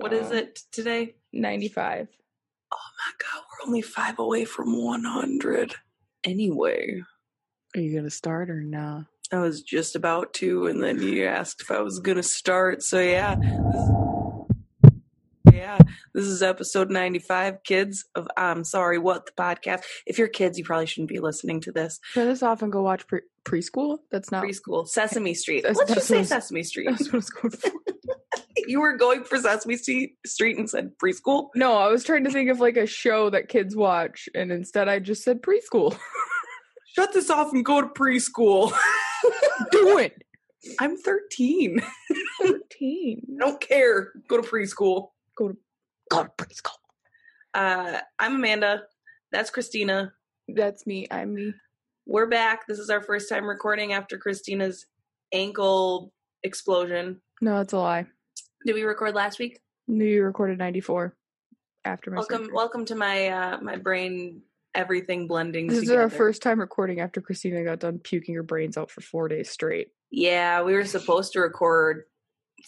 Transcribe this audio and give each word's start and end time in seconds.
What 0.00 0.12
is 0.12 0.30
Uh, 0.30 0.36
it 0.36 0.60
today? 0.72 1.14
95. 1.32 2.08
Oh 2.72 2.76
my 2.76 3.12
god, 3.18 3.42
we're 3.50 3.66
only 3.68 3.82
five 3.82 4.18
away 4.18 4.44
from 4.44 4.76
100. 4.82 5.74
Anyway, 6.24 7.02
Are 7.76 7.80
you 7.80 7.94
gonna 7.96 8.10
start 8.10 8.50
or 8.50 8.62
nah? 8.62 9.02
I 9.32 9.38
was 9.38 9.62
just 9.62 9.94
about 9.94 10.32
to, 10.34 10.66
and 10.66 10.82
then 10.82 11.00
you 11.00 11.24
asked 11.26 11.60
if 11.60 11.70
I 11.70 11.80
was 11.82 11.98
gonna 12.00 12.22
start. 12.22 12.82
So 12.82 12.98
yeah, 13.00 13.36
yeah, 15.52 15.78
this 16.14 16.24
is 16.24 16.42
episode 16.42 16.90
95, 16.90 17.62
kids 17.62 18.06
of 18.14 18.26
I'm 18.36 18.64
sorry, 18.64 18.98
what 18.98 19.26
the 19.26 19.32
podcast. 19.32 19.82
If 20.06 20.18
you're 20.18 20.28
kids, 20.28 20.58
you 20.58 20.64
probably 20.64 20.86
shouldn't 20.86 21.10
be 21.10 21.20
listening 21.20 21.60
to 21.62 21.72
this. 21.72 22.00
Turn 22.14 22.26
this 22.28 22.42
off 22.42 22.62
and 22.62 22.72
go 22.72 22.82
watch 22.82 23.06
pre- 23.06 23.20
preschool. 23.44 23.98
That's 24.10 24.30
not. 24.32 24.44
Preschool, 24.44 24.88
Sesame 24.88 25.34
Street. 25.34 25.62
That's- 25.62 25.76
Let's 25.76 25.90
that's 25.90 25.98
just 26.00 26.08
say 26.08 26.18
was- 26.18 26.28
Sesame 26.28 26.62
Street. 26.62 26.88
That's 26.90 27.04
what 27.06 27.14
I 27.14 27.16
was 27.18 27.30
going 27.30 27.50
for. 27.52 27.70
You 28.70 28.80
were 28.80 28.96
going 28.96 29.24
for 29.24 29.36
Sesame 29.36 29.76
Street 29.76 30.14
Street 30.24 30.56
and 30.56 30.70
said 30.70 30.96
preschool. 30.96 31.48
No, 31.56 31.76
I 31.76 31.88
was 31.88 32.04
trying 32.04 32.22
to 32.22 32.30
think 32.30 32.50
of 32.50 32.60
like 32.60 32.76
a 32.76 32.86
show 32.86 33.28
that 33.30 33.48
kids 33.48 33.74
watch, 33.74 34.28
and 34.32 34.52
instead 34.52 34.88
I 34.88 35.00
just 35.00 35.24
said 35.24 35.42
preschool. 35.42 35.98
Shut 36.94 37.12
this 37.12 37.30
off 37.30 37.52
and 37.52 37.64
go 37.64 37.80
to 37.80 37.88
preschool. 37.88 38.72
Do 39.72 39.98
it. 39.98 40.22
I'm 40.78 40.96
13. 40.96 41.82
13. 42.42 43.22
I 43.28 43.38
don't 43.40 43.60
care. 43.60 44.12
Go 44.28 44.40
to 44.40 44.48
preschool. 44.48 45.08
Go 45.36 45.48
to 45.48 45.56
go 46.08 46.22
to 46.24 46.30
preschool. 46.38 46.76
Uh, 47.54 47.98
I'm 48.20 48.36
Amanda. 48.36 48.84
That's 49.32 49.50
Christina. 49.50 50.12
That's 50.46 50.86
me. 50.86 51.08
I'm 51.10 51.34
me. 51.34 51.54
We're 52.06 52.26
back. 52.26 52.68
This 52.68 52.78
is 52.78 52.88
our 52.88 53.02
first 53.02 53.28
time 53.28 53.46
recording 53.46 53.94
after 53.94 54.16
Christina's 54.16 54.86
ankle 55.32 56.12
explosion. 56.44 57.20
No, 57.40 57.56
that's 57.56 57.72
a 57.72 57.78
lie. 57.78 58.06
Did 58.66 58.74
we 58.74 58.82
record 58.82 59.14
last 59.14 59.38
week? 59.38 59.60
Knew 59.88 60.04
you 60.04 60.22
recorded 60.24 60.58
94 60.58 61.16
after 61.84 62.10
my 62.10 62.18
Welcome, 62.18 62.38
surgery. 62.42 62.52
welcome 62.54 62.84
to 62.86 62.94
my 62.94 63.28
uh, 63.28 63.60
my 63.60 63.76
brain 63.76 64.42
everything 64.74 65.26
blending. 65.26 65.66
This 65.66 65.82
is 65.82 65.90
our 65.90 66.10
first 66.10 66.42
time 66.42 66.60
recording 66.60 67.00
after 67.00 67.20
Christina 67.20 67.64
got 67.64 67.80
done 67.80 67.98
puking 67.98 68.34
her 68.36 68.42
brains 68.42 68.76
out 68.76 68.90
for 68.90 69.00
four 69.00 69.28
days 69.28 69.50
straight. 69.50 69.88
Yeah, 70.10 70.62
we 70.62 70.74
were 70.74 70.84
supposed 70.84 71.32
to 71.32 71.40
record 71.40 72.04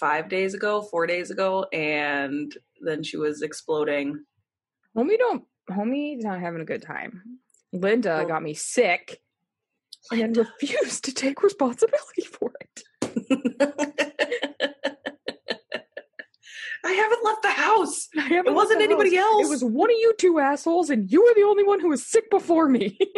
five 0.00 0.28
days 0.28 0.54
ago, 0.54 0.82
four 0.82 1.06
days 1.06 1.30
ago, 1.30 1.66
and 1.72 2.56
then 2.80 3.02
she 3.02 3.16
was 3.18 3.42
exploding. 3.42 4.24
Homie 4.96 5.18
don't 5.18 5.44
homie's 5.70 6.24
not 6.24 6.40
having 6.40 6.60
a 6.60 6.64
good 6.66 6.82
time. 6.82 7.22
Linda 7.72 8.20
Oh. 8.22 8.26
got 8.26 8.42
me 8.42 8.54
sick 8.54 9.20
and 10.10 10.36
refused 10.36 11.04
to 11.04 11.12
take 11.14 11.42
responsibility 11.42 12.22
for 12.22 12.52
it. 12.60 14.08
I 16.84 16.92
haven't 16.92 17.24
left 17.24 17.42
the 17.42 17.50
house. 17.50 18.08
It 18.16 18.52
wasn't 18.54 18.82
anybody 18.82 19.14
house. 19.16 19.24
else. 19.24 19.46
It 19.46 19.50
was 19.50 19.64
one 19.64 19.90
of 19.90 19.96
you 19.96 20.14
two 20.18 20.38
assholes, 20.40 20.90
and 20.90 21.10
you 21.10 21.22
were 21.22 21.32
the 21.34 21.42
only 21.42 21.64
one 21.64 21.80
who 21.80 21.88
was 21.90 22.04
sick 22.06 22.28
before 22.30 22.68
me. 22.68 22.98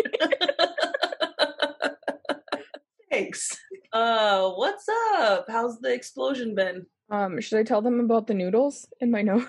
Thanks. 3.10 3.56
Uh, 3.92 4.50
what's 4.50 4.86
up? 5.16 5.46
How's 5.48 5.78
the 5.80 5.92
explosion 5.92 6.54
been? 6.54 6.86
um, 7.10 7.40
should 7.40 7.58
I 7.58 7.62
tell 7.62 7.80
them 7.82 8.00
about 8.00 8.26
the 8.26 8.34
noodles 8.34 8.88
in 9.00 9.10
my 9.10 9.22
nose? 9.22 9.44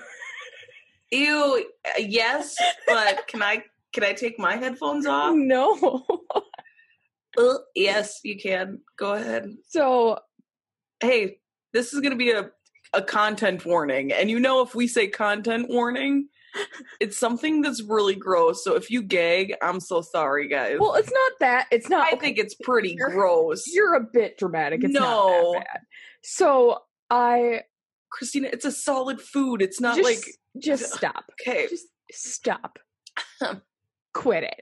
Ew. 1.11 1.65
uh, 1.87 1.89
Yes, 1.99 2.55
but 2.87 3.25
can 3.27 3.41
I 3.41 3.63
can 3.93 4.03
I 4.03 4.13
take 4.13 4.37
my 4.39 4.55
headphones 4.57 5.05
off? 5.05 5.33
no. 5.35 6.03
Uh, 7.37 7.55
yes, 7.75 8.19
you 8.23 8.37
can. 8.39 8.79
Go 8.97 9.13
ahead. 9.13 9.53
so 9.67 10.19
Hey, 11.01 11.39
this 11.73 11.93
is 11.93 11.99
gonna 12.01 12.15
be 12.15 12.31
a 12.31 12.49
a 12.95 13.01
content 13.01 13.65
warning, 13.65 14.11
and 14.13 14.29
you 14.29 14.39
know 14.39 14.61
if 14.61 14.73
we 14.75 14.87
say 14.87 15.07
content 15.07 15.69
warning, 15.69 16.29
it's 16.99 17.17
something 17.17 17.61
that's 17.61 17.81
really 17.83 18.15
gross. 18.15 18.63
So 18.63 18.75
if 18.75 18.89
you 18.89 19.01
gag, 19.01 19.53
I'm 19.61 19.79
so 19.79 20.01
sorry, 20.01 20.47
guys. 20.47 20.77
well, 20.79 20.95
it's 20.95 21.11
not 21.11 21.31
that. 21.41 21.67
It's 21.71 21.89
not. 21.89 22.07
I 22.11 22.15
think 22.17 22.37
it's 22.37 22.55
pretty 22.55 22.95
You're- 22.97 23.11
gross. 23.13 23.65
you're 23.67 23.95
a 23.95 24.01
bit 24.03 24.37
dramatic. 24.37 24.83
It's 24.83 24.93
No. 24.93 25.01
not 25.01 25.53
that 25.59 25.65
bad. 25.73 25.81
So 26.23 26.79
I 27.09 27.61
Christina, 28.09 28.49
it's 28.53 28.65
a 28.65 28.71
solid 28.71 29.19
food. 29.21 29.61
It's 29.61 29.81
not 29.81 29.97
just, 29.97 30.05
like 30.09 30.23
just 30.57 30.93
stop. 30.93 31.25
okay. 31.41 31.67
Just 31.69 31.87
stop. 32.11 32.79
Quit 34.13 34.43
it. 34.45 34.61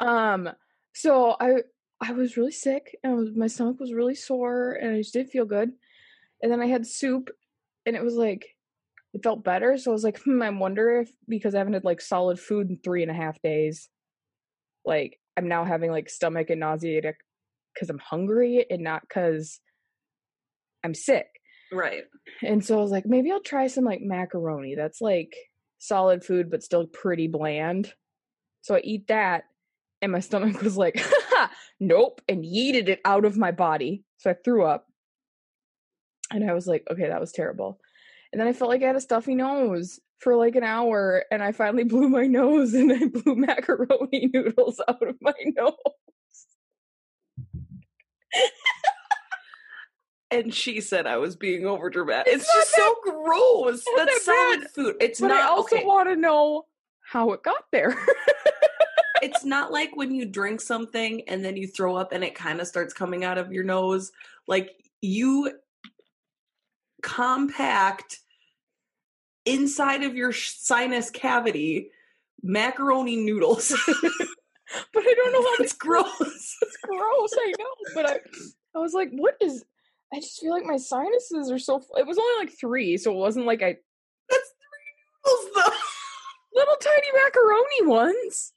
Um. 0.00 0.48
So 0.94 1.36
I 1.38 1.62
I 2.00 2.12
was 2.12 2.36
really 2.36 2.50
sick 2.52 2.96
and 3.04 3.14
was, 3.16 3.28
my 3.36 3.46
stomach 3.46 3.78
was 3.78 3.92
really 3.92 4.14
sore 4.14 4.72
and 4.72 4.94
I 4.94 4.98
just 4.98 5.12
didn't 5.12 5.30
feel 5.30 5.44
good. 5.44 5.72
And 6.42 6.50
then 6.50 6.60
I 6.60 6.66
had 6.66 6.86
soup 6.86 7.30
and 7.86 7.96
it 7.96 8.02
was 8.02 8.14
like 8.14 8.46
it 9.14 9.22
felt 9.22 9.44
better. 9.44 9.76
So 9.76 9.90
I 9.90 9.94
was 9.94 10.04
like, 10.04 10.20
hmm, 10.22 10.42
I 10.42 10.50
wonder 10.50 11.00
if 11.00 11.12
because 11.28 11.54
I 11.54 11.58
haven't 11.58 11.74
had 11.74 11.84
like 11.84 12.00
solid 12.00 12.40
food 12.40 12.70
in 12.70 12.78
three 12.78 13.02
and 13.02 13.10
a 13.10 13.14
half 13.14 13.40
days, 13.42 13.88
like 14.84 15.18
I'm 15.36 15.48
now 15.48 15.64
having 15.64 15.90
like 15.90 16.08
stomach 16.08 16.50
and 16.50 16.60
nauseated 16.60 17.14
because 17.74 17.90
I'm 17.90 17.98
hungry 17.98 18.66
and 18.70 18.82
not 18.82 19.02
because 19.02 19.60
I'm 20.84 20.94
sick. 20.94 21.26
Right. 21.72 22.04
And 22.42 22.64
so 22.64 22.78
I 22.78 22.82
was 22.82 22.90
like, 22.90 23.06
maybe 23.06 23.30
I'll 23.30 23.40
try 23.40 23.66
some 23.66 23.84
like 23.84 24.02
macaroni. 24.02 24.74
That's 24.74 25.00
like 25.00 25.34
solid 25.78 26.24
food, 26.24 26.50
but 26.50 26.62
still 26.62 26.86
pretty 26.86 27.28
bland. 27.28 27.92
So 28.60 28.76
I 28.76 28.80
eat 28.84 29.08
that, 29.08 29.44
and 30.00 30.12
my 30.12 30.20
stomach 30.20 30.62
was 30.62 30.76
like, 30.76 31.04
nope, 31.80 32.20
and 32.28 32.44
yeeted 32.44 32.88
it 32.88 33.00
out 33.04 33.24
of 33.24 33.36
my 33.36 33.50
body. 33.50 34.04
So 34.18 34.30
I 34.30 34.34
threw 34.44 34.64
up. 34.64 34.86
And 36.32 36.48
I 36.48 36.54
was 36.54 36.66
like, 36.66 36.84
okay, 36.90 37.08
that 37.08 37.20
was 37.20 37.32
terrible. 37.32 37.78
And 38.32 38.40
then 38.40 38.48
I 38.48 38.52
felt 38.52 38.70
like 38.70 38.82
I 38.82 38.86
had 38.86 38.96
a 38.96 39.00
stuffy 39.00 39.34
nose 39.34 40.00
for 40.18 40.36
like 40.36 40.56
an 40.56 40.62
hour, 40.64 41.24
and 41.30 41.42
I 41.42 41.52
finally 41.52 41.84
blew 41.92 42.08
my 42.08 42.26
nose 42.26 42.72
and 42.74 42.92
I 42.92 43.06
blew 43.08 43.36
macaroni 43.36 44.30
noodles 44.32 44.80
out 44.88 45.06
of 45.06 45.16
my 45.20 45.34
nose. 45.56 45.74
And 50.30 50.54
she 50.54 50.80
said 50.80 51.06
I 51.06 51.18
was 51.18 51.36
being 51.36 51.66
over 51.66 51.90
dramatic. 51.90 52.32
It's, 52.32 52.44
It's 52.44 52.54
not 52.54 52.60
just 52.62 52.74
so 52.74 52.94
gross. 53.02 53.84
That's 53.96 54.14
that 54.14 54.34
solid 54.34 54.60
bad. 54.60 54.70
food. 54.70 54.96
It's 55.00 55.20
But 55.20 55.30
I 55.30 55.42
also 55.42 55.76
okay. 55.76 55.84
want 55.84 56.08
to 56.08 56.16
know 56.16 56.64
how 57.02 57.32
it 57.32 57.42
got 57.42 57.64
there. 57.70 57.94
it's 59.20 59.44
not 59.44 59.70
like 59.70 59.94
when 59.94 60.14
you 60.14 60.24
drink 60.24 60.62
something 60.62 61.20
and 61.28 61.44
then 61.44 61.58
you 61.58 61.66
throw 61.68 61.96
up 61.96 62.12
and 62.12 62.24
it 62.24 62.34
kind 62.34 62.62
of 62.62 62.66
starts 62.66 62.94
coming 62.94 63.24
out 63.24 63.36
of 63.36 63.52
your 63.52 63.64
nose. 63.64 64.10
Like 64.48 64.70
you 65.02 65.52
compact 67.02 68.18
inside 69.44 70.02
of 70.02 70.14
your 70.14 70.32
sinus 70.32 71.10
cavity 71.10 71.90
macaroni 72.42 73.16
noodles. 73.16 73.68
but 74.92 75.02
I 75.02 75.14
don't 75.16 75.32
know 75.32 75.42
how 75.42 75.54
it's 75.60 75.72
gross. 75.72 76.08
it's 76.62 76.76
gross. 76.82 77.30
I 77.34 77.52
know, 77.58 77.66
but 77.94 78.08
I, 78.08 78.18
I 78.74 78.78
was 78.78 78.94
like, 78.94 79.10
what 79.12 79.36
is? 79.40 79.64
I 80.12 80.20
just 80.20 80.40
feel 80.40 80.50
like 80.50 80.64
my 80.64 80.76
sinuses 80.76 81.50
are 81.50 81.58
so. 81.58 81.82
It 81.96 82.06
was 82.06 82.18
only 82.18 82.44
like 82.44 82.58
three, 82.58 82.96
so 82.96 83.12
it 83.12 83.16
wasn't 83.16 83.46
like 83.46 83.62
I 83.62 83.76
That's 84.28 84.52
three 84.58 85.32
noodles 85.34 85.54
though. 85.54 85.76
little 86.54 86.76
tiny 86.80 87.06
macaroni 87.24 87.86
ones. 87.86 88.52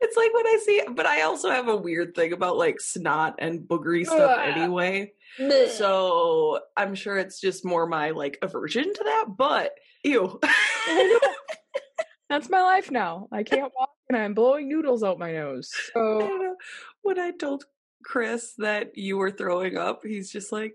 It's 0.00 0.16
like 0.16 0.34
when 0.34 0.46
I 0.46 0.58
see, 0.64 0.82
but 0.90 1.06
I 1.06 1.22
also 1.22 1.50
have 1.50 1.68
a 1.68 1.76
weird 1.76 2.16
thing 2.16 2.32
about 2.32 2.56
like 2.56 2.80
snot 2.80 3.36
and 3.38 3.60
boogery 3.60 4.04
stuff 4.04 4.38
Ugh. 4.38 4.56
anyway. 4.56 5.12
So 5.38 5.66
So 5.66 6.60
I'm 6.76 6.94
sure 6.94 7.18
it's 7.18 7.40
just 7.40 7.64
more 7.64 7.86
my 7.86 8.10
like 8.10 8.38
aversion 8.42 8.92
to 8.92 9.04
that. 9.04 9.26
But 9.36 9.72
ew. 10.04 10.40
that's 12.28 12.50
my 12.50 12.62
life 12.62 12.90
now. 12.90 13.28
I 13.32 13.42
can't 13.42 13.72
walk, 13.78 13.90
and 14.08 14.16
I'm 14.16 14.34
blowing 14.34 14.68
noodles 14.68 15.02
out 15.02 15.18
my 15.18 15.32
nose. 15.32 15.70
So 15.92 16.20
don't. 16.20 16.58
When 17.02 17.18
I 17.18 17.32
told 17.32 17.64
Chris 18.04 18.54
that 18.58 18.96
you 18.96 19.16
were 19.16 19.30
throwing 19.30 19.76
up, 19.76 20.02
he's 20.04 20.30
just 20.30 20.52
like, 20.52 20.74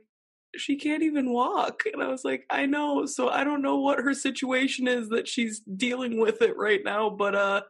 she 0.57 0.75
can't 0.75 1.03
even 1.03 1.31
walk. 1.31 1.83
And 1.91 2.03
I 2.03 2.07
was 2.07 2.25
like, 2.25 2.45
I 2.49 2.65
know. 2.65 3.05
So 3.05 3.29
I 3.29 3.43
don't 3.43 3.61
know 3.61 3.77
what 3.77 3.99
her 3.99 4.13
situation 4.13 4.87
is 4.87 5.09
that 5.09 5.27
she's 5.27 5.59
dealing 5.59 6.19
with 6.19 6.41
it 6.41 6.57
right 6.57 6.81
now, 6.83 7.09
but 7.09 7.35
uh 7.35 7.61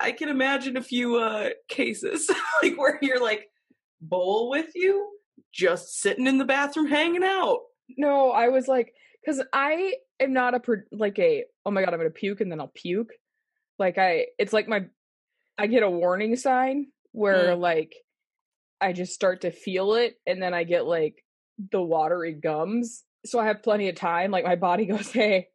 I 0.00 0.12
can 0.12 0.28
imagine 0.28 0.76
a 0.76 0.82
few 0.82 1.16
uh 1.16 1.50
cases 1.68 2.30
like 2.62 2.76
where 2.76 2.98
you're 3.02 3.22
like 3.22 3.48
bowl 4.00 4.50
with 4.50 4.72
you, 4.74 5.15
just 5.56 6.00
sitting 6.00 6.26
in 6.26 6.38
the 6.38 6.44
bathroom 6.44 6.86
hanging 6.86 7.24
out. 7.24 7.60
no, 7.96 8.30
I 8.30 8.48
was 8.48 8.68
like, 8.68 8.92
because 9.24 9.42
I 9.52 9.94
am 10.20 10.32
not 10.32 10.54
a 10.54 10.60
like 10.92 11.18
a. 11.18 11.44
Oh 11.64 11.70
my 11.70 11.82
god, 11.82 11.94
I'm 11.94 12.00
gonna 12.00 12.10
puke, 12.10 12.40
and 12.40 12.52
then 12.52 12.60
I'll 12.60 12.72
puke. 12.74 13.10
Like 13.78 13.98
I, 13.98 14.26
it's 14.38 14.52
like 14.52 14.68
my, 14.68 14.86
I 15.58 15.66
get 15.66 15.82
a 15.82 15.90
warning 15.90 16.36
sign 16.36 16.86
where 17.12 17.54
hmm. 17.54 17.60
like, 17.60 17.94
I 18.80 18.92
just 18.92 19.14
start 19.14 19.42
to 19.42 19.50
feel 19.50 19.94
it, 19.94 20.16
and 20.26 20.42
then 20.42 20.54
I 20.54 20.64
get 20.64 20.86
like 20.86 21.24
the 21.72 21.82
watery 21.82 22.34
gums. 22.34 23.04
So 23.24 23.38
I 23.38 23.46
have 23.46 23.62
plenty 23.62 23.88
of 23.88 23.96
time. 23.96 24.30
Like 24.30 24.44
my 24.44 24.56
body 24.56 24.86
goes, 24.86 25.10
"Hey, 25.10 25.48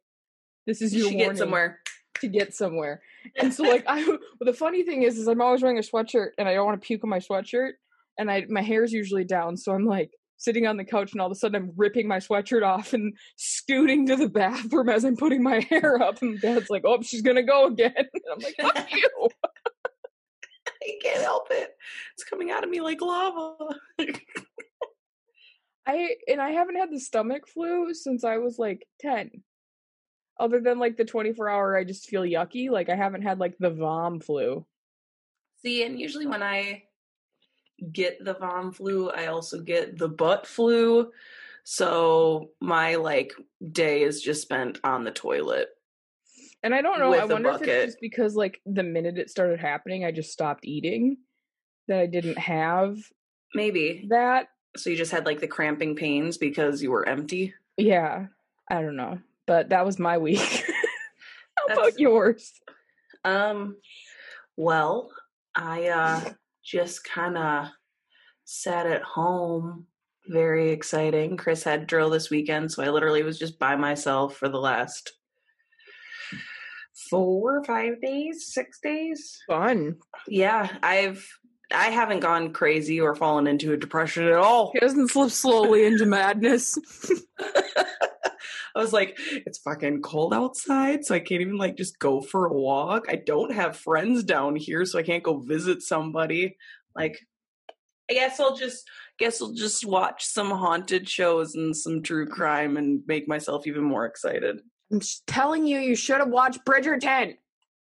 this 0.66 0.82
is 0.82 0.92
You 0.92 1.00
your 1.00 1.10
should 1.10 1.18
warning 1.18 1.32
get 1.34 1.38
somewhere. 1.38 1.78
to 2.20 2.28
get 2.28 2.54
somewhere." 2.54 3.02
And 3.36 3.54
so 3.54 3.62
like 3.68 3.84
I, 3.86 4.06
well, 4.06 4.18
the 4.40 4.52
funny 4.52 4.82
thing 4.82 5.02
is, 5.02 5.16
is 5.18 5.28
I'm 5.28 5.40
always 5.40 5.62
wearing 5.62 5.78
a 5.78 5.82
sweatshirt, 5.82 6.30
and 6.38 6.48
I 6.48 6.54
don't 6.54 6.66
want 6.66 6.80
to 6.80 6.86
puke 6.86 7.04
on 7.04 7.10
my 7.10 7.20
sweatshirt, 7.20 7.72
and 8.18 8.30
I 8.30 8.46
my 8.48 8.62
hair's 8.62 8.92
usually 8.92 9.24
down, 9.24 9.56
so 9.56 9.72
I'm 9.72 9.86
like 9.86 10.10
sitting 10.36 10.66
on 10.66 10.76
the 10.76 10.84
couch, 10.84 11.12
and 11.12 11.20
all 11.20 11.28
of 11.28 11.32
a 11.32 11.36
sudden 11.36 11.62
I'm 11.62 11.72
ripping 11.76 12.08
my 12.08 12.18
sweatshirt 12.18 12.66
off 12.66 12.92
and 12.92 13.16
scooting 13.36 14.06
to 14.06 14.16
the 14.16 14.28
bathroom 14.40 14.88
as 14.88 15.04
I'm 15.04 15.16
putting 15.16 15.42
my 15.42 15.60
hair 15.70 16.02
up. 16.02 16.20
And 16.22 16.40
Dad's 16.40 16.70
like, 16.70 16.82
"Oh, 16.84 17.00
she's 17.02 17.22
gonna 17.22 17.42
go 17.42 17.66
again." 17.66 17.92
And 17.96 18.22
I'm 18.32 18.38
like, 18.40 18.56
"Fuck 18.60 18.92
you." 18.92 19.10
I 20.66 20.98
can't 21.00 21.22
help 21.22 21.46
it. 21.50 21.70
It's 22.14 22.24
coming 22.24 22.50
out 22.50 22.64
of 22.64 22.70
me 22.70 22.80
like 22.80 23.00
lava. 23.00 23.54
I 25.86 26.16
and 26.28 26.40
I 26.40 26.50
haven't 26.50 26.76
had 26.76 26.90
the 26.92 27.00
stomach 27.00 27.46
flu 27.48 27.94
since 27.94 28.24
I 28.24 28.38
was 28.38 28.58
like 28.58 28.86
10. 29.00 29.30
Other 30.40 30.60
than 30.60 30.78
like 30.78 30.96
the 30.96 31.04
24 31.04 31.48
hour 31.48 31.76
I 31.76 31.84
just 31.84 32.08
feel 32.08 32.22
yucky, 32.22 32.70
like 32.70 32.88
I 32.88 32.96
haven't 32.96 33.22
had 33.22 33.38
like 33.38 33.56
the 33.58 33.70
vom 33.70 34.20
flu. 34.20 34.66
See, 35.64 35.84
and 35.84 36.00
usually 36.00 36.26
when 36.26 36.42
I 36.42 36.82
get 37.92 38.24
the 38.24 38.34
vom 38.34 38.72
flu, 38.72 39.10
I 39.10 39.26
also 39.26 39.60
get 39.60 39.98
the 39.98 40.08
butt 40.08 40.46
flu. 40.46 41.10
So 41.64 42.50
my 42.60 42.96
like 42.96 43.32
day 43.70 44.02
is 44.02 44.20
just 44.22 44.42
spent 44.42 44.78
on 44.84 45.04
the 45.04 45.10
toilet. 45.10 45.68
And 46.64 46.74
I 46.74 46.80
don't 46.82 47.00
know, 47.00 47.12
I 47.12 47.24
wonder 47.24 47.50
if 47.50 47.62
it's 47.62 47.86
just 47.92 48.00
because 48.00 48.36
like 48.36 48.60
the 48.66 48.82
minute 48.84 49.18
it 49.18 49.30
started 49.30 49.58
happening, 49.58 50.04
I 50.04 50.12
just 50.12 50.32
stopped 50.32 50.64
eating 50.64 51.16
that 51.88 51.98
I 51.98 52.06
didn't 52.06 52.38
have 52.38 52.98
Maybe. 53.54 54.06
that. 54.10 54.48
So 54.76 54.88
you 54.90 54.96
just 54.96 55.10
had 55.12 55.26
like 55.26 55.40
the 55.40 55.48
cramping 55.48 55.96
pains 55.96 56.38
because 56.38 56.82
you 56.82 56.90
were 56.92 57.06
empty. 57.08 57.54
Yeah, 57.76 58.26
I 58.70 58.80
don't 58.80 58.96
know. 58.96 59.18
But 59.46 59.70
that 59.70 59.84
was 59.84 59.98
my 59.98 60.18
week. 60.26 60.38
How 60.38 61.66
That's- 61.68 61.78
about 61.88 62.00
yours? 62.00 62.52
Um 63.24 63.76
well, 64.56 65.10
I 65.54 65.88
uh 65.88 66.32
just 66.64 67.04
kind 67.04 67.36
of 67.36 67.68
sat 68.44 68.86
at 68.86 69.02
home. 69.02 69.86
Very 70.28 70.70
exciting. 70.70 71.36
Chris 71.36 71.64
had 71.64 71.86
drill 71.86 72.10
this 72.10 72.30
weekend, 72.30 72.70
so 72.70 72.82
I 72.82 72.90
literally 72.90 73.22
was 73.22 73.38
just 73.38 73.58
by 73.58 73.76
myself 73.76 74.36
for 74.36 74.48
the 74.48 74.60
last 74.60 75.12
four, 77.10 77.62
five 77.64 78.00
days, 78.00 78.52
six 78.52 78.78
days. 78.80 79.38
Fun. 79.48 79.96
Yeah, 80.28 80.68
I've 80.82 81.26
I 81.74 81.86
haven't 81.86 82.20
gone 82.20 82.52
crazy 82.52 83.00
or 83.00 83.14
fallen 83.14 83.46
into 83.46 83.72
a 83.72 83.76
depression 83.76 84.24
at 84.24 84.34
all. 84.34 84.70
He 84.74 84.80
doesn't 84.80 85.08
slip 85.08 85.30
slowly 85.30 85.84
into 85.84 86.06
madness. 86.06 86.78
I 88.74 88.80
was 88.80 88.92
like, 88.92 89.18
it's 89.46 89.58
fucking 89.58 90.02
cold 90.02 90.32
outside, 90.32 91.04
so 91.04 91.14
I 91.14 91.20
can't 91.20 91.40
even 91.40 91.56
like 91.56 91.76
just 91.76 91.98
go 91.98 92.20
for 92.20 92.46
a 92.46 92.52
walk. 92.52 93.06
I 93.08 93.16
don't 93.16 93.52
have 93.52 93.76
friends 93.76 94.24
down 94.24 94.56
here, 94.56 94.84
so 94.84 94.98
I 94.98 95.02
can't 95.02 95.22
go 95.22 95.38
visit 95.40 95.82
somebody. 95.82 96.56
Like, 96.96 97.18
I 98.10 98.14
guess 98.14 98.40
I'll 98.40 98.56
just 98.56 98.88
guess 99.18 99.40
I'll 99.40 99.52
just 99.52 99.84
watch 99.84 100.24
some 100.24 100.50
haunted 100.50 101.08
shows 101.08 101.54
and 101.54 101.76
some 101.76 102.02
true 102.02 102.26
crime 102.26 102.76
and 102.76 103.02
make 103.06 103.28
myself 103.28 103.66
even 103.66 103.84
more 103.84 104.06
excited. 104.06 104.60
I'm 104.90 105.00
telling 105.26 105.66
you, 105.66 105.78
you 105.78 105.94
should 105.94 106.18
have 106.18 106.28
watched 106.28 106.64
Bridgerton. 106.64 107.34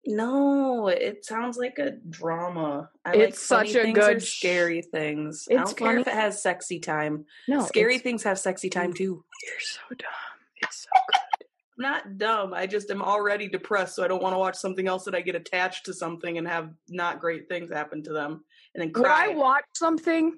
No, 0.07 0.87
it 0.87 1.25
sounds 1.25 1.57
like 1.57 1.79
a 1.79 1.91
drama. 2.09 2.89
I 3.03 3.15
It's 3.15 3.45
funny 3.45 3.73
such 3.73 3.85
a 3.85 3.91
good 3.91 4.21
scary 4.21 4.83
things. 4.83 5.47
I 5.49 5.55
It's 5.55 5.73
don't 5.73 5.77
care 5.77 5.97
if 5.97 6.07
it 6.07 6.13
has 6.13 6.41
sexy 6.41 6.79
time. 6.79 7.25
No, 7.47 7.65
scary 7.65 7.97
things 7.97 8.23
have 8.23 8.37
sexy 8.37 8.69
time 8.69 8.93
too. 8.93 9.23
You're 9.43 9.59
so 9.59 9.81
dumb. 9.97 10.34
It's 10.61 10.83
so 10.83 10.89
good. 11.11 11.47
I'm 11.77 11.91
not 11.91 12.17
dumb. 12.17 12.53
I 12.53 12.67
just 12.67 12.89
am 12.89 13.01
already 13.01 13.47
depressed, 13.47 13.95
so 13.95 14.03
I 14.03 14.07
don't 14.07 14.23
want 14.23 14.33
to 14.33 14.39
watch 14.39 14.55
something 14.55 14.87
else 14.87 15.03
that 15.05 15.15
I 15.15 15.21
get 15.21 15.35
attached 15.35 15.85
to 15.85 15.93
something 15.93 16.37
and 16.37 16.47
have 16.47 16.71
not 16.89 17.19
great 17.19 17.49
things 17.49 17.69
happen 17.71 18.01
to 18.03 18.13
them 18.13 18.43
and 18.73 18.81
then 18.81 18.93
cry. 18.93 19.27
Would 19.27 19.35
I 19.35 19.37
watch 19.37 19.65
something 19.75 20.37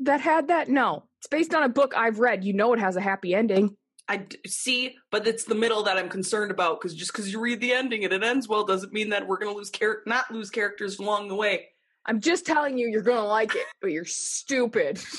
that 0.00 0.20
had 0.20 0.48
that? 0.48 0.68
No. 0.68 1.04
It's 1.18 1.28
based 1.28 1.54
on 1.54 1.62
a 1.62 1.68
book 1.68 1.94
I've 1.96 2.18
read. 2.18 2.44
You 2.44 2.52
know 2.52 2.72
it 2.74 2.78
has 2.78 2.96
a 2.96 3.00
happy 3.00 3.34
ending. 3.34 3.76
I 4.08 4.18
d- 4.18 4.38
see, 4.46 4.96
but 5.10 5.26
it's 5.26 5.44
the 5.44 5.54
middle 5.54 5.82
that 5.84 5.96
I'm 5.96 6.08
concerned 6.08 6.50
about 6.50 6.80
because 6.80 6.94
just 6.94 7.12
because 7.12 7.32
you 7.32 7.40
read 7.40 7.60
the 7.60 7.72
ending 7.72 8.04
and 8.04 8.12
it 8.12 8.22
ends 8.22 8.46
well 8.46 8.64
doesn't 8.64 8.92
mean 8.92 9.08
that 9.10 9.26
we're 9.26 9.38
gonna 9.38 9.56
lose 9.56 9.70
char- 9.70 10.02
not 10.06 10.30
lose 10.30 10.50
characters 10.50 10.98
along 10.98 11.28
the 11.28 11.34
way. 11.34 11.66
I'm 12.04 12.20
just 12.20 12.46
telling 12.46 12.78
you, 12.78 12.86
you're 12.88 13.02
gonna 13.02 13.26
like 13.26 13.56
it, 13.56 13.66
but 13.80 13.90
you're 13.90 14.04
stupid. 14.04 15.00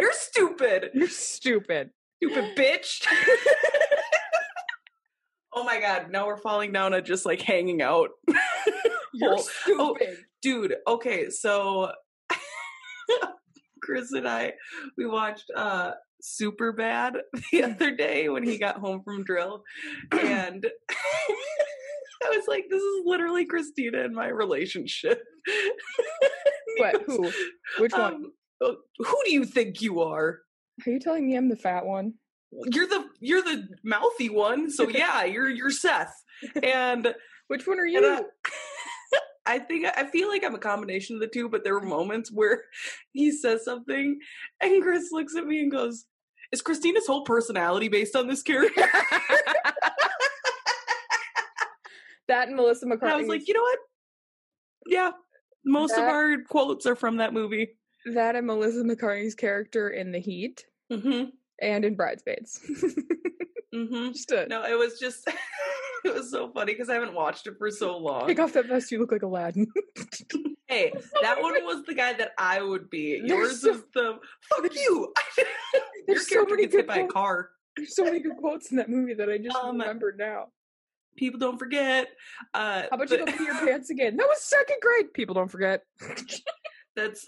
You're 0.00 0.12
stupid, 0.14 0.90
you're 0.94 1.08
stupid. 1.08 1.90
Stupid 2.22 2.44
bitch. 2.56 3.06
oh 5.52 5.64
my 5.64 5.80
god! 5.80 6.10
Now 6.10 6.26
we're 6.26 6.36
falling 6.36 6.72
down 6.72 6.94
at 6.94 7.04
just 7.04 7.26
like 7.26 7.40
hanging 7.40 7.82
out. 7.82 8.10
You're 9.12 9.34
Oh, 9.34 9.42
oh, 9.70 9.96
stupid. 9.96 10.18
dude 10.40 10.76
okay 10.86 11.28
so 11.30 11.90
chris 13.82 14.12
and 14.12 14.26
i 14.28 14.52
we 14.96 15.04
watched 15.04 15.50
uh 15.56 15.90
super 16.22 16.72
bad 16.72 17.16
the 17.50 17.64
other 17.64 17.90
day 17.94 18.28
when 18.28 18.44
he 18.44 18.56
got 18.56 18.76
home 18.76 19.02
from 19.02 19.24
drill 19.24 19.64
and 20.12 20.64
i 22.24 22.28
was 22.36 22.44
like 22.46 22.66
this 22.70 22.80
is 22.80 23.02
literally 23.04 23.44
christina 23.44 24.04
and 24.04 24.14
my 24.14 24.28
relationship 24.28 25.20
What? 26.78 27.04
goes, 27.06 27.16
Who? 27.16 27.32
Which 27.82 27.92
one? 27.92 28.14
um, 28.14 28.32
uh, 28.64 28.72
who 28.98 29.16
do 29.24 29.32
you 29.32 29.44
think 29.44 29.82
you 29.82 30.00
are 30.02 30.38
Are 30.86 30.90
you 30.90 30.98
telling 31.00 31.26
me 31.26 31.36
I'm 31.36 31.48
the 31.48 31.56
fat 31.56 31.84
one? 31.86 32.14
you're 32.72 32.86
the 32.88 33.04
you're 33.20 33.42
the 33.42 33.68
mouthy 33.84 34.28
one 34.28 34.68
so 34.68 34.88
yeah 34.88 35.22
you're 35.22 35.48
you're 35.48 35.70
seth 35.70 36.12
and 36.64 37.14
Which 37.46 37.64
one 37.66 37.78
are 37.78 37.86
you? 37.86 38.04
I, 38.04 38.22
I 39.54 39.58
think 39.60 39.86
I 39.96 40.04
feel 40.06 40.28
like 40.28 40.44
I'm 40.44 40.54
a 40.56 40.58
combination 40.58 41.14
of 41.14 41.20
the 41.20 41.28
two, 41.28 41.48
but 41.48 41.62
there 41.64 41.74
were 41.74 41.80
moments 41.86 42.30
where 42.32 42.64
he 43.12 43.30
says 43.30 43.64
something 43.64 44.18
and 44.60 44.82
Chris 44.82 45.12
looks 45.12 45.36
at 45.36 45.46
me 45.46 45.60
and 45.60 45.70
goes, 45.70 46.06
Is 46.52 46.60
Christina's 46.60 47.06
whole 47.06 47.22
personality 47.24 47.88
based 47.88 48.16
on 48.16 48.26
this 48.26 48.42
character? 48.42 48.84
that 52.28 52.48
and 52.48 52.56
Melissa 52.56 52.84
And 52.84 52.90
McCarthy. 52.90 53.14
I 53.14 53.18
was 53.18 53.28
like, 53.28 53.46
you 53.48 53.54
know 53.54 53.60
what? 53.62 53.78
Yeah. 54.86 55.10
Most 55.64 55.92
of 55.92 56.04
our 56.04 56.38
quotes 56.48 56.86
are 56.86 56.96
from 56.96 57.18
that 57.18 57.32
movie. 57.32 57.76
that 58.14 58.34
and 58.36 58.46
Melissa 58.46 58.82
McCarthy's 58.84 59.34
character 59.34 59.90
in 59.90 60.10
The 60.12 60.20
Heat 60.20 60.64
Mm-hmm. 60.90 61.30
and 61.60 61.84
in 61.84 61.94
Bridesmaids. 61.94 62.60
Mm-hmm. 63.72 64.10
just 64.10 64.28
No, 64.48 64.64
it 64.64 64.76
was 64.76 64.98
just 64.98 65.28
it 66.04 66.12
was 66.12 66.28
so 66.28 66.50
funny 66.52 66.72
because 66.72 66.90
I 66.90 66.94
haven't 66.94 67.14
watched 67.14 67.46
it 67.46 67.54
for 67.56 67.70
so 67.70 67.96
long. 67.96 68.26
take 68.26 68.40
off 68.40 68.52
that 68.54 68.66
vest, 68.66 68.90
you 68.90 68.98
look 68.98 69.12
like 69.12 69.22
Aladdin. 69.22 69.68
Hey, 70.66 70.92
that 71.22 71.40
one 71.42 71.54
was 71.64 71.84
the 71.84 71.94
guy 71.94 72.12
that 72.14 72.30
I 72.38 72.62
would 72.62 72.90
be. 72.90 73.20
Yours 73.24 73.60
so- 73.62 73.70
is 73.70 73.82
the 73.94 74.18
fuck 74.48 74.72
you. 74.74 75.12
Your 75.38 75.46
There's 76.06 76.28
so 76.28 76.44
many 76.44 76.62
gets 76.62 76.74
hit 76.76 76.86
by 76.86 76.94
a 76.96 76.98
quotes. 77.00 77.12
car. 77.12 77.50
There's 77.76 77.94
so 77.96 78.04
many 78.04 78.20
good 78.20 78.36
quotes 78.36 78.70
in 78.72 78.76
that 78.76 78.88
movie 78.88 79.14
that 79.14 79.28
I 79.28 79.38
just 79.38 79.56
Um, 79.56 79.78
remembered 79.78 80.16
now. 80.18 80.46
People 81.16 81.38
don't 81.40 81.58
forget. 81.58 82.08
Uh, 82.54 82.82
How 82.82 82.88
about 82.92 83.10
you 83.10 83.18
but- 83.18 83.26
go 83.26 83.32
pee 83.38 83.44
your 83.44 83.54
pants 83.58 83.90
again? 83.90 84.16
That 84.16 84.26
was 84.28 84.42
second 84.42 84.76
grade. 84.80 85.12
People 85.12 85.34
don't 85.34 85.50
forget. 85.50 85.82
that's 86.96 87.26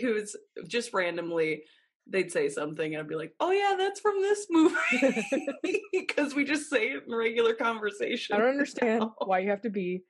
who's 0.00 0.36
just 0.66 0.92
randomly 0.92 1.62
they'd 2.08 2.32
say 2.32 2.48
something 2.48 2.94
and 2.94 3.02
I'd 3.02 3.08
be 3.08 3.14
like, 3.14 3.34
"Oh 3.40 3.50
yeah, 3.50 3.74
that's 3.76 4.00
from 4.00 4.20
this 4.20 4.46
movie," 4.50 5.24
because 5.92 6.34
we 6.34 6.44
just 6.44 6.70
say 6.70 6.88
it 6.88 7.04
in 7.06 7.14
regular 7.14 7.54
conversation. 7.54 8.34
I 8.34 8.38
don't 8.38 8.50
understand 8.50 9.00
now. 9.00 9.14
why 9.18 9.40
you 9.40 9.50
have 9.50 9.62
to 9.62 9.70
be 9.70 10.04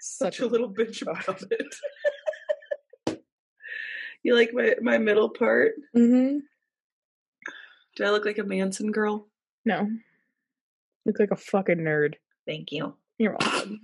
Such 0.00 0.36
such 0.36 0.46
a 0.46 0.46
little 0.46 0.70
bitch 0.70 1.02
about 1.02 1.42
it. 1.50 3.20
you 4.22 4.34
like 4.34 4.52
my 4.52 4.74
my 4.80 4.98
middle 4.98 5.28
part? 5.28 5.72
Mm-hmm. 5.96 6.38
Do 7.96 8.04
I 8.04 8.10
look 8.10 8.24
like 8.24 8.38
a 8.38 8.44
Manson 8.44 8.92
girl? 8.92 9.26
No. 9.64 9.88
Look 11.04 11.18
like 11.18 11.30
a 11.30 11.36
fucking 11.36 11.78
nerd. 11.78 12.14
Thank 12.46 12.70
you. 12.70 12.94
You're 13.18 13.36
welcome. 13.40 13.80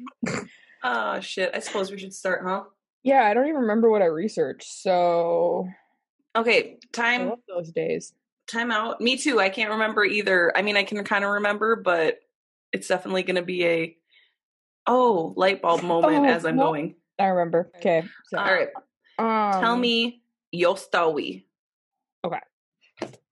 Ah, 0.85 1.19
shit. 1.19 1.51
I 1.55 1.59
suppose 1.59 1.91
we 1.91 1.99
should 1.99 2.15
start, 2.15 2.43
huh? 2.45 2.65
yeah, 3.03 3.25
I 3.25 3.35
don't 3.35 3.47
even 3.49 3.63
remember 3.63 3.91
what 3.91 4.03
I 4.03 4.07
researched, 4.07 4.71
so 4.71 5.67
Okay, 6.37 6.79
time 6.93 7.33
those 7.49 7.71
days. 7.71 8.13
time 8.49 8.71
out. 8.71 9.01
Me 9.01 9.17
too. 9.17 9.41
I 9.41 9.49
can't 9.49 9.71
remember 9.71 10.05
either. 10.05 10.53
I 10.57 10.63
mean, 10.63 10.77
I 10.77 10.83
can 10.85 11.03
kind 11.05 11.25
of 11.25 11.31
remember, 11.31 11.77
but 11.77 12.21
it's 12.73 12.89
definitely 12.89 13.23
going 13.23 13.37
to 13.37 13.43
be 13.43 13.65
a 13.65 13.97
oh 14.87 15.33
light 15.37 15.63
bulb 15.63 15.83
moment 15.85 16.27
Oh, 16.27 16.29
as 16.29 16.45
I'm 16.45 16.57
going. 16.57 16.97
I 17.19 17.27
remember. 17.27 17.71
Okay. 17.77 18.03
So, 18.27 18.39
All 18.39 18.45
right, 18.53 18.69
um, 19.19 19.61
tell 19.63 19.77
me 19.77 20.23
your 20.51 20.77
story. 20.77 21.47
Okay. 22.25 22.41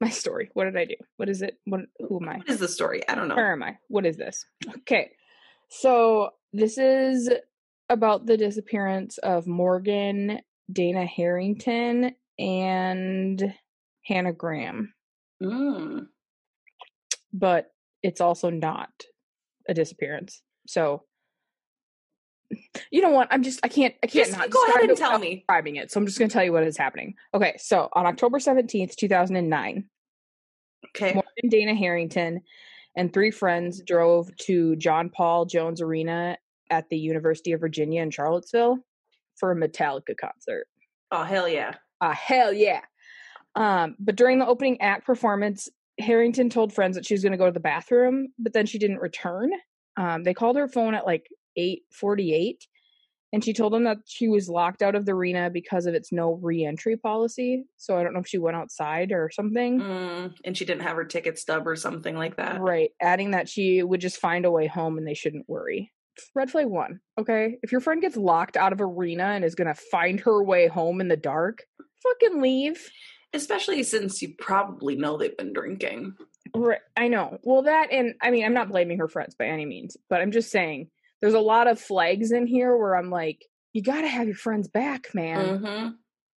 My 0.00 0.10
story. 0.10 0.50
What 0.54 0.64
did 0.64 0.76
I 0.76 0.84
do? 0.84 0.96
What 1.16 1.28
is 1.28 1.42
it? 1.42 1.58
What? 1.64 1.80
Who 2.08 2.20
am 2.20 2.28
I? 2.28 2.36
What 2.38 2.48
is 2.50 2.58
the 2.58 2.68
story? 2.68 3.06
I 3.08 3.14
don't 3.14 3.28
know. 3.28 3.36
Where 3.36 3.52
am 3.52 3.62
I? 3.62 3.78
What 3.88 4.06
is 4.06 4.16
this? 4.16 4.44
Okay. 4.78 5.10
So 5.68 6.30
this 6.52 6.78
is 6.78 7.30
about 7.88 8.26
the 8.26 8.36
disappearance 8.36 9.18
of 9.18 9.46
Morgan, 9.46 10.40
Dana 10.70 11.04
Harrington, 11.06 12.14
and 12.38 13.54
Hannah 14.04 14.32
Graham. 14.32 14.92
Mm. 15.42 16.06
But 17.32 17.66
it's 18.02 18.20
also 18.20 18.50
not 18.50 18.90
a 19.68 19.74
disappearance. 19.74 20.42
So 20.66 21.02
you 22.90 23.00
know 23.00 23.10
what? 23.10 23.28
I'm 23.30 23.42
just 23.42 23.60
I 23.62 23.68
can't 23.68 23.94
I 24.02 24.06
can't 24.06 24.26
Just 24.26 24.38
not 24.38 24.50
go 24.50 24.62
ahead 24.64 24.88
and 24.88 24.98
tell 24.98 25.18
me. 25.18 25.36
describing 25.36 25.76
it. 25.76 25.90
So 25.90 25.98
I'm 25.98 26.06
just 26.06 26.18
gonna 26.18 26.28
tell 26.28 26.44
you 26.44 26.52
what 26.52 26.64
is 26.64 26.76
happening. 26.76 27.14
Okay, 27.34 27.54
so 27.58 27.88
on 27.94 28.06
October 28.06 28.38
17th, 28.38 28.94
2009, 28.96 29.88
Okay. 30.94 31.14
Morgan 31.14 31.48
Dana 31.48 31.74
Harrington 31.74 32.40
and 32.96 33.12
three 33.12 33.30
friends 33.30 33.80
drove 33.86 34.28
to 34.42 34.76
John 34.76 35.08
Paul 35.08 35.46
Jones 35.46 35.80
Arena 35.80 36.36
at 36.70 36.88
the 36.90 36.98
University 36.98 37.52
of 37.52 37.60
Virginia 37.60 38.02
in 38.02 38.10
Charlottesville 38.10 38.78
for 39.36 39.52
a 39.52 39.56
Metallica 39.56 40.14
concert. 40.20 40.66
Oh 41.10 41.24
hell 41.24 41.48
yeah. 41.48 41.74
Ah, 42.02 42.12
hell 42.12 42.52
yeah. 42.52 42.80
Um, 43.54 43.94
but 44.00 44.16
during 44.16 44.40
the 44.40 44.46
opening 44.46 44.80
act 44.80 45.06
performance, 45.06 45.68
Harrington 46.00 46.50
told 46.50 46.72
friends 46.72 46.96
that 46.96 47.06
she 47.06 47.14
was 47.14 47.22
going 47.22 47.32
to 47.32 47.38
go 47.38 47.46
to 47.46 47.52
the 47.52 47.60
bathroom, 47.60 48.28
but 48.38 48.52
then 48.52 48.66
she 48.66 48.78
didn't 48.78 48.98
return. 48.98 49.52
Um, 49.96 50.24
they 50.24 50.34
called 50.34 50.56
her 50.56 50.66
phone 50.66 50.94
at 50.94 51.06
like 51.06 51.28
8:48, 51.56 52.66
and 53.32 53.44
she 53.44 53.52
told 53.52 53.72
them 53.72 53.84
that 53.84 53.98
she 54.04 54.26
was 54.26 54.48
locked 54.48 54.82
out 54.82 54.96
of 54.96 55.06
the 55.06 55.12
arena 55.12 55.48
because 55.48 55.86
of 55.86 55.94
its 55.94 56.10
no 56.10 56.32
re-entry 56.42 56.96
policy. 56.96 57.66
So 57.76 57.96
I 57.96 58.02
don't 58.02 58.14
know 58.14 58.20
if 58.20 58.26
she 58.26 58.38
went 58.38 58.56
outside 58.56 59.12
or 59.12 59.30
something. 59.30 59.80
Mm, 59.80 60.34
and 60.44 60.56
she 60.56 60.64
didn't 60.64 60.82
have 60.82 60.96
her 60.96 61.04
ticket 61.04 61.38
stub 61.38 61.68
or 61.68 61.76
something 61.76 62.16
like 62.16 62.36
that. 62.36 62.60
Right, 62.60 62.90
adding 63.00 63.30
that 63.30 63.48
she 63.48 63.82
would 63.82 64.00
just 64.00 64.18
find 64.18 64.44
a 64.44 64.50
way 64.50 64.66
home 64.66 64.98
and 64.98 65.06
they 65.06 65.14
shouldn't 65.14 65.48
worry. 65.48 65.92
Red 66.34 66.50
flag 66.50 66.66
one, 66.66 67.00
okay? 67.18 67.58
If 67.62 67.72
your 67.72 67.80
friend 67.80 68.02
gets 68.02 68.16
locked 68.16 68.56
out 68.56 68.72
of 68.72 68.80
arena 68.80 69.24
and 69.24 69.44
is 69.44 69.54
gonna 69.54 69.74
find 69.74 70.20
her 70.20 70.42
way 70.42 70.66
home 70.66 71.00
in 71.00 71.08
the 71.08 71.16
dark, 71.16 71.64
fucking 72.02 72.40
leave. 72.40 72.90
Especially 73.34 73.82
since 73.82 74.20
you 74.20 74.34
probably 74.38 74.94
know 74.96 75.16
they've 75.16 75.36
been 75.36 75.52
drinking. 75.52 76.14
Right, 76.54 76.80
I 76.96 77.08
know. 77.08 77.38
Well, 77.42 77.62
that 77.62 77.88
and 77.90 78.14
I 78.20 78.30
mean, 78.30 78.44
I'm 78.44 78.52
not 78.54 78.68
blaming 78.68 78.98
her 78.98 79.08
friends 79.08 79.34
by 79.34 79.46
any 79.46 79.64
means, 79.64 79.96
but 80.10 80.20
I'm 80.20 80.32
just 80.32 80.50
saying 80.50 80.90
there's 81.20 81.32
a 81.34 81.40
lot 81.40 81.66
of 81.66 81.80
flags 81.80 82.30
in 82.32 82.46
here 82.46 82.76
where 82.76 82.94
I'm 82.96 83.10
like, 83.10 83.46
you 83.72 83.82
gotta 83.82 84.08
have 84.08 84.26
your 84.26 84.36
friends 84.36 84.68
back, 84.68 85.14
man. 85.14 85.58
hmm 85.58 85.88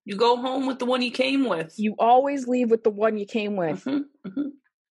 You 0.06 0.16
go 0.16 0.38
home 0.38 0.68
with 0.68 0.80
the 0.80 0.86
one 0.86 1.02
you 1.02 1.12
came 1.12 1.46
with. 1.50 1.74
You 1.78 1.96
always 2.00 2.48
leave 2.48 2.72
with 2.72 2.84
the 2.84 2.92
one 2.92 3.18
you 3.18 3.26
came 3.26 3.58
with. 3.58 3.84
Mhm, 3.84 4.04
mhm. 4.26 4.52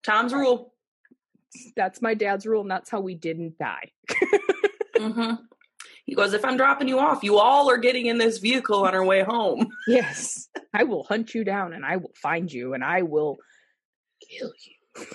Tom's 0.04 0.34
rule. 0.34 0.74
That's 1.78 2.02
my 2.02 2.14
dad's 2.14 2.46
rule, 2.46 2.62
and 2.62 2.72
that's 2.72 2.90
how 2.90 3.00
we 3.00 3.16
didn't 3.16 3.58
die. 3.58 3.92
He 6.06 6.14
goes, 6.16 6.34
if 6.34 6.46
I'm 6.46 6.56
dropping 6.58 6.88
you 6.88 7.00
off, 7.00 7.24
you 7.24 7.38
all 7.40 7.70
are 7.70 7.78
getting 7.78 8.06
in 8.06 8.18
this 8.20 8.38
vehicle 8.38 8.86
on 8.86 8.94
our 8.94 9.04
way 9.04 9.24
home. 9.24 9.68
Yes, 9.88 10.48
I 10.74 10.84
will 10.84 11.04
hunt 11.04 11.34
you 11.36 11.44
down 11.44 11.74
and 11.74 11.86
I 11.86 11.98
will 11.98 12.14
find 12.22 12.52
you 12.52 12.74
and 12.74 12.84
I 12.84 13.02
will 13.04 13.38
kill 14.30 14.52
you. 14.66 15.06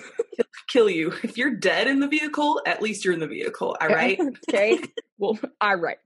Kill 0.67 0.89
you. 0.89 1.13
If 1.23 1.37
you're 1.37 1.55
dead 1.55 1.87
in 1.87 1.99
the 1.99 2.07
vehicle, 2.07 2.61
at 2.65 2.81
least 2.81 3.03
you're 3.03 3.13
in 3.13 3.19
the 3.19 3.27
vehicle. 3.27 3.75
All 3.81 3.87
right. 3.89 4.19
okay. 4.49 4.79
Well, 5.17 5.37
all 5.59 5.75
right. 5.75 5.97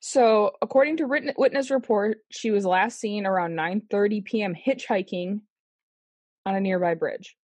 So, 0.00 0.52
according 0.60 0.98
to 0.98 1.06
written, 1.06 1.32
witness 1.38 1.70
report, 1.70 2.18
she 2.30 2.50
was 2.50 2.64
last 2.66 3.00
seen 3.00 3.26
around 3.26 3.52
9:30 3.56 4.24
p.m. 4.24 4.54
hitchhiking 4.54 5.40
on 6.44 6.54
a 6.54 6.60
nearby 6.60 6.94
bridge. 6.94 7.36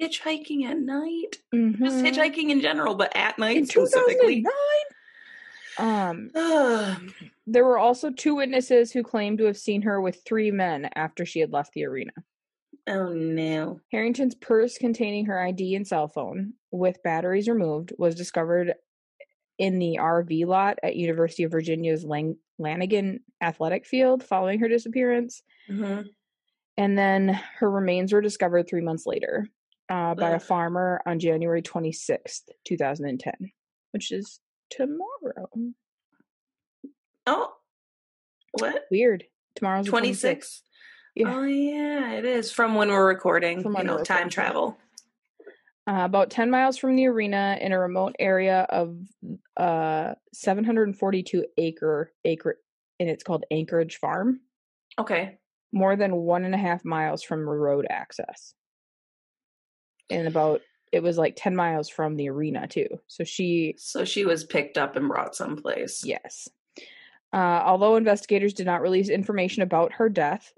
hitchhiking 0.00 0.64
at 0.66 0.78
night. 0.78 1.36
Just 1.52 1.96
Mhm. 1.96 2.02
hitchhiking 2.06 2.50
in 2.50 2.60
general, 2.60 2.94
but 2.94 3.16
at 3.16 3.38
night 3.38 3.56
in 3.56 3.66
specifically. 3.66 4.42
2009. 4.42 4.52
Um, 5.78 6.30
there 7.46 7.64
were 7.64 7.78
also 7.78 8.10
two 8.10 8.34
witnesses 8.34 8.92
who 8.92 9.02
claimed 9.02 9.38
to 9.38 9.44
have 9.44 9.56
seen 9.58 9.82
her 9.82 10.00
with 10.00 10.22
three 10.26 10.50
men 10.50 10.88
after 10.94 11.24
she 11.26 11.40
had 11.40 11.52
left 11.52 11.72
the 11.74 11.84
arena. 11.84 12.12
oh 12.88 13.12
no. 13.12 13.80
Harrington's 13.92 14.34
purse 14.34 14.78
containing 14.78 15.26
her 15.26 15.40
ID 15.40 15.74
and 15.74 15.86
cell 15.86 16.08
phone, 16.08 16.54
with 16.70 17.02
batteries 17.02 17.48
removed, 17.48 17.92
was 17.98 18.14
discovered 18.14 18.74
in 19.58 19.78
the 19.78 19.98
RV 20.00 20.46
lot 20.46 20.78
at 20.82 20.96
University 20.96 21.42
of 21.44 21.52
Virginia's 21.52 22.04
Lang- 22.04 22.36
Lannigan 22.58 23.20
Athletic 23.42 23.86
Field 23.86 24.22
following 24.22 24.60
her 24.60 24.68
disappearance. 24.68 25.42
hmm 25.66 26.00
And 26.76 26.98
then 26.98 27.40
her 27.58 27.70
remains 27.70 28.12
were 28.12 28.20
discovered 28.20 28.68
three 28.68 28.82
months 28.82 29.06
later 29.06 29.46
uh, 29.88 30.14
by 30.14 30.30
a 30.30 30.40
farmer 30.40 31.00
on 31.06 31.18
January 31.18 31.62
26th, 31.62 32.42
2010, 32.64 33.32
which 33.92 34.12
is 34.12 34.40
tomorrow. 34.70 35.48
Oh, 37.26 37.52
what? 38.52 38.84
Weird. 38.90 39.24
Tomorrow's 39.56 39.86
26? 39.86 40.62
Yeah. 41.14 41.34
Oh, 41.34 41.44
yeah, 41.44 42.12
it 42.12 42.24
is 42.24 42.52
from 42.52 42.74
when 42.74 42.88
we're 42.90 43.06
recording. 43.06 43.62
From 43.62 43.74
you 43.76 43.84
know, 43.84 43.96
time 43.98 44.26
recording. 44.26 44.30
travel. 44.30 44.78
Uh, 45.88 46.04
about 46.04 46.30
10 46.30 46.50
miles 46.50 46.76
from 46.76 46.96
the 46.96 47.06
arena 47.06 47.56
in 47.60 47.72
a 47.72 47.78
remote 47.78 48.16
area 48.18 48.66
of 48.70 48.98
uh 49.56 50.14
742 50.34 51.46
acre 51.58 52.10
acre 52.24 52.58
and 52.98 53.08
it's 53.08 53.22
called 53.22 53.44
Anchorage 53.52 53.96
Farm, 53.98 54.40
Okay. 54.98 55.38
more 55.72 55.94
than 55.96 56.16
one 56.16 56.44
and 56.44 56.54
a 56.54 56.58
half 56.58 56.84
miles 56.84 57.22
from 57.22 57.48
road 57.48 57.86
access. 57.88 58.54
And 60.10 60.26
about 60.26 60.60
it 60.96 61.02
was 61.02 61.18
like 61.18 61.34
10 61.36 61.54
miles 61.54 61.88
from 61.90 62.16
the 62.16 62.28
arena 62.30 62.66
too. 62.66 62.88
So 63.06 63.22
she 63.22 63.74
So 63.78 64.04
she 64.04 64.24
was 64.24 64.44
picked 64.44 64.78
up 64.78 64.96
and 64.96 65.06
brought 65.08 65.36
someplace. 65.36 66.02
yes. 66.04 66.48
Uh, 67.32 67.62
although 67.64 67.96
investigators 67.96 68.54
did 68.54 68.64
not 68.66 68.80
release 68.80 69.10
information 69.10 69.62
about 69.62 69.92
her 69.92 70.08
death 70.08 70.52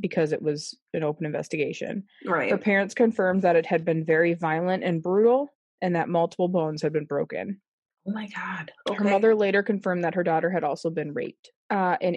because 0.00 0.32
it 0.32 0.40
was 0.40 0.74
an 0.94 1.02
open 1.02 1.26
investigation, 1.26 2.04
Right. 2.24 2.50
her 2.50 2.56
parents 2.58 2.94
confirmed 2.94 3.42
that 3.42 3.54
it 3.56 3.66
had 3.66 3.84
been 3.84 4.02
very 4.04 4.32
violent 4.32 4.82
and 4.82 5.02
brutal 5.02 5.52
and 5.82 5.94
that 5.94 6.08
multiple 6.08 6.48
bones 6.48 6.80
had 6.80 6.92
been 6.92 7.04
broken. 7.04 7.60
Oh 8.06 8.12
my 8.12 8.28
God. 8.28 8.72
Okay. 8.88 8.96
Her 8.98 9.04
mother 9.10 9.34
later 9.34 9.62
confirmed 9.62 10.04
that 10.04 10.14
her 10.14 10.22
daughter 10.24 10.48
had 10.50 10.64
also 10.64 10.88
been 10.90 11.12
raped. 11.12 11.50
Uh, 11.68 11.98
in 12.00 12.16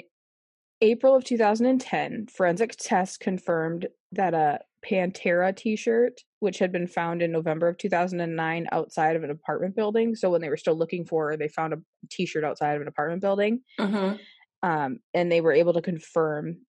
April 0.82 1.14
of 1.16 1.26
2010, 1.26 2.28
forensic 2.28 2.76
tests 2.78 3.18
confirmed 3.18 3.88
that 4.14 4.34
a 4.34 4.60
Pantera 4.86 5.54
t 5.56 5.76
shirt, 5.76 6.22
which 6.46 6.60
had 6.60 6.72
been 6.72 6.86
found 6.88 7.24
in 7.24 7.32
November 7.32 7.68
of 7.68 7.78
2009 7.80 8.68
outside 8.72 9.16
of 9.16 9.24
an 9.24 9.32
apartment 9.32 9.76
building. 9.76 10.16
So 10.16 10.30
when 10.30 10.42
they 10.42 10.50
were 10.50 10.56
still 10.58 10.78
looking 10.78 11.04
for 11.04 11.32
her, 11.32 11.38
they 11.38 11.48
found 11.50 11.74
a 11.74 11.78
t 12.12 12.28
shirt 12.28 12.44
outside 12.46 12.76
of 12.76 12.82
an 12.84 12.88
apartment 12.88 13.22
building. 13.22 13.62
Mhm. 13.80 14.20
Um, 14.62 15.00
and 15.16 15.32
they 15.32 15.42
were 15.42 15.52
able 15.52 15.74
to 15.74 15.82
confirm 15.82 16.66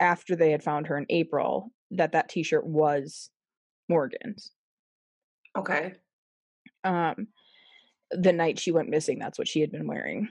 after 0.00 0.34
they 0.36 0.50
had 0.50 0.62
found 0.64 0.88
her 0.88 0.98
in 0.98 1.06
April 1.08 1.72
that 1.92 2.12
that 2.12 2.28
t 2.28 2.42
shirt 2.42 2.66
was 2.66 3.30
Morgan's. 3.88 4.50
Okay. 5.56 5.94
um, 6.84 7.28
the 8.10 8.32
night 8.32 8.58
she 8.58 8.72
went 8.72 8.88
missing. 8.88 9.18
That's 9.18 9.38
what 9.38 9.48
she 9.48 9.60
had 9.60 9.70
been 9.70 9.86
wearing. 9.86 10.28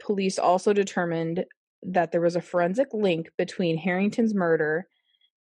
Police 0.00 0.38
also 0.38 0.72
determined 0.72 1.44
that 1.82 2.12
there 2.12 2.20
was 2.20 2.36
a 2.36 2.40
forensic 2.40 2.88
link 2.92 3.30
between 3.38 3.76
Harrington's 3.76 4.34
murder 4.34 4.86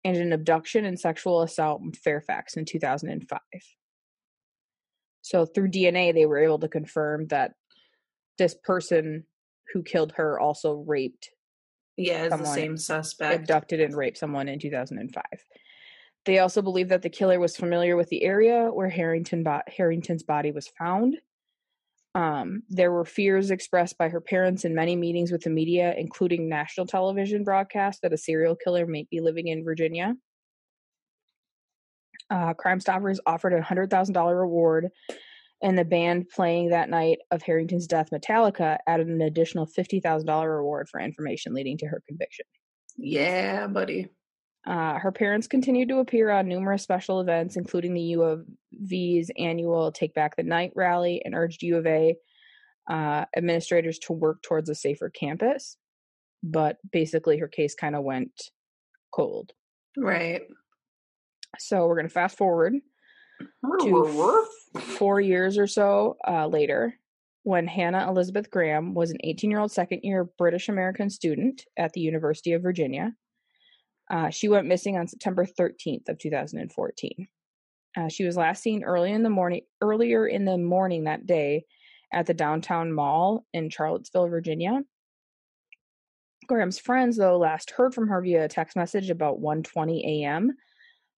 and 0.04 0.16
an 0.16 0.32
abduction 0.32 0.84
and 0.84 0.98
sexual 1.00 1.42
assault 1.42 1.80
in 1.82 1.92
Fairfax 1.92 2.56
in 2.56 2.64
2005. 2.64 3.40
So 5.22 5.46
through 5.46 5.70
DNA, 5.70 6.12
they 6.12 6.26
were 6.26 6.38
able 6.38 6.58
to 6.58 6.68
confirm 6.68 7.26
that 7.28 7.52
this 8.36 8.54
person 8.54 9.24
who 9.72 9.82
killed 9.82 10.12
her 10.12 10.38
also 10.38 10.84
raped 10.86 11.30
Yeah, 11.96 12.24
it's 12.24 12.36
the 12.36 12.44
same 12.44 12.76
suspect. 12.76 13.34
abducted 13.40 13.80
and 13.80 13.96
raped 13.96 14.18
someone 14.18 14.48
in 14.48 14.58
2005. 14.58 15.24
They 16.26 16.38
also 16.38 16.60
believe 16.62 16.88
that 16.90 17.02
the 17.02 17.10
killer 17.10 17.40
was 17.40 17.56
familiar 17.56 17.96
with 17.96 18.08
the 18.08 18.22
area 18.22 18.68
where 18.72 18.88
Harrington 18.88 19.42
bo- 19.42 19.62
Harrington's 19.66 20.22
body 20.22 20.52
was 20.52 20.68
found. 20.78 21.16
Um, 22.14 22.62
there 22.68 22.92
were 22.92 23.04
fears 23.04 23.50
expressed 23.50 23.98
by 23.98 24.08
her 24.08 24.20
parents 24.20 24.64
in 24.64 24.74
many 24.74 24.94
meetings 24.94 25.32
with 25.32 25.42
the 25.42 25.50
media, 25.50 25.94
including 25.98 26.48
national 26.48 26.86
television 26.86 27.42
broadcasts, 27.42 28.00
that 28.02 28.12
a 28.12 28.16
serial 28.16 28.54
killer 28.54 28.86
may 28.86 29.06
be 29.10 29.20
living 29.20 29.48
in 29.48 29.64
Virginia. 29.64 30.14
Uh, 32.30 32.54
Crime 32.54 32.80
Stoppers 32.80 33.20
offered 33.26 33.52
a 33.52 33.62
hundred 33.62 33.90
thousand 33.90 34.14
dollar 34.14 34.36
reward, 34.38 34.90
and 35.62 35.76
the 35.76 35.84
band 35.84 36.28
playing 36.28 36.70
that 36.70 36.88
night 36.88 37.18
of 37.32 37.42
Harrington's 37.42 37.86
death, 37.86 38.10
Metallica, 38.12 38.78
added 38.86 39.08
an 39.08 39.20
additional 39.20 39.66
fifty 39.66 39.98
thousand 39.98 40.26
dollar 40.26 40.56
reward 40.56 40.88
for 40.88 41.00
information 41.00 41.52
leading 41.52 41.76
to 41.78 41.86
her 41.86 42.02
conviction. 42.06 42.46
yeah, 42.96 43.66
buddy. 43.66 44.08
Uh, 44.66 44.98
her 44.98 45.12
parents 45.12 45.46
continued 45.46 45.88
to 45.90 45.98
appear 45.98 46.30
on 46.30 46.48
numerous 46.48 46.82
special 46.82 47.20
events, 47.20 47.56
including 47.56 47.92
the 47.92 48.00
U 48.00 48.22
of 48.22 48.46
V's 48.72 49.30
annual 49.38 49.92
Take 49.92 50.14
Back 50.14 50.36
the 50.36 50.42
Night 50.42 50.72
rally, 50.74 51.20
and 51.24 51.34
urged 51.34 51.62
U 51.62 51.76
of 51.76 51.86
A 51.86 52.16
uh, 52.90 53.24
administrators 53.36 53.98
to 54.00 54.12
work 54.12 54.42
towards 54.42 54.68
a 54.68 54.74
safer 54.74 55.10
campus. 55.10 55.76
But 56.42 56.78
basically, 56.92 57.38
her 57.38 57.48
case 57.48 57.74
kind 57.74 57.94
of 57.94 58.04
went 58.04 58.32
cold. 59.12 59.52
Right. 59.96 60.42
So 61.58 61.86
we're 61.86 61.96
going 61.96 62.08
to 62.08 62.12
fast 62.12 62.36
forward 62.36 62.74
to 63.80 64.48
f- 64.76 64.82
four 64.82 65.20
years 65.20 65.58
or 65.58 65.66
so 65.66 66.16
uh, 66.26 66.46
later 66.46 66.94
when 67.42 67.66
Hannah 67.66 68.08
Elizabeth 68.08 68.50
Graham 68.50 68.94
was 68.94 69.10
an 69.10 69.18
18 69.22 69.50
year 69.50 69.60
old 69.60 69.70
second 69.70 70.00
year 70.02 70.28
British 70.38 70.68
American 70.68 71.10
student 71.10 71.62
at 71.76 71.92
the 71.92 72.00
University 72.00 72.52
of 72.52 72.62
Virginia. 72.62 73.12
Uh, 74.10 74.30
she 74.30 74.48
went 74.48 74.66
missing 74.66 74.96
on 74.96 75.08
September 75.08 75.46
13th 75.46 76.08
of 76.08 76.18
2014. 76.18 77.28
Uh, 77.96 78.08
she 78.08 78.24
was 78.24 78.36
last 78.36 78.62
seen 78.62 78.84
early 78.84 79.12
in 79.12 79.22
the 79.22 79.30
morning, 79.30 79.62
earlier 79.80 80.26
in 80.26 80.44
the 80.44 80.58
morning 80.58 81.04
that 81.04 81.26
day, 81.26 81.64
at 82.12 82.26
the 82.26 82.34
downtown 82.34 82.92
mall 82.92 83.44
in 83.52 83.70
Charlottesville, 83.70 84.28
Virginia. 84.28 84.82
Graham's 86.46 86.78
friends, 86.78 87.16
though, 87.16 87.38
last 87.38 87.70
heard 87.70 87.94
from 87.94 88.08
her 88.08 88.20
via 88.20 88.44
a 88.44 88.48
text 88.48 88.76
message 88.76 89.10
about 89.10 89.40
1:20 89.40 90.22
a.m. 90.22 90.52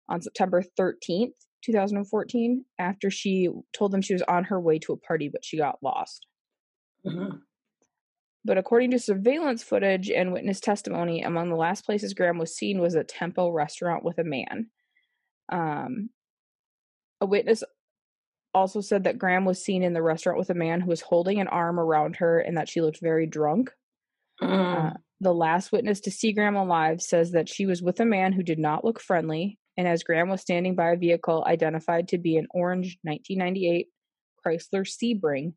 on 0.09 0.21
September 0.21 0.62
13th, 0.78 1.33
2014, 1.64 2.64
after 2.78 3.11
she 3.11 3.49
told 3.73 3.90
them 3.90 4.02
she 4.02 4.12
was 4.12 4.23
on 4.23 4.45
her 4.45 4.61
way 4.61 4.78
to 4.78 4.93
a 4.93 4.97
party, 4.97 5.28
but 5.28 5.45
she 5.45 5.57
got 5.57 5.83
lost. 5.83 6.26
Mm-hmm. 7.05 7.38
But 8.46 8.58
according 8.58 8.92
to 8.92 9.00
surveillance 9.00 9.64
footage 9.64 10.08
and 10.08 10.32
witness 10.32 10.60
testimony, 10.60 11.22
among 11.22 11.50
the 11.50 11.56
last 11.56 11.84
places 11.84 12.14
Graham 12.14 12.38
was 12.38 12.54
seen 12.54 12.80
was 12.80 12.94
a 12.94 13.02
Tempo 13.02 13.50
restaurant 13.50 14.04
with 14.04 14.18
a 14.18 14.24
man. 14.24 14.68
Um, 15.50 16.10
a 17.20 17.26
witness 17.26 17.64
also 18.54 18.80
said 18.80 19.02
that 19.04 19.18
Graham 19.18 19.44
was 19.44 19.64
seen 19.64 19.82
in 19.82 19.94
the 19.94 20.02
restaurant 20.02 20.38
with 20.38 20.50
a 20.50 20.54
man 20.54 20.80
who 20.80 20.90
was 20.90 21.00
holding 21.00 21.40
an 21.40 21.48
arm 21.48 21.80
around 21.80 22.16
her 22.16 22.38
and 22.38 22.56
that 22.56 22.68
she 22.68 22.80
looked 22.80 23.00
very 23.02 23.26
drunk. 23.26 23.72
Mm. 24.40 24.90
Uh, 24.90 24.94
the 25.20 25.34
last 25.34 25.72
witness 25.72 25.98
to 26.02 26.12
see 26.12 26.32
Graham 26.32 26.54
alive 26.54 27.02
says 27.02 27.32
that 27.32 27.48
she 27.48 27.66
was 27.66 27.82
with 27.82 27.98
a 27.98 28.04
man 28.04 28.32
who 28.32 28.44
did 28.44 28.60
not 28.60 28.84
look 28.84 29.00
friendly, 29.00 29.58
and 29.76 29.88
as 29.88 30.04
Graham 30.04 30.28
was 30.28 30.40
standing 30.40 30.76
by 30.76 30.90
a 30.90 30.96
vehicle 30.96 31.44
identified 31.48 32.06
to 32.08 32.18
be 32.18 32.36
an 32.36 32.46
orange 32.52 32.96
1998 33.02 33.88
Chrysler 34.46 34.86
Sebring, 34.86 35.54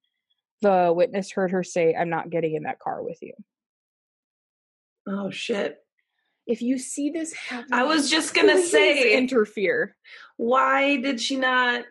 the 0.61 0.91
witness 0.95 1.31
heard 1.31 1.51
her 1.51 1.63
say, 1.63 1.95
I'm 1.95 2.09
not 2.09 2.29
getting 2.29 2.55
in 2.55 2.63
that 2.63 2.79
car 2.79 3.01
with 3.03 3.19
you. 3.21 3.33
oh 5.07 5.29
shit. 5.31 5.77
If 6.47 6.61
you 6.63 6.79
see 6.79 7.11
this 7.11 7.31
happen, 7.33 7.73
I 7.73 7.83
was 7.83 8.09
just 8.09 8.33
gonna 8.33 8.61
say, 8.61 9.15
interfere. 9.17 9.95
why 10.37 10.97
did 10.97 11.21
she 11.21 11.35
not? 11.35 11.85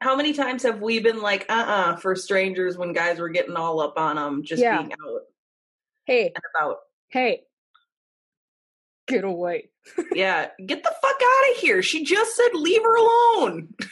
How 0.00 0.16
many 0.16 0.32
times 0.32 0.62
have 0.64 0.80
we 0.80 0.98
been 0.98 1.20
like, 1.20 1.44
uh 1.48 1.64
uh 1.66 1.96
for 1.96 2.16
strangers 2.16 2.76
when 2.78 2.92
guys 2.92 3.18
were 3.20 3.28
getting 3.28 3.54
all 3.56 3.80
up 3.80 3.98
on 3.98 4.16
them, 4.16 4.42
just 4.42 4.62
Yeah. 4.62 4.78
being 4.78 4.92
out 4.92 5.20
Hey, 6.06 6.26
and 6.34 6.42
about? 6.56 6.78
hey, 7.10 7.42
get 9.06 9.24
away. 9.24 9.68
Yeah, 10.14 10.48
get 10.64 10.82
the 10.82 10.94
fuck 11.02 11.20
out 11.22 11.50
of 11.52 11.56
here. 11.58 11.82
She 11.82 12.02
just 12.04 12.34
said 12.34 12.48
leave 12.54 12.82
her 12.82 12.96
alone. 12.96 13.74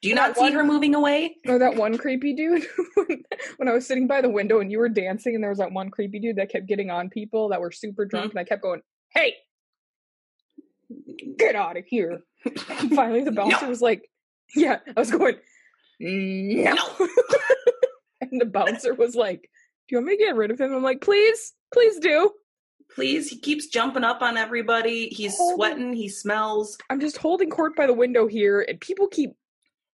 Do 0.00 0.08
you 0.08 0.14
That 0.14 0.28
not 0.28 0.36
see 0.36 0.42
one- 0.42 0.52
her 0.52 0.64
moving 0.64 0.94
away? 0.94 1.36
Or 1.46 1.58
that 1.58 1.74
one 1.74 1.98
creepy 1.98 2.32
dude 2.32 2.64
when, 3.56 3.68
I 3.68 3.72
was 3.72 3.86
sitting 3.86 4.06
by 4.06 4.20
the 4.20 4.28
window 4.28 4.60
and 4.60 4.70
you 4.70 4.78
were 4.78 4.88
dancing, 4.88 5.34
and 5.34 5.42
there 5.42 5.50
was 5.50 5.58
that 5.58 5.72
one 5.72 5.90
creepy 5.90 6.20
dude 6.20 6.36
that 6.36 6.50
kept 6.50 6.66
getting 6.66 6.90
on 6.90 7.10
people 7.10 7.48
that 7.48 7.60
were 7.60 7.72
super 7.72 8.04
hmm. 8.04 8.10
drunk, 8.10 8.30
and 8.32 8.38
I 8.38 8.44
kept 8.44 8.62
going, 8.62 8.80
"Hey, 9.10 9.34
get 11.36 11.56
out 11.56 11.76
of 11.76 11.84
here!" 11.86 12.22
And 12.44 12.94
finally, 12.94 13.24
the 13.24 13.32
bouncer 13.38 13.62
No. 13.62 13.68
was 13.68 13.82
like, 13.82 14.08
"Yeah," 14.54 14.78
I 14.96 15.00
was 15.00 15.10
going, 15.10 15.36
"No," 15.98 16.76
and 18.20 18.40
the 18.40 18.46
bouncer 18.46 18.94
was 18.94 19.16
like, 19.16 19.50
"Do 19.88 19.94
you 19.94 19.98
want 19.98 20.06
me 20.06 20.16
to 20.16 20.24
get 20.24 20.36
rid 20.36 20.52
of 20.52 20.60
him?" 20.60 20.72
I'm 20.72 20.82
like, 20.82 21.00
"Please, 21.00 21.54
please 21.72 21.98
do." 21.98 22.30
Please, 22.94 23.28
he 23.28 23.38
keeps 23.38 23.66
jumping 23.66 24.02
up 24.04 24.22
on 24.22 24.36
everybody. 24.38 25.08
He's 25.08 25.36
sweating. 25.36 25.92
He 25.92 26.08
smells. 26.08 26.78
I'm 26.88 27.00
just 27.00 27.18
holding 27.18 27.50
court 27.50 27.76
by 27.76 27.86
the 27.86 27.92
window 27.92 28.26
here, 28.28 28.64
and 28.66 28.80
people 28.80 29.08
keep. 29.08 29.34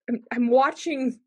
I'm, 0.10 0.24
I'm 0.32 0.50
watching 0.50 1.20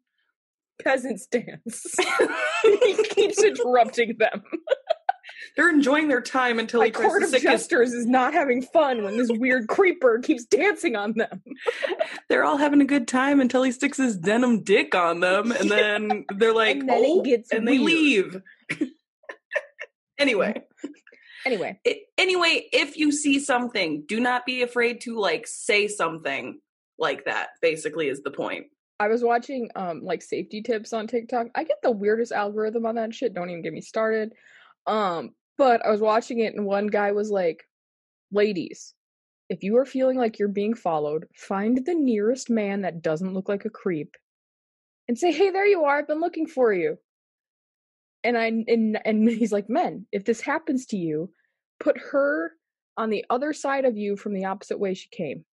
peasants 0.82 1.26
dance. 1.26 1.94
he 2.62 3.04
keeps 3.04 3.42
interrupting 3.42 4.16
them. 4.18 4.42
They're 5.56 5.70
enjoying 5.70 6.08
their 6.08 6.20
time 6.20 6.58
until 6.58 6.80
My 6.80 6.86
he 6.86 6.92
court 6.92 7.22
of 7.22 7.32
jesters 7.40 7.92
is 7.92 8.06
not 8.06 8.34
having 8.34 8.62
fun 8.62 9.04
when 9.04 9.16
this 9.16 9.30
weird 9.30 9.68
creeper 9.68 10.18
keeps 10.18 10.44
dancing 10.44 10.96
on 10.96 11.12
them. 11.12 11.42
They're 12.28 12.44
all 12.44 12.56
having 12.56 12.80
a 12.80 12.84
good 12.84 13.06
time 13.06 13.40
until 13.40 13.62
he 13.62 13.70
sticks 13.70 13.98
his 13.98 14.16
denim 14.16 14.62
dick 14.62 14.94
on 14.94 15.20
them, 15.20 15.52
and 15.52 15.70
then 15.70 16.24
they're 16.36 16.54
like, 16.54 16.78
And 16.78 16.88
then 16.88 17.02
"Oh," 17.04 17.24
and 17.52 17.68
they 17.68 17.78
leave. 17.78 18.40
anyway, 20.18 20.62
Anyway, 21.46 21.78
it, 21.84 21.98
anyway, 22.16 22.68
if 22.72 22.96
you 22.96 23.12
see 23.12 23.38
something, 23.38 24.04
do 24.08 24.18
not 24.18 24.46
be 24.46 24.62
afraid 24.62 25.02
to 25.02 25.18
like 25.18 25.46
say 25.46 25.88
something 25.88 26.58
like 26.98 27.24
that. 27.24 27.50
Basically, 27.60 28.08
is 28.08 28.22
the 28.22 28.30
point. 28.30 28.66
I 29.00 29.08
was 29.08 29.22
watching 29.22 29.70
um 29.74 30.02
like 30.02 30.22
safety 30.22 30.62
tips 30.62 30.92
on 30.92 31.06
TikTok. 31.06 31.48
I 31.54 31.64
get 31.64 31.78
the 31.82 31.90
weirdest 31.90 32.32
algorithm 32.32 32.86
on 32.86 32.94
that 32.96 33.14
shit. 33.14 33.34
Don't 33.34 33.50
even 33.50 33.62
get 33.62 33.72
me 33.72 33.80
started. 33.80 34.32
Um, 34.86 35.30
but 35.58 35.84
I 35.84 35.90
was 35.90 36.00
watching 36.00 36.40
it 36.40 36.54
and 36.54 36.66
one 36.66 36.86
guy 36.86 37.12
was 37.12 37.30
like, 37.30 37.64
"Ladies, 38.30 38.94
if 39.48 39.62
you 39.62 39.76
are 39.78 39.84
feeling 39.84 40.16
like 40.18 40.38
you're 40.38 40.48
being 40.48 40.74
followed, 40.74 41.26
find 41.34 41.84
the 41.84 41.94
nearest 41.94 42.50
man 42.50 42.82
that 42.82 43.02
doesn't 43.02 43.34
look 43.34 43.48
like 43.48 43.64
a 43.64 43.70
creep 43.70 44.16
and 45.08 45.18
say, 45.18 45.32
"Hey, 45.32 45.50
there 45.50 45.66
you 45.66 45.84
are. 45.84 45.98
I've 45.98 46.08
been 46.08 46.20
looking 46.20 46.46
for 46.46 46.72
you." 46.72 46.98
And 48.22 48.38
I 48.38 48.46
and 48.46 48.98
and 49.04 49.28
he's 49.40 49.52
like, 49.52 49.68
"Men, 49.68 50.06
if 50.12 50.24
this 50.24 50.40
happens 50.40 50.86
to 50.86 50.96
you, 50.96 51.30
put 51.80 51.98
her 51.98 52.52
on 52.96 53.10
the 53.10 53.24
other 53.28 53.52
side 53.52 53.84
of 53.84 53.96
you 53.96 54.16
from 54.16 54.34
the 54.34 54.44
opposite 54.44 54.78
way 54.78 54.94
she 54.94 55.08
came." 55.08 55.44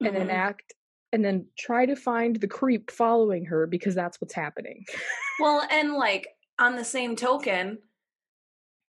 And 0.00 0.16
then 0.16 0.28
Mhm. 0.28 0.32
act 0.34 0.74
and 1.12 1.24
then 1.24 1.46
try 1.58 1.86
to 1.86 1.96
find 1.96 2.36
the 2.36 2.48
creep 2.48 2.90
following 2.90 3.44
her 3.46 3.66
because 3.66 3.94
that's 3.94 4.20
what's 4.20 4.34
happening. 4.34 4.84
Well, 5.40 5.66
and 5.70 5.94
like 5.94 6.28
on 6.58 6.76
the 6.76 6.84
same 6.84 7.16
token, 7.16 7.78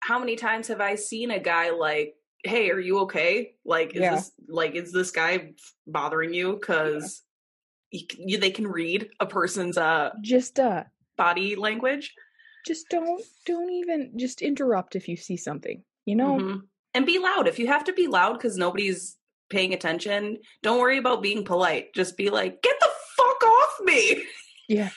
how 0.00 0.18
many 0.18 0.36
times 0.36 0.68
have 0.68 0.82
I 0.82 0.96
seen 0.96 1.30
a 1.30 1.38
guy 1.38 1.70
like, 1.70 2.14
"Hey, 2.44 2.70
are 2.70 2.78
you 2.78 2.98
okay? 3.00 3.54
Like, 3.64 3.94
is 3.94 4.02
Yeah. 4.02 4.16
this 4.16 4.32
like 4.48 4.74
is 4.74 4.92
this 4.92 5.10
guy 5.10 5.54
bothering 5.86 6.34
you?" 6.34 6.54
Because 6.54 7.22
you, 7.90 8.06
you, 8.18 8.38
they 8.38 8.50
can 8.50 8.66
read 8.66 9.08
a 9.20 9.24
person's 9.26 9.78
uh 9.78 10.10
just 10.20 10.58
uh 10.60 10.84
body 11.16 11.56
language. 11.56 12.14
just 12.66 12.88
don't 12.90 13.22
don't 13.46 13.70
even 13.70 14.12
just 14.18 14.42
interrupt 14.42 14.94
if 14.94 15.08
you 15.08 15.16
see 15.16 15.36
something. 15.38 15.82
You 16.04 16.16
know? 16.16 16.38
Mhm. 16.38 16.60
And 16.94 17.06
be 17.06 17.18
loud 17.18 17.48
if 17.48 17.58
you 17.58 17.66
have 17.68 17.84
to 17.84 17.94
be 17.94 18.06
loud 18.08 18.34
because 18.34 18.58
nobody's 18.58 19.16
paying 19.52 19.72
attention. 19.74 20.38
Don't 20.62 20.80
worry 20.80 20.98
about 20.98 21.22
being 21.22 21.44
polite. 21.44 21.94
Just 21.94 22.16
be 22.16 22.28
like, 22.30 22.60
"Get 22.62 22.74
the 22.80 22.88
fuck 23.16 23.44
off 23.44 23.76
me!" 23.84 24.24
Yeah. 24.68 24.90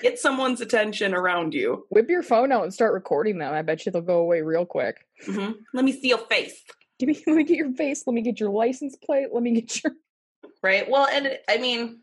Get 0.00 0.18
someone's 0.18 0.60
attention 0.60 1.14
around 1.14 1.52
you. 1.54 1.86
Whip 1.90 2.08
your 2.08 2.22
phone 2.22 2.50
out 2.52 2.62
and 2.62 2.72
start 2.72 2.94
recording 2.94 3.38
them. 3.38 3.52
I 3.52 3.62
bet 3.62 3.84
you 3.84 3.92
they'll 3.92 4.00
go 4.02 4.18
away 4.20 4.40
real 4.42 4.64
quick. 4.64 5.06
hmm 5.26 5.50
Let 5.74 5.84
me 5.84 5.92
see 5.92 6.08
your 6.08 6.18
face. 6.18 6.62
Give 6.98 7.08
me 7.08 7.22
let 7.26 7.36
me 7.36 7.44
get 7.44 7.56
your 7.56 7.72
face, 7.74 8.04
let 8.06 8.14
me 8.14 8.22
get 8.22 8.38
your 8.38 8.50
license 8.50 8.96
plate, 8.96 9.28
let 9.32 9.42
me 9.42 9.60
get 9.60 9.82
your 9.82 9.92
right 10.62 10.88
well 10.88 11.08
and 11.10 11.26
it- 11.26 11.44
i 11.48 11.56
mean 11.56 12.00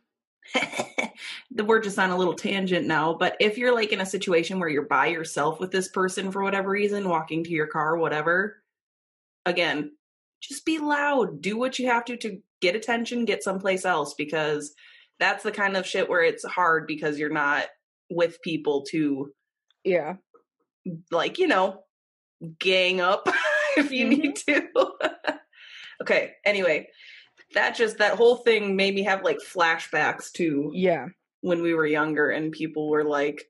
we're 1.56 1.80
just 1.80 1.98
on 2.00 2.10
a 2.10 2.18
little 2.18 2.34
tangent 2.34 2.86
now 2.88 3.14
but 3.14 3.36
if 3.40 3.58
you're 3.58 3.74
like 3.74 3.92
in 3.94 4.02
a 4.02 4.06
situation 4.06 4.60
where 4.60 4.68
you're 4.70 4.82
by 4.88 5.08
yourself 5.08 5.60
with 5.60 5.72
this 5.72 5.88
person 5.90 6.32
for 6.32 6.42
whatever 6.44 6.70
reason 6.70 7.08
walking 7.08 7.44
to 7.44 7.52
your 7.52 7.68
car 7.68 7.96
whatever 7.98 8.62
again 9.46 9.92
just 10.42 10.66
be 10.66 10.80
loud 10.80 11.42
do 11.42 11.58
what 11.58 11.80
you 11.80 11.88
have 11.88 12.06
to 12.06 12.16
to 12.18 12.38
get 12.62 12.76
attention 12.76 13.26
get 13.26 13.44
someplace 13.44 13.86
else 13.86 14.14
because 14.18 14.74
that's 15.20 15.44
the 15.44 15.52
kind 15.52 15.76
of 15.76 15.86
shit 15.86 16.08
where 16.10 16.24
it's 16.24 16.46
hard 16.46 16.88
because 16.88 17.20
you're 17.20 17.30
not 17.30 17.66
with 18.10 18.42
people 18.42 18.84
to 18.90 19.32
Yeah. 19.84 20.16
like 21.12 21.38
you 21.38 21.48
know 21.48 21.82
gang 22.60 23.02
up 23.02 23.28
if 23.78 23.92
you 23.92 24.08
need 24.08 24.36
to 24.48 24.68
okay 26.02 26.34
anyway 26.46 26.88
that 27.54 27.76
just 27.76 27.98
that 27.98 28.16
whole 28.16 28.38
thing 28.38 28.76
made 28.76 28.94
me 28.96 29.04
have 29.04 29.24
like 29.24 29.40
flashbacks 29.40 30.32
to 30.34 30.72
Yeah. 30.74 31.08
when 31.42 31.62
we 31.62 31.74
were 31.74 31.86
younger 31.86 32.30
and 32.30 32.52
people 32.52 32.90
were 32.90 33.04
like 33.04 33.44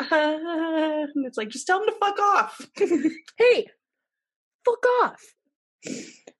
ah, 0.00 0.06
and 0.10 1.26
it's 1.26 1.38
like 1.38 1.50
just 1.50 1.66
tell 1.66 1.78
them 1.78 1.88
to 1.88 1.94
fuck 2.00 2.18
off 2.18 2.60
hey, 3.38 3.66
fuck 4.64 4.84
off. 5.02 5.20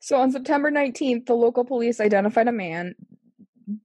So 0.01 0.17
on 0.17 0.33
September 0.33 0.71
19th, 0.71 1.27
the 1.27 1.35
local 1.35 1.65
police 1.65 2.01
identified 2.01 2.49
a 2.49 2.53
man 2.53 2.95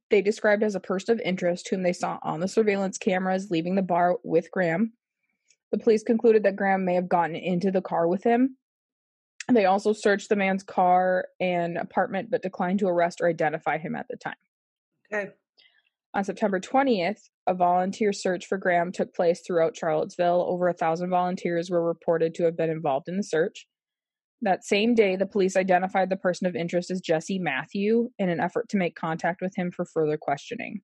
they 0.09 0.21
described 0.21 0.63
as 0.63 0.75
a 0.75 0.79
person 0.79 1.13
of 1.13 1.21
interest 1.21 1.69
whom 1.69 1.83
they 1.83 1.93
saw 1.93 2.17
on 2.23 2.39
the 2.39 2.47
surveillance 2.47 2.97
cameras 2.97 3.51
leaving 3.51 3.75
the 3.75 3.81
bar 3.81 4.17
with 4.23 4.51
Graham. 4.51 4.93
The 5.71 5.77
police 5.77 6.03
concluded 6.03 6.43
that 6.43 6.55
Graham 6.55 6.85
may 6.85 6.95
have 6.95 7.09
gotten 7.09 7.35
into 7.35 7.71
the 7.71 7.81
car 7.81 8.07
with 8.07 8.23
him. 8.23 8.57
They 9.51 9.65
also 9.65 9.93
searched 9.93 10.29
the 10.29 10.35
man's 10.35 10.63
car 10.63 11.25
and 11.39 11.77
apartment 11.77 12.29
but 12.29 12.41
declined 12.41 12.79
to 12.79 12.87
arrest 12.87 13.21
or 13.21 13.29
identify 13.29 13.77
him 13.77 13.95
at 13.95 14.07
the 14.09 14.17
time. 14.17 14.35
okay 15.13 15.31
On 16.13 16.23
September 16.23 16.59
20th, 16.59 17.19
a 17.47 17.53
volunteer 17.53 18.11
search 18.11 18.45
for 18.45 18.57
Graham 18.57 18.91
took 18.91 19.13
place 19.13 19.41
throughout 19.45 19.77
Charlottesville. 19.77 20.45
Over 20.47 20.67
a 20.67 20.73
thousand 20.73 21.09
volunteers 21.09 21.69
were 21.69 21.83
reported 21.83 22.35
to 22.35 22.43
have 22.43 22.57
been 22.57 22.69
involved 22.69 23.07
in 23.07 23.17
the 23.17 23.23
search. 23.23 23.67
That 24.41 24.63
same 24.63 24.93
day, 24.93 25.15
the 25.15 25.25
police 25.25 25.55
identified 25.55 26.09
the 26.09 26.15
person 26.15 26.45
of 26.47 26.55
interest 26.55 26.91
as 26.91 27.01
Jesse 27.01 27.39
Matthew 27.39 28.09
in 28.19 28.29
an 28.29 28.39
effort 28.39 28.69
to 28.69 28.77
make 28.77 28.95
contact 28.95 29.41
with 29.41 29.55
him 29.55 29.71
for 29.71 29.85
further 29.85 30.17
questioning. 30.17 30.81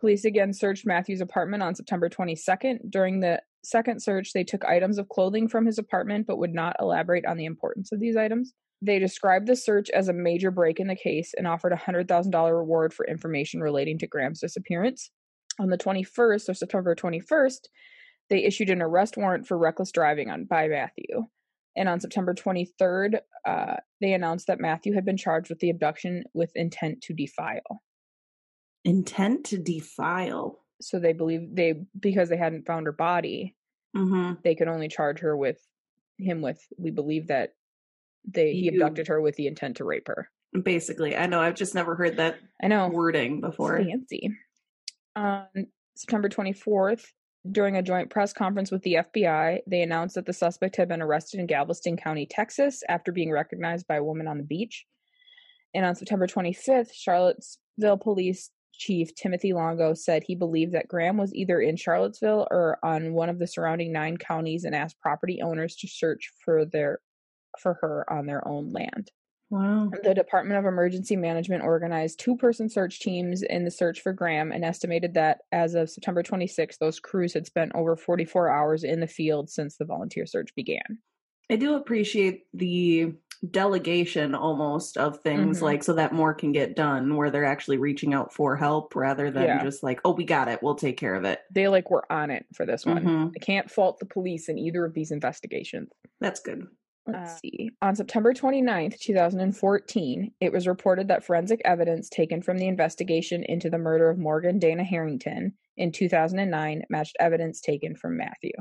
Police 0.00 0.24
again 0.24 0.54
searched 0.54 0.86
Matthew's 0.86 1.20
apartment 1.20 1.62
on 1.62 1.74
September 1.74 2.08
22nd. 2.08 2.90
During 2.90 3.20
the 3.20 3.42
second 3.62 4.02
search, 4.02 4.32
they 4.32 4.44
took 4.44 4.64
items 4.64 4.96
of 4.96 5.10
clothing 5.10 5.46
from 5.46 5.66
his 5.66 5.78
apartment 5.78 6.26
but 6.26 6.38
would 6.38 6.54
not 6.54 6.76
elaborate 6.80 7.26
on 7.26 7.36
the 7.36 7.44
importance 7.44 7.92
of 7.92 8.00
these 8.00 8.16
items. 8.16 8.54
They 8.80 8.98
described 8.98 9.46
the 9.46 9.56
search 9.56 9.90
as 9.90 10.08
a 10.08 10.14
major 10.14 10.50
break 10.50 10.80
in 10.80 10.86
the 10.86 10.96
case 10.96 11.34
and 11.36 11.46
offered 11.46 11.74
a 11.74 11.76
$100,000 11.76 12.50
reward 12.50 12.94
for 12.94 13.06
information 13.06 13.60
relating 13.60 13.98
to 13.98 14.06
Graham's 14.06 14.40
disappearance. 14.40 15.10
On 15.58 15.68
the 15.68 15.76
21st, 15.76 16.48
or 16.48 16.54
September 16.54 16.94
21st, 16.94 17.68
they 18.30 18.44
issued 18.44 18.70
an 18.70 18.80
arrest 18.80 19.18
warrant 19.18 19.46
for 19.46 19.58
reckless 19.58 19.92
driving 19.92 20.30
on 20.30 20.44
by 20.44 20.68
Matthew. 20.68 21.26
And 21.76 21.88
on 21.88 22.00
September 22.00 22.34
23rd, 22.34 23.20
uh, 23.46 23.76
they 24.00 24.12
announced 24.12 24.48
that 24.48 24.60
Matthew 24.60 24.92
had 24.94 25.04
been 25.04 25.16
charged 25.16 25.48
with 25.50 25.60
the 25.60 25.70
abduction 25.70 26.24
with 26.34 26.50
intent 26.54 27.02
to 27.02 27.14
defile. 27.14 27.82
Intent 28.84 29.44
to 29.46 29.58
defile. 29.58 30.64
So 30.80 30.98
they 30.98 31.12
believe 31.12 31.54
they 31.54 31.82
because 31.98 32.28
they 32.30 32.36
hadn't 32.38 32.66
found 32.66 32.86
her 32.86 32.92
body, 32.92 33.56
Mm-hmm. 33.96 34.34
they 34.44 34.54
could 34.54 34.68
only 34.68 34.86
charge 34.86 35.18
her 35.18 35.36
with 35.36 35.58
him 36.16 36.42
with 36.42 36.64
we 36.78 36.92
believe 36.92 37.26
that 37.26 37.54
they 38.24 38.52
he 38.52 38.68
abducted 38.68 39.08
her 39.08 39.20
with 39.20 39.34
the 39.34 39.48
intent 39.48 39.78
to 39.78 39.84
rape 39.84 40.06
her. 40.06 40.28
Basically, 40.62 41.16
I 41.16 41.26
know 41.26 41.40
I've 41.40 41.56
just 41.56 41.74
never 41.74 41.96
heard 41.96 42.16
that 42.18 42.36
I 42.62 42.68
know. 42.68 42.88
wording 42.88 43.38
It's 43.38 43.40
before. 43.40 43.78
fancy. 43.82 44.30
On 45.16 45.44
September 45.96 46.28
24th, 46.28 47.04
during 47.50 47.76
a 47.76 47.82
joint 47.82 48.10
press 48.10 48.32
conference 48.32 48.70
with 48.70 48.82
the 48.82 48.94
FBI, 48.94 49.60
they 49.66 49.82
announced 49.82 50.14
that 50.14 50.26
the 50.26 50.32
suspect 50.32 50.76
had 50.76 50.88
been 50.88 51.02
arrested 51.02 51.40
in 51.40 51.46
Galveston 51.46 51.96
County, 51.96 52.26
Texas, 52.26 52.82
after 52.88 53.12
being 53.12 53.30
recognized 53.30 53.86
by 53.86 53.96
a 53.96 54.04
woman 54.04 54.28
on 54.28 54.38
the 54.38 54.44
beach. 54.44 54.86
And 55.74 55.84
on 55.84 55.94
September 55.94 56.26
25th, 56.26 56.92
Charlottesville 56.92 57.98
Police 57.98 58.50
Chief 58.72 59.14
Timothy 59.14 59.52
Longo 59.52 59.92
said 59.94 60.22
he 60.22 60.34
believed 60.34 60.72
that 60.72 60.88
Graham 60.88 61.18
was 61.18 61.34
either 61.34 61.60
in 61.60 61.76
Charlottesville 61.76 62.48
or 62.50 62.78
on 62.82 63.12
one 63.12 63.28
of 63.28 63.38
the 63.38 63.46
surrounding 63.46 63.92
nine 63.92 64.16
counties 64.16 64.64
and 64.64 64.74
asked 64.74 64.98
property 65.00 65.42
owners 65.42 65.76
to 65.76 65.86
search 65.86 66.32
for 66.44 66.64
their 66.64 67.00
for 67.58 67.74
her 67.82 68.10
on 68.10 68.26
their 68.26 68.46
own 68.46 68.72
land. 68.72 69.10
Wow. 69.50 69.90
The 70.04 70.14
Department 70.14 70.58
of 70.58 70.64
Emergency 70.64 71.16
Management 71.16 71.64
organized 71.64 72.20
two 72.20 72.36
person 72.36 72.68
search 72.68 73.00
teams 73.00 73.42
in 73.42 73.64
the 73.64 73.70
search 73.70 74.00
for 74.00 74.12
Graham 74.12 74.52
and 74.52 74.64
estimated 74.64 75.14
that 75.14 75.40
as 75.50 75.74
of 75.74 75.90
September 75.90 76.22
26, 76.22 76.78
those 76.78 77.00
crews 77.00 77.34
had 77.34 77.46
spent 77.46 77.72
over 77.74 77.96
44 77.96 78.48
hours 78.48 78.84
in 78.84 79.00
the 79.00 79.08
field 79.08 79.50
since 79.50 79.76
the 79.76 79.84
volunteer 79.84 80.24
search 80.24 80.54
began. 80.54 80.98
I 81.50 81.56
do 81.56 81.74
appreciate 81.74 82.44
the 82.54 83.12
delegation 83.50 84.34
almost 84.36 84.96
of 84.98 85.18
things 85.22 85.58
Mhm. 85.58 85.62
like 85.62 85.82
so 85.82 85.94
that 85.94 86.12
more 86.12 86.32
can 86.34 86.52
get 86.52 86.76
done 86.76 87.16
where 87.16 87.30
they're 87.30 87.44
actually 87.44 87.78
reaching 87.78 88.14
out 88.14 88.32
for 88.32 88.54
help 88.56 88.94
rather 88.94 89.30
than 89.32 89.44
Yeah. 89.44 89.64
just 89.64 89.82
like, 89.82 89.98
oh, 90.04 90.12
we 90.12 90.24
got 90.24 90.46
it, 90.46 90.62
we'll 90.62 90.74
take 90.76 90.96
care 90.98 91.14
of 91.14 91.24
it. 91.24 91.40
They 91.50 91.66
like 91.66 91.90
were 91.90 92.04
on 92.12 92.30
it 92.30 92.44
for 92.54 92.66
this 92.66 92.84
one. 92.86 93.02
Mhm. 93.02 93.32
I 93.34 93.38
can't 93.44 93.70
fault 93.70 93.98
the 93.98 94.06
police 94.06 94.48
in 94.48 94.58
either 94.58 94.84
of 94.84 94.92
these 94.94 95.10
investigations. 95.10 95.90
That's 96.20 96.38
good. 96.38 96.66
Let's 97.12 97.40
see. 97.40 97.70
On 97.82 97.94
September 97.94 98.32
29th, 98.32 98.98
2014, 98.98 100.32
it 100.40 100.52
was 100.52 100.66
reported 100.66 101.08
that 101.08 101.24
forensic 101.24 101.60
evidence 101.64 102.08
taken 102.08 102.42
from 102.42 102.58
the 102.58 102.68
investigation 102.68 103.44
into 103.44 103.70
the 103.70 103.78
murder 103.78 104.10
of 104.10 104.18
Morgan 104.18 104.58
Dana 104.58 104.84
Harrington 104.84 105.54
in 105.76 105.92
2009 105.92 106.84
matched 106.88 107.16
evidence 107.20 107.60
taken 107.60 107.94
from 107.96 108.16
Matthew. 108.16 108.52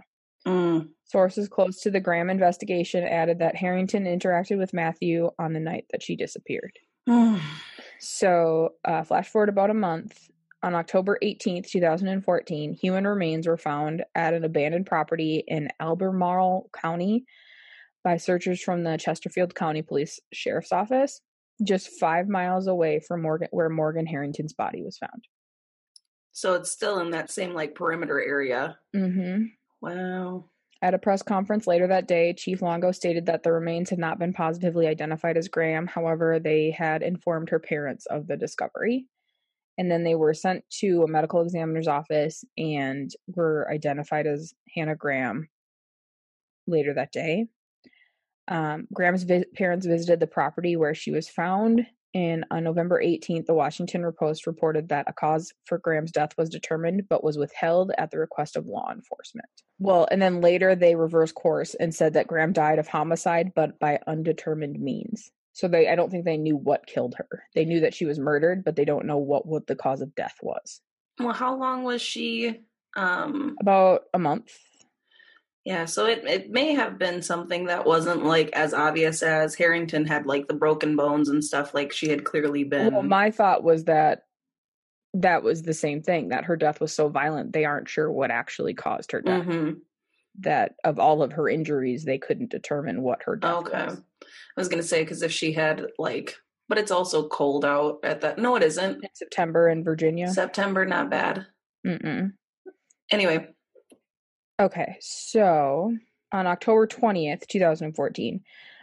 Mm. 0.48 0.90
Sources 1.04 1.50
close 1.50 1.82
to 1.82 1.92
the 1.92 2.00
Graham 2.00 2.30
investigation 2.30 3.04
added 3.04 3.40
that 3.40 3.56
Harrington 3.56 4.06
interacted 4.06 4.58
with 4.58 4.74
Matthew 4.74 5.30
on 5.38 5.54
the 5.54 5.60
night 5.60 5.86
that 5.92 6.04
she 6.04 6.16
disappeared. 6.16 6.72
So, 8.02 8.76
uh, 8.86 9.04
flash 9.04 9.28
forward 9.28 9.50
about 9.50 9.72
a 9.72 9.74
month. 9.74 10.30
On 10.64 10.74
October 10.74 11.18
18th, 11.22 11.68
2014, 11.70 12.74
human 12.74 13.06
remains 13.06 13.46
were 13.46 13.58
found 13.58 14.06
at 14.16 14.34
an 14.34 14.46
abandoned 14.46 14.86
property 14.86 15.44
in 15.46 15.68
Albemarle 15.82 16.70
County 16.74 17.26
by 18.04 18.18
searchers 18.18 18.62
from 18.62 18.84
the 18.84 18.98
Chesterfield 18.98 19.56
County 19.56 19.82
Police 19.82 20.20
Sheriff's 20.34 20.72
Office, 20.72 21.22
just 21.64 21.90
five 22.00 22.28
miles 22.28 22.68
away 22.68 23.00
from 23.06 23.22
Morgan, 23.22 23.50
where 23.52 23.70
Morgan 23.70 24.06
Harrington's 24.06 24.54
body 24.54 24.82
was 24.84 24.98
found. 24.98 25.26
so 26.32 26.54
it's 26.54 26.72
still 26.72 27.00
in 27.00 27.12
that 27.12 27.30
same 27.30 27.54
like 27.54 27.76
perimeter 27.76 28.22
area. 28.22 28.78
Mm-hmm. 28.96 29.46
Wow. 29.82 30.46
At 30.82 30.94
a 30.94 30.98
press 30.98 31.22
conference 31.22 31.68
later 31.68 31.88
that 31.88 32.08
day, 32.08 32.32
Chief 32.34 32.62
Longo 32.62 32.94
stated 32.94 33.26
that 33.26 33.44
the 33.44 33.52
remains 33.52 33.90
had 33.90 34.00
not 34.00 34.18
been 34.18 34.32
positively 34.32 34.88
identified 34.88 35.36
as 35.36 35.50
Graham. 35.50 35.88
However, 35.88 36.40
they 36.40 36.72
had 36.72 37.02
informed 37.04 37.50
her 37.50 37.60
parents 37.60 38.06
of 38.06 38.28
the 38.28 38.38
discovery. 38.38 39.06
And 39.78 39.92
then 39.92 40.04
they 40.04 40.16
were 40.16 40.34
sent 40.34 40.64
to 40.80 41.04
a 41.04 41.08
medical 41.08 41.42
examiner's 41.42 41.88
office 41.88 42.46
and 42.58 43.12
were 43.28 43.70
identified 43.70 44.28
as 44.28 44.54
Hannah 44.74 44.96
Graham 44.96 45.50
later 46.68 46.94
that 46.94 47.12
day. 47.12 47.48
Um, 48.50 48.88
Graham's 48.94 49.24
vi- 49.24 49.46
parents 49.56 49.86
visited 49.86 50.20
the 50.20 50.28
property 50.28 50.76
where 50.76 50.96
she 50.96 51.12
was 51.12 51.30
found. 51.30 51.86
And 52.16 52.46
on 52.50 52.64
November 52.64 53.02
18th, 53.02 53.46
the 53.46 53.54
Washington 53.54 54.12
Post 54.20 54.48
reported 54.48 54.90
that 54.90 55.06
a 55.08 55.14
cause 55.14 55.54
for 55.66 55.78
Graham's 55.78 56.12
death 56.12 56.32
was 56.38 56.50
determined, 56.50 57.04
but 57.08 57.24
was 57.24 57.38
withheld 57.38 57.92
at 58.00 58.10
the 58.10 58.18
request 58.18 58.56
of 58.56 58.66
law 58.66 58.92
enforcement. 58.92 59.48
Well, 59.78 60.08
and 60.10 60.20
then 60.20 60.42
later 60.42 60.76
they 60.76 60.96
reversed 60.96 61.36
course 61.36 61.76
and 61.76 61.94
said 61.94 62.14
that 62.14 62.26
Graham 62.26 62.52
died 62.52 62.80
of 62.80 62.88
homicide, 62.88 63.54
but 63.56 63.80
by 63.80 64.00
undetermined 64.08 64.80
means. 64.80 65.30
So 65.54 65.68
they, 65.68 65.88
I 65.88 65.96
don't 65.96 66.10
think 66.10 66.26
they 66.26 66.38
knew 66.38 66.58
what 66.58 66.88
killed 66.88 67.16
her. 67.18 67.44
They 67.54 67.66
knew 67.66 67.82
that 67.82 67.94
she 67.94 68.06
was 68.06 68.18
murdered, 68.18 68.64
but 68.64 68.76
they 68.76 68.86
don't 68.86 69.06
know 69.06 69.18
what 69.18 69.46
what 69.46 69.68
the 69.68 69.76
cause 69.76 70.02
of 70.02 70.16
death 70.16 70.36
was. 70.42 70.82
Well, 71.20 71.34
how 71.34 71.56
long 71.58 71.84
was 71.84 72.02
she? 72.02 72.62
Um, 72.96 73.56
About 73.60 74.04
a 74.14 74.20
month. 74.20 74.52
Yeah, 75.70 75.86
so 75.86 76.08
it 76.08 76.24
it 76.26 76.50
may 76.50 76.74
have 76.74 76.98
been 76.98 77.22
something 77.22 77.66
that 77.66 77.86
wasn't 77.86 78.26
like 78.26 78.50
as 78.54 78.74
obvious 78.74 79.22
as 79.22 79.54
Harrington 79.54 80.04
had 80.04 80.26
like 80.26 80.48
the 80.48 80.56
broken 80.56 80.96
bones 80.96 81.30
and 81.30 81.46
stuff. 81.46 81.76
Like 81.76 81.92
she 81.92 82.10
had 82.10 82.24
clearly 82.24 82.64
been. 82.64 82.92
Well, 82.92 83.04
my 83.04 83.30
thought 83.30 83.64
was 83.64 83.84
that 83.84 84.24
that 85.14 85.44
was 85.44 85.62
the 85.62 85.76
same 85.76 86.02
thing 86.02 86.30
that 86.30 86.46
her 86.46 86.56
death 86.56 86.82
was 86.82 86.92
so 86.92 87.08
violent 87.08 87.54
they 87.54 87.66
aren't 87.66 87.88
sure 87.88 88.12
what 88.12 88.32
actually 88.32 88.74
caused 88.74 89.12
her 89.12 89.22
death. 89.22 89.46
Mhm. 89.46 89.82
That 90.40 90.74
of 90.84 90.98
all 90.98 91.22
of 91.22 91.34
her 91.34 91.48
injuries, 91.48 92.04
they 92.04 92.18
couldn't 92.18 92.50
determine 92.50 93.04
what 93.04 93.22
her 93.26 93.36
death 93.36 93.54
Okay. 93.58 93.86
was. 93.86 94.02
I 94.24 94.26
was 94.60 94.70
gonna 94.70 94.82
say 94.82 95.04
because 95.04 95.22
if 95.22 95.32
she 95.32 95.54
had 95.54 95.86
like, 96.00 96.36
but 96.68 96.80
it's 96.80 96.90
also 96.90 97.28
cold 97.28 97.64
out 97.64 98.00
at 98.02 98.22
that. 98.22 98.40
No, 98.40 98.56
it 98.56 98.64
isn't. 98.64 99.04
In 99.04 99.10
September 99.14 99.70
in 99.70 99.84
Virginia. 99.84 100.30
September, 100.30 100.84
not 100.84 101.12
bad. 101.12 101.46
Mm-mm. 101.86 102.34
Anyway, 103.12 103.50
Okay, 104.60 104.98
so 105.00 105.96
on 106.34 106.48
October 106.48 106.86
20th, 106.86 107.48
2014, 107.48 108.42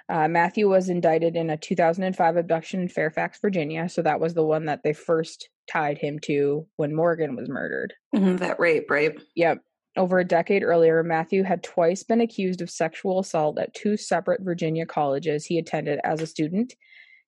uh, 0.09 0.29
Matthew 0.29 0.69
was 0.69 0.89
indicted 0.89 1.37
in 1.37 1.51
a 1.51 1.57
2005 1.57 2.37
abduction 2.37 2.81
in 2.81 2.89
Fairfax, 2.89 3.39
Virginia. 3.41 3.89
So 3.89 4.03
that 4.03 4.21
was 4.21 4.35
the 4.35 4.45
one 4.45 4.67
that 4.67 4.83
they 4.83 4.93
first 4.93 5.51
tied 5.71 5.99
him 5.99 6.19
to 6.21 6.67
when 6.77 6.95
Morgan 6.95 7.37
was 7.37 7.49
murdered. 7.49 7.93
mhm, 8.15 8.39
that 8.39 8.59
rape, 8.59 8.91
right? 8.91 9.21
Yep. 9.35 9.63
Over 9.97 10.19
a 10.19 10.25
decade 10.25 10.63
earlier, 10.63 11.03
Matthew 11.03 11.43
had 11.43 11.63
twice 11.63 12.03
been 12.03 12.21
accused 12.21 12.61
of 12.61 12.71
sexual 12.71 13.19
assault 13.19 13.59
at 13.59 13.75
two 13.75 13.97
separate 13.97 14.43
Virginia 14.43 14.87
colleges 14.87 15.45
he 15.45 15.59
attended 15.59 16.01
as 16.05 16.23
a 16.23 16.27
student. 16.27 16.75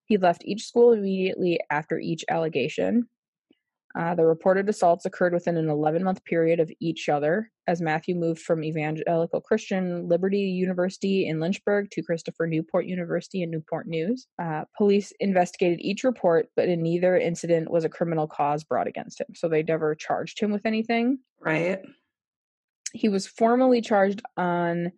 He 0.05 0.17
left 0.17 0.45
each 0.45 0.65
school 0.65 0.93
immediately 0.93 1.59
after 1.71 1.99
each 1.99 2.25
allegation. 2.31 3.09
Uh, 3.99 4.15
the 4.15 4.25
reported 4.25 4.69
assaults 4.69 5.05
occurred 5.05 5.33
within 5.35 5.57
an 5.57 5.69
11 5.69 6.05
month 6.05 6.25
period 6.25 6.61
of 6.61 6.71
each 6.79 7.09
other 7.09 7.51
as 7.67 7.81
Matthew 7.81 8.15
moved 8.15 8.41
from 8.41 8.63
Evangelical 8.63 9.41
Christian 9.41 10.07
Liberty 10.09 10.39
University 10.39 11.27
in 11.27 11.41
Lynchburg 11.41 11.91
to 11.91 12.03
Christopher 12.03 12.47
Newport 12.47 12.87
University 12.87 13.43
in 13.43 13.51
Newport 13.51 13.89
News. 13.89 14.29
Uh, 14.41 14.65
police 14.77 15.13
investigated 15.19 15.81
each 15.81 16.05
report, 16.05 16.47
but 16.55 16.69
in 16.69 16.81
neither 16.81 17.17
incident 17.19 17.73
was 17.73 17.85
a 17.85 17.89
criminal 17.89 18.29
cause 18.29 18.63
brought 18.63 18.87
against 18.87 19.21
him. 19.21 19.27
So 19.35 19.49
they 19.49 19.65
never 19.65 19.97
charged 19.97 20.39
him 20.39 20.53
with 20.53 20.65
anything 20.65 21.19
Right. 21.41 21.81
he 22.93 23.09
was 23.09 23.27
formally 23.27 23.81
charged 23.81 24.23
on 24.37 24.93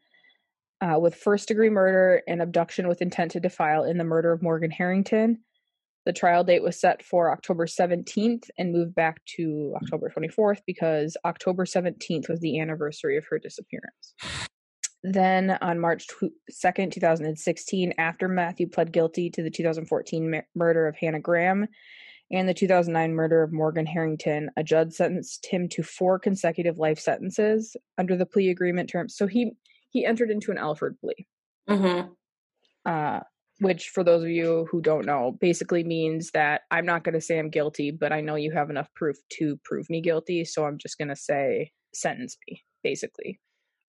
uh, 0.83 0.99
with 0.99 1.15
first 1.15 1.49
degree 1.49 1.71
murder 1.71 2.23
and 2.29 2.41
abduction 2.43 2.87
with 2.87 3.03
intent 3.03 3.31
to 3.31 3.41
defile 3.41 3.85
in 3.85 3.97
the 3.99 4.05
murder 4.05 4.31
of 4.33 4.43
Morgan 4.43 4.71
Harrington. 4.71 5.39
The 6.07 6.13
trial 6.13 6.45
date 6.45 6.63
was 6.63 6.81
set 6.81 7.03
for 7.03 7.31
October 7.31 7.67
17th 7.67 8.45
and 8.59 8.73
moved 8.73 8.95
back 8.95 9.25
to 9.37 9.75
October 9.83 10.13
24th 10.17 10.61
because 10.67 11.17
October 11.25 11.65
17th 11.65 12.29
was 12.29 12.41
the 12.41 12.59
anniversary 12.59 13.17
of 13.19 13.27
her 13.27 13.39
disappearance. 13.39 14.15
Then 15.03 15.59
on 15.63 15.79
March 15.79 16.07
2nd, 16.51 16.93
2016, 16.93 17.95
after 17.99 18.29
Matthew 18.29 18.69
pled 18.69 18.93
guilty 18.93 19.31
to 19.31 19.43
the 19.43 19.51
2014 19.51 20.31
mur- 20.31 20.47
murder 20.55 20.87
of 20.89 20.97
Hannah 20.97 21.21
Graham 21.21 21.67
and 22.31 22.49
the 22.49 22.55
2009 22.55 23.15
murder 23.15 23.43
of 23.43 23.53
Morgan 23.53 23.87
Harrington, 23.87 24.51
a 24.57 24.63
judge 24.63 24.93
sentenced 24.93 25.47
him 25.47 25.69
to 25.71 25.83
four 25.83 26.19
consecutive 26.19 26.79
life 26.79 26.99
sentences 26.99 27.77
under 27.99 28.17
the 28.17 28.27
plea 28.27 28.51
agreement 28.51 28.89
terms. 28.91 29.17
So 29.17 29.27
he 29.27 29.53
he 29.91 30.07
entered 30.07 30.31
into 30.31 30.53
an 30.53 30.59
Alford 30.59 30.97
plea, 31.01 31.27
Mm-hmm. 31.69 32.13
uh, 32.87 33.21
which, 33.61 33.91
for 33.91 34.03
those 34.03 34.23
of 34.23 34.31
you 34.31 34.67
who 34.71 34.81
don't 34.81 35.07
know, 35.07 35.37
basically 35.41 35.85
means 35.85 36.31
that 36.33 36.63
I'm 36.71 36.87
not 36.87 37.05
going 37.05 37.15
to 37.15 37.21
say 37.21 37.39
I'm 37.39 37.51
guilty, 37.51 37.91
but 37.91 38.13
I 38.13 38.21
know 38.21 38.35
you 38.35 38.51
have 38.53 38.71
enough 38.71 38.89
proof 38.97 39.17
to 39.39 39.59
prove 39.65 39.89
me 39.89 40.01
guilty, 40.01 40.45
so 40.45 40.65
I'm 40.65 40.79
just 40.79 40.99
going 40.99 41.09
to 41.09 41.17
say 41.17 41.71
sentence 41.95 42.37
me, 42.49 42.63
basically. 42.83 43.39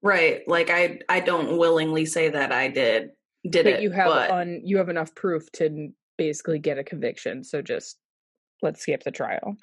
Right. 0.04 0.42
Like 0.48 0.70
I, 0.70 1.00
I 1.10 1.20
don't 1.20 1.58
willingly 1.58 2.06
say 2.06 2.30
that 2.30 2.52
I 2.52 2.68
did 2.68 3.10
did 3.50 3.64
But 3.66 3.74
it. 3.74 3.82
you 3.82 3.92
have 3.92 4.08
but 4.08 4.30
on 4.30 4.62
you 4.64 4.78
have 4.78 4.90
enough 4.90 5.16
proof 5.16 5.52
to 5.54 5.90
basically 6.18 6.60
get 6.60 6.78
a 6.78 6.84
conviction, 6.84 7.44
so 7.44 7.62
just 7.62 7.98
let's 8.62 8.82
skip 8.82 9.04
the 9.04 9.12
trial. 9.12 9.56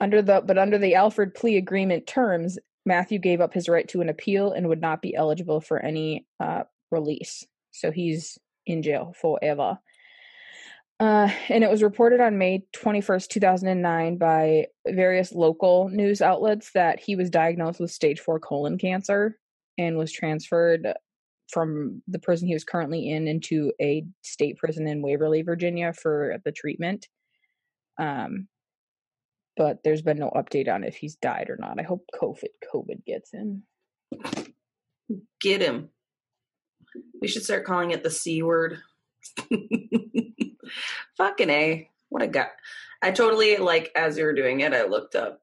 Under 0.00 0.22
the 0.22 0.42
but 0.44 0.58
under 0.58 0.78
the 0.78 0.94
Alford 0.94 1.34
plea 1.34 1.56
agreement 1.56 2.06
terms, 2.06 2.58
Matthew 2.86 3.18
gave 3.18 3.40
up 3.40 3.54
his 3.54 3.68
right 3.68 3.88
to 3.88 4.00
an 4.00 4.08
appeal 4.08 4.52
and 4.52 4.68
would 4.68 4.80
not 4.80 5.02
be 5.02 5.14
eligible 5.14 5.60
for 5.60 5.78
any 5.78 6.26
uh, 6.38 6.62
release. 6.90 7.44
So 7.70 7.90
he's 7.90 8.38
in 8.68 8.82
jail 8.82 9.14
forever. 9.20 9.78
Uh, 11.00 11.30
and 11.48 11.62
it 11.62 11.70
was 11.70 11.82
reported 11.82 12.20
on 12.20 12.38
May 12.38 12.64
21st, 12.76 13.28
2009, 13.28 14.18
by 14.18 14.66
various 14.86 15.32
local 15.32 15.88
news 15.90 16.20
outlets 16.20 16.72
that 16.72 16.98
he 16.98 17.14
was 17.14 17.30
diagnosed 17.30 17.78
with 17.78 17.90
stage 17.90 18.18
four 18.18 18.40
colon 18.40 18.78
cancer 18.78 19.38
and 19.78 19.96
was 19.96 20.12
transferred 20.12 20.88
from 21.50 22.02
the 22.08 22.18
prison 22.18 22.48
he 22.48 22.54
was 22.54 22.64
currently 22.64 23.08
in 23.08 23.28
into 23.28 23.72
a 23.80 24.04
state 24.22 24.58
prison 24.58 24.88
in 24.88 25.00
Waverly, 25.00 25.42
Virginia 25.42 25.92
for 25.92 26.36
the 26.44 26.52
treatment. 26.52 27.06
Um, 27.98 28.48
but 29.56 29.78
there's 29.82 30.02
been 30.02 30.18
no 30.18 30.30
update 30.30 30.72
on 30.72 30.84
if 30.84 30.96
he's 30.96 31.16
died 31.16 31.48
or 31.48 31.56
not. 31.58 31.80
I 31.80 31.82
hope 31.82 32.04
COVID 32.14 32.50
COVID 32.72 33.04
gets 33.04 33.32
him. 33.32 33.62
Get 35.40 35.62
him. 35.62 35.90
We 37.20 37.28
should 37.28 37.44
start 37.44 37.64
calling 37.64 37.90
it 37.90 38.02
the 38.02 38.10
C 38.10 38.42
word. 38.42 38.78
Fucking 41.16 41.50
A. 41.50 41.90
What 42.08 42.22
a 42.22 42.28
guy. 42.28 42.48
I 43.02 43.10
totally, 43.10 43.56
like, 43.56 43.92
as 43.94 44.18
you 44.18 44.24
were 44.24 44.32
doing 44.32 44.60
it, 44.60 44.72
I 44.72 44.84
looked 44.84 45.14
up 45.14 45.42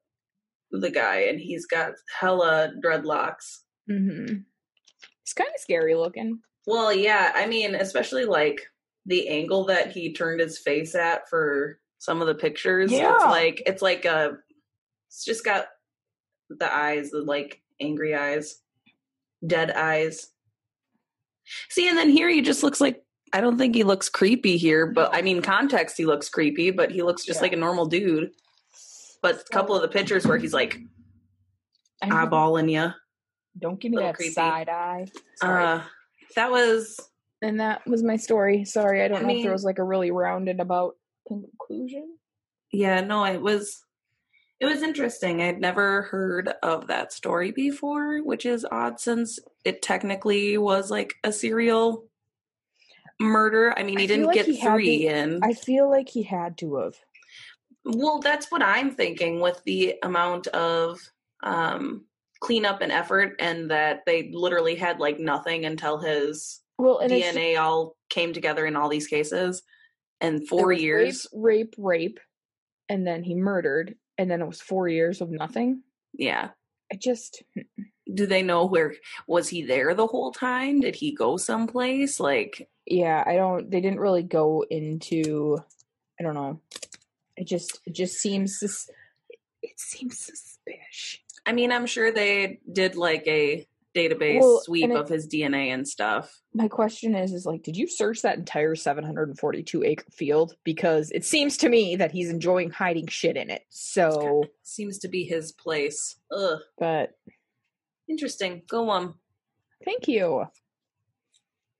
the 0.70 0.90
guy 0.90 1.26
and 1.28 1.40
he's 1.40 1.66
got 1.66 1.92
hella 2.18 2.72
dreadlocks. 2.84 3.60
Mm-hmm. 3.90 4.38
It's 5.22 5.32
kind 5.32 5.48
of 5.48 5.60
scary 5.60 5.94
looking. 5.94 6.40
Well, 6.66 6.92
yeah. 6.92 7.32
I 7.34 7.46
mean, 7.46 7.74
especially 7.74 8.24
like 8.24 8.60
the 9.06 9.28
angle 9.28 9.66
that 9.66 9.92
he 9.92 10.12
turned 10.12 10.40
his 10.40 10.58
face 10.58 10.94
at 10.94 11.28
for 11.28 11.78
some 11.98 12.20
of 12.20 12.26
the 12.26 12.34
pictures. 12.34 12.92
Yeah. 12.92 13.14
It's 13.14 13.24
like, 13.24 13.62
it's 13.66 13.82
like 13.82 14.04
a, 14.04 14.38
it's 15.08 15.24
just 15.24 15.44
got 15.44 15.66
the 16.50 16.72
eyes, 16.72 17.10
the 17.10 17.22
like 17.22 17.62
angry 17.80 18.14
eyes, 18.14 18.60
dead 19.46 19.70
eyes. 19.70 20.30
See, 21.70 21.88
and 21.88 21.96
then 21.96 22.08
here 22.08 22.28
he 22.28 22.42
just 22.42 22.62
looks 22.62 22.80
like 22.80 23.02
I 23.32 23.40
don't 23.40 23.58
think 23.58 23.74
he 23.74 23.82
looks 23.84 24.08
creepy 24.08 24.56
here, 24.56 24.86
but 24.86 25.14
I 25.14 25.22
mean 25.22 25.42
context 25.42 25.96
he 25.96 26.06
looks 26.06 26.28
creepy, 26.28 26.70
but 26.70 26.90
he 26.90 27.02
looks 27.02 27.24
just 27.24 27.38
Yeah. 27.38 27.42
like 27.42 27.52
a 27.52 27.56
normal 27.56 27.86
dude. 27.86 28.30
But 29.22 29.40
a 29.40 29.44
couple 29.52 29.74
of 29.74 29.82
the 29.82 29.88
pictures 29.88 30.26
where 30.26 30.38
he's 30.38 30.54
like 30.54 30.78
eyeballing 32.02 32.70
you. 32.70 32.92
Don't 33.58 33.80
give 33.80 33.90
me 33.92 33.98
that 33.98 34.14
creepy. 34.16 34.32
side 34.32 34.68
eye. 34.68 35.06
Sorry. 35.36 35.64
Uh 35.64 35.80
that 36.34 36.50
was 36.50 37.00
and 37.42 37.60
that 37.60 37.86
was 37.86 38.02
my 38.02 38.16
story. 38.16 38.64
Sorry, 38.64 39.02
I 39.02 39.08
don't 39.08 39.24
I 39.24 39.28
know 39.28 39.34
if 39.36 39.42
there 39.42 39.52
was 39.52 39.64
like 39.64 39.78
a 39.78 39.84
really 39.84 40.10
rounded 40.10 40.60
about 40.60 40.96
conclusion. 41.26 42.16
yeah, 42.72 43.00
no, 43.00 43.24
it 43.24 43.40
was 43.40 43.82
it 44.60 44.66
was 44.66 44.82
interesting. 44.82 45.42
I'd 45.42 45.60
never 45.60 46.02
heard 46.02 46.48
of 46.62 46.86
that 46.86 47.12
story 47.12 47.50
before, 47.50 48.22
which 48.22 48.46
is 48.46 48.66
odd 48.70 48.98
since 48.98 49.38
it 49.64 49.82
technically 49.82 50.56
was 50.56 50.90
like 50.90 51.14
a 51.24 51.32
serial 51.32 52.06
murder. 53.20 53.74
I 53.76 53.82
mean, 53.82 53.98
he 53.98 54.06
didn't 54.06 54.26
like 54.26 54.34
get 54.34 54.46
he 54.46 54.60
three 54.60 54.98
the- 54.98 55.08
in. 55.08 55.40
I 55.42 55.52
feel 55.52 55.90
like 55.90 56.08
he 56.08 56.22
had 56.22 56.56
to 56.58 56.76
have. 56.76 56.94
Well, 57.84 58.18
that's 58.18 58.50
what 58.50 58.62
I'm 58.62 58.90
thinking 58.90 59.40
with 59.40 59.62
the 59.64 59.94
amount 60.02 60.48
of 60.48 60.98
um, 61.42 62.04
cleanup 62.40 62.80
and 62.80 62.90
effort, 62.90 63.36
and 63.38 63.70
that 63.70 64.02
they 64.06 64.30
literally 64.32 64.74
had 64.74 64.98
like 64.98 65.20
nothing 65.20 65.66
until 65.66 65.98
his 65.98 66.62
Well, 66.78 67.00
DNA 67.04 67.60
all 67.60 67.96
came 68.08 68.32
together 68.32 68.66
in 68.66 68.74
all 68.74 68.88
these 68.88 69.06
cases. 69.06 69.62
And 70.20 70.48
four 70.48 70.72
years, 70.72 71.26
rape, 71.32 71.74
rape, 71.78 72.16
rape, 72.16 72.20
and 72.88 73.06
then 73.06 73.22
he 73.22 73.34
murdered, 73.34 73.94
and 74.18 74.30
then 74.30 74.40
it 74.40 74.46
was 74.46 74.60
four 74.60 74.88
years 74.88 75.20
of 75.20 75.30
nothing. 75.30 75.82
yeah. 76.12 76.50
I 76.92 76.96
just 76.96 77.42
hmm. 77.54 77.62
Do 78.14 78.26
they 78.26 78.42
know 78.42 78.66
where 78.66 78.94
was 79.26 79.48
he 79.48 79.62
there 79.62 79.92
the 79.92 80.06
whole 80.06 80.30
time? 80.30 80.78
Did 80.78 80.94
he 80.94 81.12
go 81.12 81.36
someplace? 81.36 82.20
Like, 82.20 82.68
yeah 82.86 83.22
i 83.26 83.34
don't 83.34 83.68
they 83.70 83.80
didn't 83.80 83.98
really 84.00 84.22
go 84.22 84.64
into 84.70 85.58
i 86.18 86.22
don't 86.22 86.34
know 86.34 86.60
it 87.36 87.46
just 87.46 87.80
it 87.84 87.92
just 87.92 88.14
seems 88.14 88.60
sus- 88.60 88.88
it 89.62 89.78
seems 89.78 90.18
suspicious 90.20 91.20
I 91.46 91.52
mean, 91.52 91.70
I'm 91.70 91.86
sure 91.86 92.10
they 92.10 92.58
did 92.70 92.96
like 92.96 93.24
a 93.28 93.66
database 93.96 94.40
Well, 94.40 94.60
sweep 94.62 94.90
it- 94.90 94.96
of 94.96 95.08
his 95.08 95.26
DNA 95.26 95.68
and 95.72 95.88
stuff. 95.88 96.40
my 96.54 96.68
question 96.68 97.14
is 97.14 97.32
is 97.32 97.46
like 97.46 97.62
did 97.62 97.76
you 97.76 97.86
search 97.88 98.22
that 98.22 98.36
entire 98.38 98.74
742 98.74 99.82
acre 99.84 100.04
field 100.12 100.54
because 100.64 101.10
it 101.12 101.24
seems 101.24 101.56
to 101.58 101.68
me 101.68 101.96
that 101.96 102.12
he's 102.12 102.30
enjoying 102.30 102.70
hiding 102.70 103.06
shit 103.06 103.36
in 103.36 103.48
it 103.50 103.62
so 103.70 104.44
Seems 104.62 104.98
to 104.98 105.08
be 105.08 105.24
his 105.24 105.52
place. 105.52 106.16
Ugh, 106.30 106.58
but 106.78 107.10
interesting. 108.08 108.62
Go 108.68 108.90
on. 108.90 109.14
thank 109.84 110.06
you 110.08 110.44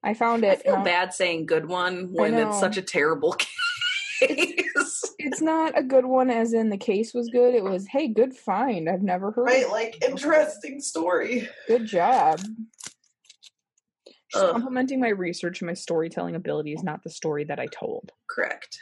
i 0.03 0.15
found 0.15 0.45
it. 0.45 0.49
I 0.49 0.53
it 0.53 0.63
feel 0.63 0.75
uh, 0.77 0.85
bad 0.85 1.13
saying 1.13 1.47
good 1.47 1.67
one 1.67 2.13
when 2.13 2.35
it's 2.35 2.61
such 2.61 2.77
a 2.77 2.83
terrible 2.83 3.33
case. 3.45 3.49
It's 5.27 5.41
not 5.43 5.77
a 5.77 5.83
good 5.83 6.07
one 6.07 6.31
as 6.31 6.53
in 6.53 6.71
the 6.71 6.77
case 6.77 7.13
was 7.13 7.29
good 7.29 7.55
it 7.55 7.63
was 7.65 7.87
hey 7.89 8.07
good 8.09 8.35
find 8.35 8.89
i've 8.89 9.03
never 9.03 9.33
heard 9.33 9.43
Right, 9.45 9.69
like 9.71 10.03
interesting 10.05 10.81
story. 10.81 11.49
Good 11.67 11.87
job. 11.87 12.41
Ugh. 14.35 14.53
complimenting 14.53 15.01
my 15.01 15.09
research 15.09 15.61
and 15.61 15.67
my 15.67 15.75
storytelling 15.75 16.35
ability 16.35 16.73
is 16.73 16.83
not 16.83 17.03
the 17.03 17.11
story 17.11 17.45
that 17.45 17.59
I 17.61 17.67
told. 17.67 18.11
Correct. 18.29 18.79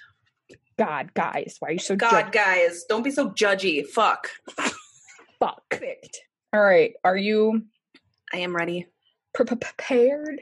God, 0.78 1.12
guys, 1.14 1.56
why 1.60 1.68
are 1.68 1.72
you 1.72 1.78
so 1.78 1.94
God, 1.96 2.32
guys, 2.32 2.84
don't 2.88 3.02
be 3.04 3.10
so 3.10 3.30
judgy. 3.30 3.86
Fuck. 3.86 4.28
fuck? 5.38 5.80
All 6.52 6.62
right, 6.62 6.94
are 7.04 7.16
you 7.16 7.62
I 8.32 8.38
am 8.38 8.56
ready. 8.56 8.86
pre- 9.32 9.44
pre- 9.46 9.56
prepared? 9.56 10.40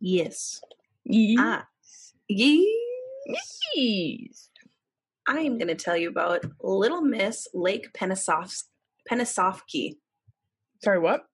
Yes. 0.00 0.60
Yes. 1.04 1.36
Ah. 1.40 1.66
Yes. 2.28 2.64
Yes. 3.74 4.48
I 5.28 5.40
am 5.40 5.58
going 5.58 5.68
to 5.68 5.74
tell 5.74 5.96
you 5.96 6.08
about 6.08 6.42
Little 6.62 7.02
Miss 7.02 7.46
Lake 7.52 7.92
Panasoffkee. 7.92 9.96
Sorry, 10.82 10.98
what? 10.98 11.24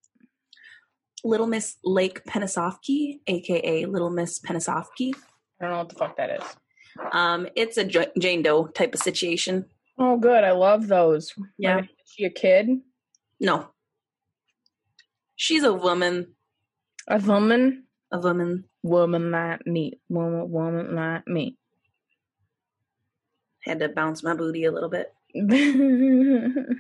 Little 1.23 1.47
Miss 1.47 1.77
Lake 1.85 2.25
Panasoffkee, 2.25 3.21
aka 3.29 3.87
Little 3.87 4.11
Miss 4.11 4.41
Panasoffkee. 4.41 5.15
I 5.61 5.65
don't 5.65 5.71
know 5.71 5.79
what 5.79 5.89
the 5.89 5.95
fuck 5.95 6.17
that 6.17 6.31
is. 6.31 6.43
Um, 7.13 7.47
it's 7.55 7.77
a 7.77 7.85
J- 7.85 8.11
Jane 8.19 8.43
Doe 8.43 8.67
type 8.67 8.95
of 8.95 9.01
situation. 9.01 9.67
Oh, 9.97 10.19
good. 10.19 10.43
I 10.43 10.51
love 10.51 10.89
those. 10.89 11.33
Yeah. 11.57 11.81
Is 11.81 11.87
she 12.07 12.25
a 12.25 12.31
kid? 12.31 12.69
No. 13.41 13.69
She's 15.37 15.63
a 15.63 15.73
woman. 15.73 16.35
A 17.09 17.19
woman? 17.19 17.85
A 18.13 18.19
woman. 18.19 18.65
Woman 18.83 19.31
like 19.31 19.65
me. 19.67 20.01
Woman, 20.09 20.51
woman 20.51 20.97
like 20.97 21.29
me. 21.29 21.57
Had 23.65 23.81
to 23.81 23.89
bounce 23.89 24.23
my 24.23 24.35
booty 24.35 24.65
a 24.65 24.73
little 24.73 24.91
bit. 24.91 25.13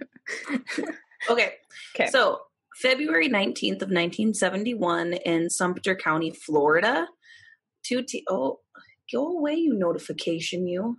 Okay. 1.31 1.55
Okay. 1.95 2.11
So, 2.11 2.41
February 2.77 3.29
19th 3.29 3.83
of 3.83 3.91
1971 3.91 5.15
in 5.25 5.49
Sumter 5.49 5.95
County, 5.95 6.31
Florida. 6.31 7.09
Two 7.85 8.03
t- 8.03 8.25
oh, 8.29 8.61
go 9.13 9.39
away, 9.39 9.55
you 9.55 9.75
notification, 9.75 10.67
you. 10.67 10.97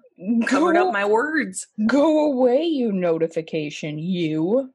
Covered 0.48 0.78
up 0.78 0.94
my 0.94 1.06
words. 1.06 1.68
Go 1.88 2.32
away, 2.32 2.64
you 2.64 2.92
notification, 2.92 4.00
you. 4.00 4.72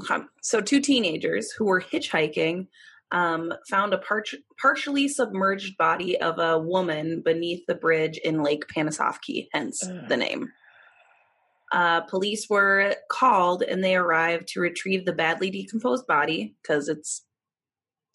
Okay. 0.00 0.24
So, 0.42 0.60
two 0.60 0.80
teenagers 0.80 1.52
who 1.52 1.66
were 1.66 1.80
hitchhiking 1.80 2.68
um, 3.10 3.52
found 3.68 3.94
a 3.94 3.98
par- 3.98 4.24
partially 4.60 5.08
submerged 5.08 5.76
body 5.76 6.20
of 6.20 6.38
a 6.38 6.58
woman 6.58 7.22
beneath 7.24 7.64
the 7.66 7.74
bridge 7.74 8.18
in 8.18 8.42
Lake 8.42 8.64
Panasoffkee, 8.68 9.48
hence 9.52 9.82
Ugh. 9.86 10.08
the 10.08 10.16
name. 10.16 10.52
Uh, 11.70 12.00
police 12.02 12.48
were 12.48 12.94
called 13.10 13.62
and 13.62 13.84
they 13.84 13.94
arrived 13.94 14.48
to 14.48 14.60
retrieve 14.60 15.04
the 15.04 15.12
badly 15.12 15.50
decomposed 15.50 16.06
body 16.06 16.54
because 16.62 16.88
it's 16.88 17.24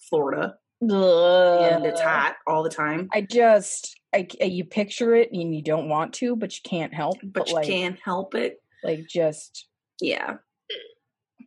Florida 0.09 0.55
and 0.81 1.85
it's 1.85 2.01
hot 2.01 2.35
all 2.47 2.63
the 2.63 2.69
time. 2.69 3.09
I 3.13 3.21
just, 3.21 3.99
I, 4.13 4.27
you 4.41 4.65
picture 4.65 5.15
it 5.15 5.31
and 5.31 5.55
you 5.55 5.61
don't 5.61 5.87
want 5.87 6.13
to, 6.15 6.35
but 6.35 6.55
you 6.55 6.61
can't 6.67 6.93
help. 6.93 7.17
But 7.23 7.49
you 7.49 7.55
like, 7.55 7.67
can't 7.67 7.99
help 8.03 8.35
it. 8.35 8.61
like 8.83 9.07
just 9.07 9.67
Yeah. 10.01 10.37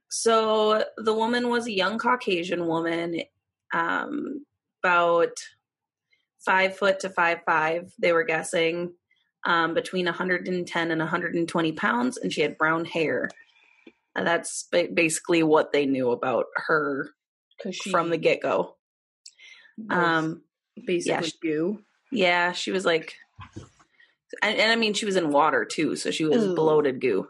So 0.09 0.85
the 0.97 1.13
woman 1.13 1.49
was 1.49 1.67
a 1.67 1.73
young 1.73 1.99
Caucasian 1.99 2.67
woman, 2.67 3.21
um, 3.73 4.45
about 4.83 5.37
five 6.45 6.77
foot 6.77 7.01
to 7.01 7.11
five 7.11 7.39
five. 7.45 7.93
They 7.99 8.13
were 8.13 8.25
guessing 8.25 8.95
um, 9.45 9.75
between 9.75 10.07
110 10.07 10.91
and 10.91 11.01
120 11.01 11.73
pounds, 11.73 12.17
and 12.17 12.33
she 12.33 12.43
had 12.43 12.59
brown 12.59 12.85
hair. 12.85 13.31
And 14.15 14.27
that's 14.27 14.67
basically 14.71 15.43
what 15.43 15.73
they 15.73 15.87
knew 15.87 16.11
about 16.11 16.47
her 16.57 17.11
she 17.71 17.91
from 17.91 18.11
the 18.11 18.17
get 18.17 18.43
go. 18.43 18.77
Um, 19.91 20.43
basically 20.87 21.33
yeah, 21.43 21.51
you. 21.51 21.85
yeah, 22.11 22.53
she 22.53 22.71
was 22.71 22.85
like, 22.85 23.15
and, 24.43 24.59
and 24.59 24.73
I 24.73 24.77
mean, 24.77 24.95
she 24.95 25.07
was 25.07 25.17
in 25.17 25.31
water 25.31 25.65
too, 25.65 25.97
so 25.97 26.11
she 26.11 26.25
was 26.25 26.45
Ooh. 26.45 26.55
bloated 26.55 27.01
goo. 27.01 27.29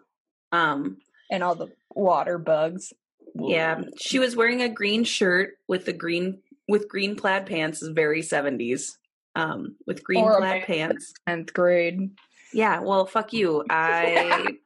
Um, 0.52 0.98
and 1.30 1.42
all 1.42 1.54
the 1.54 1.68
water 1.90 2.38
bugs. 2.38 2.92
Yeah, 3.40 3.82
she 3.98 4.18
was 4.18 4.36
wearing 4.36 4.62
a 4.62 4.68
green 4.68 5.04
shirt 5.04 5.54
with 5.68 5.84
the 5.84 5.92
green 5.92 6.38
with 6.68 6.88
green 6.88 7.16
plaid 7.16 7.46
pants. 7.46 7.82
Is 7.82 7.90
very 7.90 8.22
seventies. 8.22 8.98
Um, 9.34 9.76
with 9.86 10.02
green 10.02 10.24
Or 10.24 10.38
plaid 10.38 10.64
pants. 10.64 11.12
Tenth 11.26 11.52
grade. 11.52 12.10
Yeah, 12.52 12.80
well, 12.80 13.06
fuck 13.06 13.32
you. 13.32 13.64
I 13.70 14.56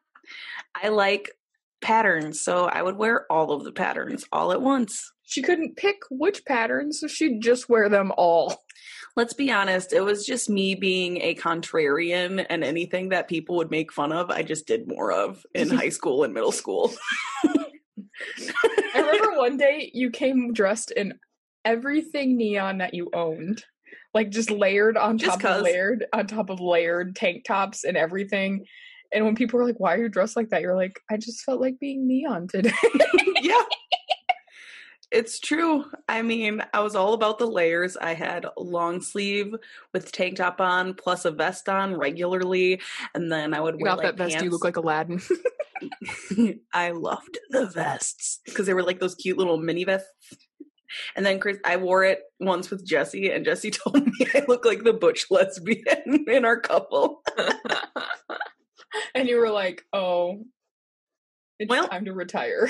I 0.82 0.88
like 0.88 1.30
patterns, 1.80 2.40
so 2.40 2.66
I 2.66 2.82
would 2.82 2.96
wear 2.96 3.30
all 3.30 3.52
of 3.52 3.64
the 3.64 3.72
patterns 3.72 4.24
all 4.32 4.52
at 4.52 4.62
once. 4.62 5.12
She 5.24 5.42
couldn't 5.42 5.76
pick 5.76 5.98
which 6.10 6.44
patterns, 6.44 7.00
so 7.00 7.06
she'd 7.06 7.40
just 7.40 7.68
wear 7.68 7.88
them 7.88 8.12
all. 8.16 8.64
Let's 9.16 9.32
be 9.32 9.50
honest, 9.50 9.92
it 9.92 10.00
was 10.00 10.24
just 10.24 10.48
me 10.48 10.74
being 10.74 11.18
a 11.18 11.34
contrarian 11.34 12.44
and 12.48 12.64
anything 12.64 13.10
that 13.10 13.28
people 13.28 13.56
would 13.56 13.70
make 13.70 13.92
fun 13.92 14.12
of, 14.12 14.30
I 14.30 14.42
just 14.42 14.66
did 14.66 14.88
more 14.88 15.12
of 15.12 15.44
in 15.54 15.68
high 15.70 15.88
school 15.88 16.24
and 16.24 16.34
middle 16.34 16.52
school. 16.52 16.92
I 18.94 19.00
remember 19.00 19.38
one 19.38 19.56
day 19.56 19.90
you 19.94 20.10
came 20.10 20.52
dressed 20.52 20.90
in 20.90 21.18
everything 21.64 22.36
neon 22.36 22.78
that 22.78 22.94
you 22.94 23.10
owned. 23.12 23.64
Like 24.12 24.30
just 24.30 24.50
layered 24.50 24.96
on 24.96 25.18
top 25.18 25.44
of 25.44 25.62
layered 25.62 26.06
on 26.12 26.26
top 26.26 26.50
of 26.50 26.60
layered 26.60 27.14
tank 27.14 27.44
tops 27.44 27.84
and 27.84 27.96
everything. 27.96 28.66
And 29.12 29.24
when 29.24 29.34
people 29.34 29.58
were 29.58 29.66
like, 29.66 29.78
Why 29.78 29.94
are 29.94 30.02
you 30.02 30.08
dressed 30.08 30.36
like 30.36 30.50
that? 30.50 30.62
You're 30.62 30.76
like, 30.76 30.98
I 31.10 31.16
just 31.16 31.44
felt 31.44 31.60
like 31.60 31.78
being 31.78 32.06
neon 32.06 32.48
today. 32.48 32.72
yeah. 33.40 33.62
It's 35.12 35.40
true. 35.40 35.86
I 36.08 36.22
mean, 36.22 36.62
I 36.72 36.78
was 36.80 36.94
all 36.94 37.14
about 37.14 37.40
the 37.40 37.46
layers. 37.46 37.96
I 37.96 38.14
had 38.14 38.46
long 38.56 39.00
sleeve 39.00 39.52
with 39.92 40.12
tank 40.12 40.36
top 40.36 40.60
on, 40.60 40.94
plus 40.94 41.24
a 41.24 41.32
vest 41.32 41.68
on 41.68 41.96
regularly, 41.96 42.80
and 43.12 43.30
then 43.30 43.52
I 43.52 43.60
would 43.60 43.74
You 43.80 43.82
wear 43.82 43.90
got 43.90 43.98
like 43.98 44.16
that 44.16 44.16
vest, 44.16 44.44
you 44.44 44.50
look 44.50 44.62
like 44.62 44.76
Aladdin. 44.76 45.20
I 46.74 46.90
loved 46.90 47.38
the 47.50 47.66
vests 47.66 48.40
because 48.44 48.66
they 48.66 48.74
were 48.74 48.82
like 48.82 49.00
those 49.00 49.14
cute 49.14 49.38
little 49.38 49.56
mini 49.58 49.84
vests. 49.84 50.08
And 51.14 51.24
then 51.24 51.38
Chris, 51.38 51.58
I 51.64 51.76
wore 51.76 52.02
it 52.04 52.20
once 52.40 52.68
with 52.70 52.84
Jesse, 52.86 53.30
and 53.30 53.44
Jesse 53.44 53.70
told 53.70 54.04
me 54.04 54.12
I 54.34 54.44
look 54.48 54.64
like 54.64 54.82
the 54.82 54.92
butch 54.92 55.26
lesbian 55.30 56.24
in 56.28 56.44
our 56.44 56.60
couple. 56.60 57.22
and 59.14 59.28
you 59.28 59.36
were 59.38 59.50
like, 59.50 59.82
Oh, 59.92 60.44
it's 61.58 61.70
Well- 61.70 61.88
time 61.88 62.06
to 62.06 62.12
retire. 62.12 62.68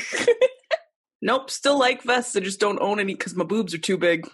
Nope, 1.22 1.50
still 1.50 1.78
like 1.78 2.02
vests. 2.02 2.34
I 2.34 2.40
just 2.40 2.60
don't 2.60 2.80
own 2.80 2.98
any 2.98 3.12
because 3.14 3.34
my 3.36 3.44
boobs 3.44 3.74
are 3.74 3.78
too 3.78 3.98
big. 3.98 4.26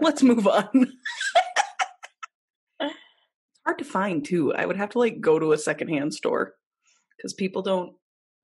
Let's 0.00 0.22
move 0.22 0.46
on. 0.46 0.92
it's 2.80 2.94
hard 3.66 3.78
to 3.78 3.84
find 3.84 4.24
too. 4.24 4.54
I 4.54 4.64
would 4.64 4.76
have 4.78 4.90
to 4.90 4.98
like 4.98 5.20
go 5.20 5.38
to 5.38 5.52
a 5.52 5.58
secondhand 5.58 6.14
store 6.14 6.54
because 7.16 7.32
people 7.34 7.62
don't 7.62 7.92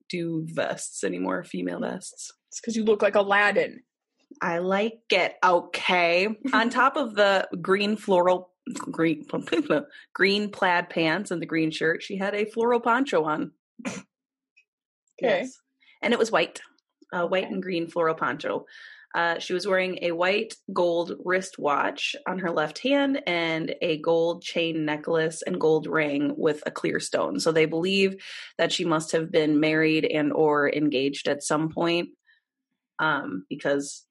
do 0.08 0.46
vests 0.48 1.04
anymore, 1.04 1.44
female 1.44 1.80
vests. 1.80 2.30
it's 2.48 2.60
because 2.60 2.76
you 2.76 2.84
look 2.84 3.02
like 3.02 3.14
Aladdin. 3.14 3.80
I 4.40 4.58
like 4.58 4.94
it. 5.10 5.34
Okay. 5.44 6.28
On 6.52 6.70
top 6.70 6.96
of 6.96 7.14
the 7.14 7.48
green 7.60 7.96
floral 7.96 8.50
green 8.76 9.26
green 10.14 10.50
plaid 10.50 10.88
pants 10.88 11.30
and 11.30 11.42
the 11.42 11.46
green 11.46 11.70
shirt, 11.70 12.02
she 12.02 12.16
had 12.16 12.34
a 12.34 12.44
floral 12.46 12.80
poncho 12.80 13.24
on. 13.24 13.52
Okay. 15.22 15.46
And 16.02 16.12
it 16.12 16.18
was 16.18 16.32
white. 16.32 16.60
A 17.12 17.26
white 17.26 17.44
Okay. 17.44 17.52
and 17.52 17.62
green 17.62 17.86
floral 17.88 18.14
poncho. 18.16 18.64
Uh, 19.14 19.38
she 19.38 19.52
was 19.52 19.66
wearing 19.66 19.98
a 20.02 20.12
white 20.12 20.54
gold 20.72 21.12
wristwatch 21.24 22.16
on 22.26 22.38
her 22.38 22.50
left 22.50 22.78
hand 22.78 23.22
and 23.26 23.74
a 23.82 23.98
gold 23.98 24.42
chain 24.42 24.86
necklace 24.86 25.42
and 25.42 25.60
gold 25.60 25.86
ring 25.86 26.34
with 26.36 26.62
a 26.64 26.70
clear 26.70 26.98
stone. 26.98 27.38
So 27.38 27.52
they 27.52 27.66
believe 27.66 28.22
that 28.56 28.72
she 28.72 28.84
must 28.84 29.12
have 29.12 29.30
been 29.30 29.60
married 29.60 30.06
and 30.06 30.32
or 30.32 30.70
engaged 30.70 31.28
at 31.28 31.42
some 31.42 31.68
point 31.68 32.10
um, 32.98 33.44
because 33.50 34.04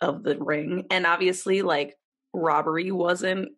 of 0.00 0.22
the 0.22 0.36
ring. 0.36 0.86
And 0.90 1.06
obviously, 1.06 1.62
like 1.62 1.96
robbery 2.34 2.90
wasn't 2.90 3.50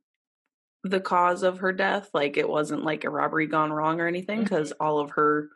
the 0.84 1.00
cause 1.00 1.42
of 1.42 1.58
her 1.58 1.72
death. 1.72 2.10
Like 2.14 2.36
it 2.36 2.48
wasn't 2.48 2.84
like 2.84 3.04
a 3.04 3.10
robbery 3.10 3.48
gone 3.48 3.72
wrong 3.72 4.00
or 4.00 4.06
anything 4.06 4.44
because 4.44 4.72
all 4.72 5.00
of 5.00 5.10
her 5.12 5.48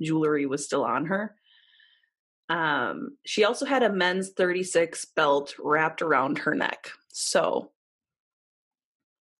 jewelry 0.00 0.46
was 0.46 0.64
still 0.64 0.84
on 0.84 1.06
her. 1.06 1.34
Um, 2.48 3.16
she 3.26 3.44
also 3.44 3.66
had 3.66 3.82
a 3.82 3.92
men's 3.92 4.30
36 4.30 5.04
belt 5.16 5.54
wrapped 5.58 6.02
around 6.02 6.38
her 6.38 6.54
neck. 6.54 6.90
So, 7.08 7.72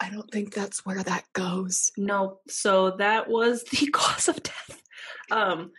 I 0.01 0.11
don't 0.11 0.31
think 0.31 0.55
that's 0.55 0.87
where 0.87 1.03
that 1.03 1.25
goes. 1.33 1.91
no, 1.97 2.39
so 2.49 2.93
that 2.99 3.29
was 3.29 3.65
the 3.71 3.87
cause 3.89 4.29
of 4.29 4.43
death. 4.43 4.83
Um, 5.31 5.73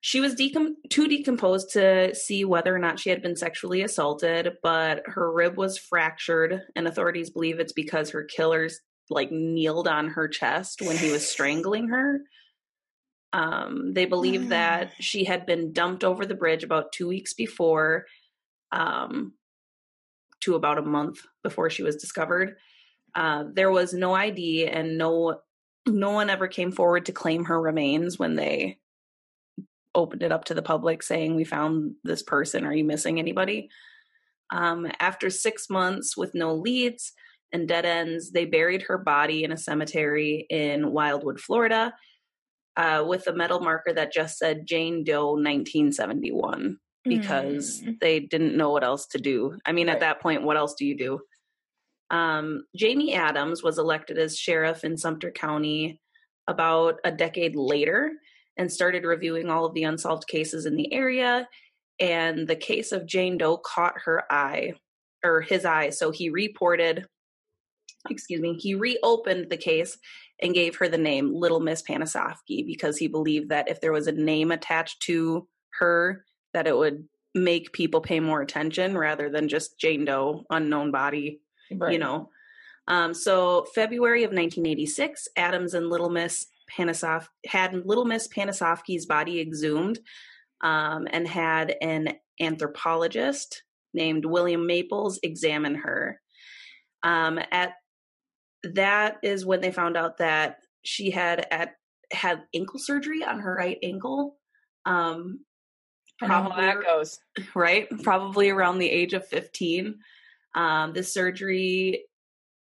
she 0.00 0.20
was 0.20 0.34
decom- 0.34 0.74
too 0.90 1.08
decomposed 1.08 1.70
to 1.72 2.14
see 2.14 2.44
whether 2.44 2.74
or 2.74 2.78
not 2.78 3.00
she 3.00 3.10
had 3.10 3.20
been 3.20 3.34
sexually 3.34 3.82
assaulted, 3.82 4.52
but 4.62 5.02
her 5.06 5.32
rib 5.32 5.56
was 5.56 5.76
fractured, 5.76 6.62
and 6.76 6.86
authorities 6.86 7.30
believe 7.30 7.58
it's 7.58 7.72
because 7.72 8.10
her 8.10 8.22
killers 8.22 8.80
like 9.10 9.32
kneeled 9.32 9.88
on 9.88 10.08
her 10.08 10.28
chest 10.28 10.82
when 10.82 10.96
he 10.96 11.10
was 11.10 11.28
strangling 11.30 11.88
her. 11.88 12.20
Um, 13.32 13.92
they 13.92 14.06
believe 14.06 14.48
that 14.48 14.92
she 15.00 15.24
had 15.24 15.44
been 15.44 15.72
dumped 15.72 16.02
over 16.02 16.24
the 16.24 16.34
bridge 16.34 16.64
about 16.64 16.92
two 16.92 17.08
weeks 17.08 17.34
before, 17.34 18.06
um, 18.72 19.34
to 20.40 20.54
about 20.54 20.78
a 20.78 20.82
month 20.82 21.20
before 21.42 21.68
she 21.68 21.82
was 21.82 21.96
discovered. 21.96 22.56
Uh, 23.14 23.44
there 23.52 23.70
was 23.70 23.92
no 23.92 24.14
ID, 24.14 24.66
and 24.66 24.98
no 24.98 25.40
no 25.86 26.10
one 26.10 26.28
ever 26.28 26.48
came 26.48 26.70
forward 26.70 27.06
to 27.06 27.12
claim 27.12 27.46
her 27.46 27.60
remains 27.60 28.18
when 28.18 28.36
they 28.36 28.78
opened 29.94 30.22
it 30.22 30.32
up 30.32 30.44
to 30.44 30.54
the 30.54 30.62
public, 30.62 31.02
saying, 31.02 31.34
"We 31.34 31.44
found 31.44 31.94
this 32.04 32.22
person. 32.22 32.64
Are 32.64 32.74
you 32.74 32.84
missing 32.84 33.18
anybody?" 33.18 33.70
Um, 34.50 34.90
after 35.00 35.28
six 35.28 35.68
months 35.68 36.16
with 36.16 36.34
no 36.34 36.54
leads 36.54 37.12
and 37.52 37.68
dead 37.68 37.84
ends, 37.84 38.30
they 38.30 38.44
buried 38.44 38.82
her 38.82 38.98
body 38.98 39.44
in 39.44 39.52
a 39.52 39.56
cemetery 39.56 40.46
in 40.48 40.92
Wildwood, 40.92 41.40
Florida 41.40 41.94
uh, 42.78 43.04
with 43.06 43.26
a 43.26 43.32
metal 43.34 43.60
marker 43.60 43.92
that 43.92 44.12
just 44.12 44.38
said 44.38 44.64
Jane 44.64 45.02
Doe 45.04 45.34
1971 45.34 46.78
because 47.04 47.82
Mm. 47.82 47.98
they 48.00 48.20
didn't 48.20 48.56
know 48.56 48.70
what 48.70 48.84
else 48.84 49.06
to 49.08 49.18
do. 49.18 49.58
I 49.66 49.72
mean, 49.72 49.88
Right. 49.88 49.94
at 49.94 50.00
that 50.00 50.20
point, 50.20 50.44
what 50.44 50.56
else 50.56 50.74
do 50.74 50.86
you 50.86 50.96
do? 50.96 51.20
Um, 52.10 52.64
Jamie 52.76 53.14
Adams 53.14 53.62
was 53.62 53.78
elected 53.78 54.16
as 54.18 54.38
sheriff 54.38 54.84
in 54.84 54.96
Sumter 54.96 55.30
County 55.30 56.00
about 56.46 57.00
a 57.04 57.10
decade 57.12 57.56
later 57.56 58.12
and 58.56 58.72
started 58.72 59.04
reviewing 59.04 59.50
all 59.50 59.64
of 59.66 59.74
the 59.74 59.84
unsolved 59.84 60.26
cases 60.28 60.64
in 60.64 60.76
the 60.76 60.92
area. 60.92 61.48
And 62.00 62.46
the 62.46 62.56
case 62.56 62.92
of 62.92 63.06
Jane 63.06 63.38
Doe 63.38 63.58
caught 63.58 64.02
her 64.04 64.24
eye 64.32 64.74
or 65.24 65.40
his 65.42 65.64
eye. 65.64 65.90
So 65.90 66.10
he 66.12 66.30
reported, 66.30 67.06
excuse 68.08 68.40
me, 68.40 68.54
he 68.54 68.74
reopened 68.74 69.50
the 69.50 69.56
case 69.56 69.98
and 70.40 70.54
gave 70.54 70.76
her 70.76 70.88
the 70.88 70.98
name 70.98 71.34
Little 71.34 71.60
Miss 71.60 71.82
Panasoffkee 71.82 72.66
because 72.66 72.96
he 72.96 73.08
believed 73.08 73.48
that 73.50 73.68
if 73.68 73.80
there 73.80 73.92
was 73.92 74.06
a 74.06 74.12
name 74.12 74.50
attached 74.52 75.02
to 75.02 75.48
her, 75.78 76.24
that 76.54 76.66
it 76.66 76.76
would 76.76 77.08
make 77.34 77.72
people 77.72 78.00
pay 78.00 78.20
more 78.20 78.40
attention 78.40 78.96
rather 78.96 79.30
than 79.30 79.48
just 79.48 79.78
Jane 79.78 80.04
Doe, 80.04 80.44
unknown 80.50 80.90
body, 80.90 81.40
Right. 81.70 81.92
you 81.92 81.98
know. 81.98 82.30
Um, 82.86 83.12
so 83.12 83.66
February 83.74 84.24
of 84.24 84.30
1986, 84.30 85.28
Adams 85.36 85.74
and 85.74 85.90
Little 85.90 86.08
Miss 86.08 86.46
Panasof 86.74 87.26
had 87.46 87.86
Little 87.86 88.04
Miss 88.06 88.28
Panasoffkee's 88.28 89.06
body 89.06 89.40
exhumed 89.40 89.98
um, 90.62 91.06
and 91.10 91.28
had 91.28 91.74
an 91.82 92.14
anthropologist 92.40 93.62
named 93.92 94.24
William 94.24 94.66
Maples 94.66 95.18
examine 95.22 95.74
her. 95.74 96.20
Um, 97.02 97.38
at 97.52 97.72
that 98.62 99.18
is 99.22 99.46
when 99.46 99.60
they 99.60 99.70
found 99.70 99.96
out 99.96 100.18
that 100.18 100.58
she 100.84 101.10
had 101.10 101.46
at 101.50 101.74
had 102.12 102.42
ankle 102.54 102.78
surgery 102.78 103.22
on 103.24 103.40
her 103.40 103.54
right 103.54 103.78
ankle. 103.82 104.38
Um, 104.86 105.40
know 106.22 106.28
how 106.28 106.40
probably- 106.48 106.64
that 106.64 106.84
goes. 106.84 107.18
right? 107.54 107.88
Probably 108.02 108.50
around 108.50 108.78
the 108.78 108.90
age 108.90 109.12
of 109.12 109.26
15. 109.26 109.96
Um, 110.54 110.92
this 110.92 111.12
surgery 111.12 112.04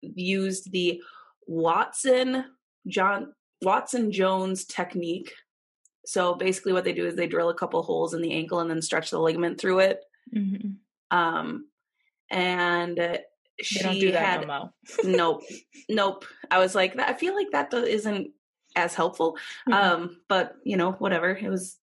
used 0.01 0.71
the 0.71 1.01
Watson 1.47 2.45
John 2.87 3.33
Watson 3.61 4.11
Jones 4.11 4.65
technique. 4.65 5.33
So 6.05 6.33
basically, 6.33 6.73
what 6.73 6.83
they 6.83 6.93
do 6.93 7.05
is 7.05 7.15
they 7.15 7.27
drill 7.27 7.49
a 7.49 7.55
couple 7.55 7.81
holes 7.83 8.13
in 8.13 8.21
the 8.21 8.33
ankle 8.33 8.59
and 8.59 8.69
then 8.69 8.81
stretch 8.81 9.11
the 9.11 9.19
ligament 9.19 9.59
through 9.59 9.79
it. 9.79 10.01
Mm-hmm. 10.35 11.15
Um, 11.15 11.67
and 12.31 13.19
uh, 13.61 13.63
They 13.63 13.79
she 13.79 13.83
don't 13.83 13.99
do 13.99 14.11
that 14.11 14.25
had 14.25 14.47
no 14.47 14.71
nope, 15.03 15.43
nope. 15.89 16.25
I 16.49 16.59
was 16.59 16.75
like, 16.75 16.97
I 16.99 17.13
feel 17.13 17.35
like 17.35 17.51
that 17.51 17.73
isn't 17.73 18.31
as 18.75 18.93
helpful. 18.93 19.37
Mhm. 19.69 19.73
Um, 19.73 20.21
but 20.27 20.55
you 20.63 20.77
know, 20.77 20.91
whatever. 20.93 21.29
It 21.35 21.49
was 21.49 21.77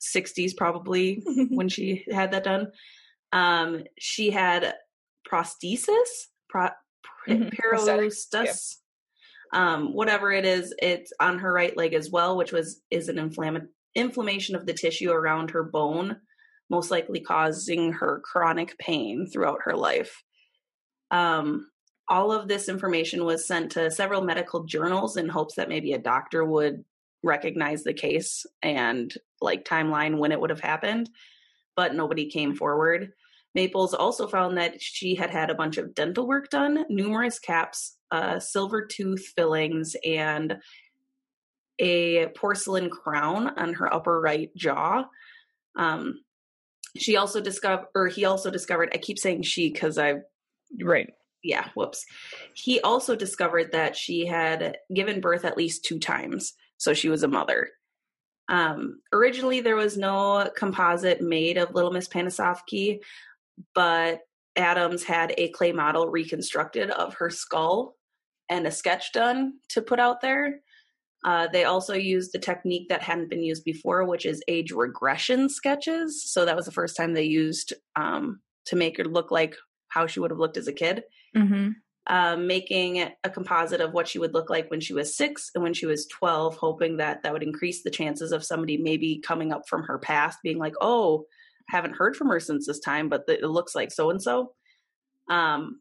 60s 0.00 0.56
probably 0.56 1.22
when 1.50 1.68
she 1.68 2.04
had 2.10 2.32
that 2.32 2.44
done. 2.44 2.72
Um, 3.32 3.84
she 3.98 4.30
had 4.30 4.74
prosthesis, 5.30 6.26
pro, 6.48 6.68
Mhm, 7.26 7.52
prosthetics, 7.54 8.28
parostus, 8.28 8.74
um, 9.52 9.94
whatever 9.94 10.30
it 10.30 10.44
is. 10.44 10.74
It's 10.80 11.12
on 11.20 11.38
her 11.38 11.52
right 11.52 11.76
leg 11.76 11.94
as 11.94 12.10
well, 12.10 12.36
which 12.36 12.52
was 12.52 12.82
is 12.90 13.08
an 13.08 13.16
inflamm- 13.16 13.68
inflammation 13.94 14.54
of 14.56 14.66
the 14.66 14.74
tissue 14.74 15.10
around 15.10 15.50
her 15.52 15.62
bone. 15.64 16.20
most 16.70 16.90
likely 16.90 17.20
causing 17.20 17.92
her 17.92 18.20
chronic 18.24 18.76
pain 18.78 19.26
throughout 19.30 19.58
her 19.64 19.76
life. 19.76 20.23
Um, 21.10 21.70
all 22.08 22.32
of 22.32 22.48
this 22.48 22.68
information 22.68 23.24
was 23.24 23.46
sent 23.46 23.72
to 23.72 23.90
several 23.90 24.22
medical 24.22 24.64
journals 24.64 25.16
in 25.16 25.28
hopes 25.28 25.54
that 25.54 25.68
maybe 25.68 25.92
a 25.92 25.98
doctor 25.98 26.44
would 26.44 26.84
recognize 27.22 27.82
the 27.82 27.94
case 27.94 28.44
and 28.62 29.12
like 29.40 29.64
timeline 29.64 30.18
when 30.18 30.32
it 30.32 30.40
would 30.40 30.50
have 30.50 30.60
happened, 30.60 31.08
but 31.76 31.94
nobody 31.94 32.28
came 32.28 32.54
forward. 32.54 33.12
Maples 33.54 33.94
also 33.94 34.26
found 34.26 34.58
that 34.58 34.82
she 34.82 35.14
had 35.14 35.30
had 35.30 35.48
a 35.48 35.54
bunch 35.54 35.78
of 35.78 35.94
dental 35.94 36.26
work 36.26 36.50
done, 36.50 36.84
numerous 36.88 37.38
caps, 37.38 37.96
uh, 38.10 38.38
silver 38.40 38.84
tooth 38.84 39.32
fillings, 39.36 39.96
and 40.04 40.58
a 41.78 42.26
porcelain 42.28 42.90
crown 42.90 43.48
on 43.56 43.74
her 43.74 43.92
upper 43.92 44.20
right 44.20 44.54
jaw. 44.56 45.04
Um, 45.76 46.20
she 46.96 47.16
also 47.16 47.40
discovered, 47.40 47.86
or 47.94 48.08
he 48.08 48.24
also 48.24 48.50
discovered, 48.50 48.90
I 48.92 48.98
keep 48.98 49.18
saying 49.18 49.42
she 49.42 49.72
because 49.72 49.98
I, 49.98 50.16
right. 50.82 51.10
Yeah, 51.42 51.68
whoops. 51.74 52.04
He 52.54 52.80
also 52.80 53.14
discovered 53.14 53.72
that 53.72 53.96
she 53.96 54.26
had 54.26 54.78
given 54.92 55.20
birth 55.20 55.44
at 55.44 55.58
least 55.58 55.84
two 55.84 55.98
times, 55.98 56.54
so 56.78 56.94
she 56.94 57.08
was 57.08 57.22
a 57.22 57.28
mother. 57.28 57.68
Um, 58.48 59.00
originally, 59.12 59.60
there 59.60 59.76
was 59.76 59.96
no 59.96 60.50
composite 60.56 61.20
made 61.20 61.58
of 61.58 61.74
Little 61.74 61.90
Miss 61.90 62.08
Panasoffkee, 62.08 63.00
but 63.74 64.20
Adams 64.56 65.02
had 65.04 65.34
a 65.36 65.50
clay 65.50 65.72
model 65.72 66.08
reconstructed 66.08 66.90
of 66.90 67.14
her 67.14 67.30
skull 67.30 67.96
and 68.48 68.66
a 68.66 68.70
sketch 68.70 69.12
done 69.12 69.54
to 69.70 69.82
put 69.82 69.98
out 69.98 70.20
there. 70.20 70.60
Uh, 71.24 71.48
they 71.52 71.64
also 71.64 71.94
used 71.94 72.34
a 72.34 72.38
technique 72.38 72.88
that 72.90 73.02
hadn't 73.02 73.30
been 73.30 73.42
used 73.42 73.64
before, 73.64 74.04
which 74.04 74.26
is 74.26 74.42
age 74.46 74.72
regression 74.72 75.48
sketches. 75.48 76.22
So 76.30 76.44
that 76.44 76.56
was 76.56 76.66
the 76.66 76.72
first 76.72 76.96
time 76.96 77.14
they 77.14 77.24
used 77.24 77.72
um, 77.96 78.40
to 78.66 78.76
make 78.76 78.98
her 78.98 79.04
look 79.04 79.30
like 79.30 79.56
how 79.94 80.06
she 80.06 80.20
would 80.20 80.30
have 80.30 80.40
looked 80.40 80.56
as 80.56 80.68
a 80.68 80.72
kid. 80.72 81.04
Mm-hmm. 81.36 81.70
Um, 82.06 82.46
making 82.46 83.00
a 83.00 83.30
composite 83.30 83.80
of 83.80 83.94
what 83.94 84.06
she 84.06 84.18
would 84.18 84.34
look 84.34 84.50
like 84.50 84.70
when 84.70 84.80
she 84.80 84.92
was 84.92 85.16
six 85.16 85.50
and 85.54 85.64
when 85.64 85.72
she 85.72 85.86
was 85.86 86.06
12, 86.08 86.54
hoping 86.56 86.98
that 86.98 87.22
that 87.22 87.32
would 87.32 87.42
increase 87.42 87.82
the 87.82 87.90
chances 87.90 88.30
of 88.30 88.44
somebody 88.44 88.76
maybe 88.76 89.22
coming 89.24 89.52
up 89.52 89.66
from 89.66 89.84
her 89.84 89.98
past 89.98 90.40
being 90.42 90.58
like, 90.58 90.74
oh, 90.82 91.24
I 91.70 91.76
haven't 91.76 91.96
heard 91.96 92.14
from 92.14 92.28
her 92.28 92.40
since 92.40 92.66
this 92.66 92.78
time, 92.78 93.08
but 93.08 93.24
it 93.26 93.42
looks 93.42 93.74
like 93.74 93.90
so 93.90 94.10
and 94.10 94.20
so. 94.20 94.52
Um, 95.30 95.80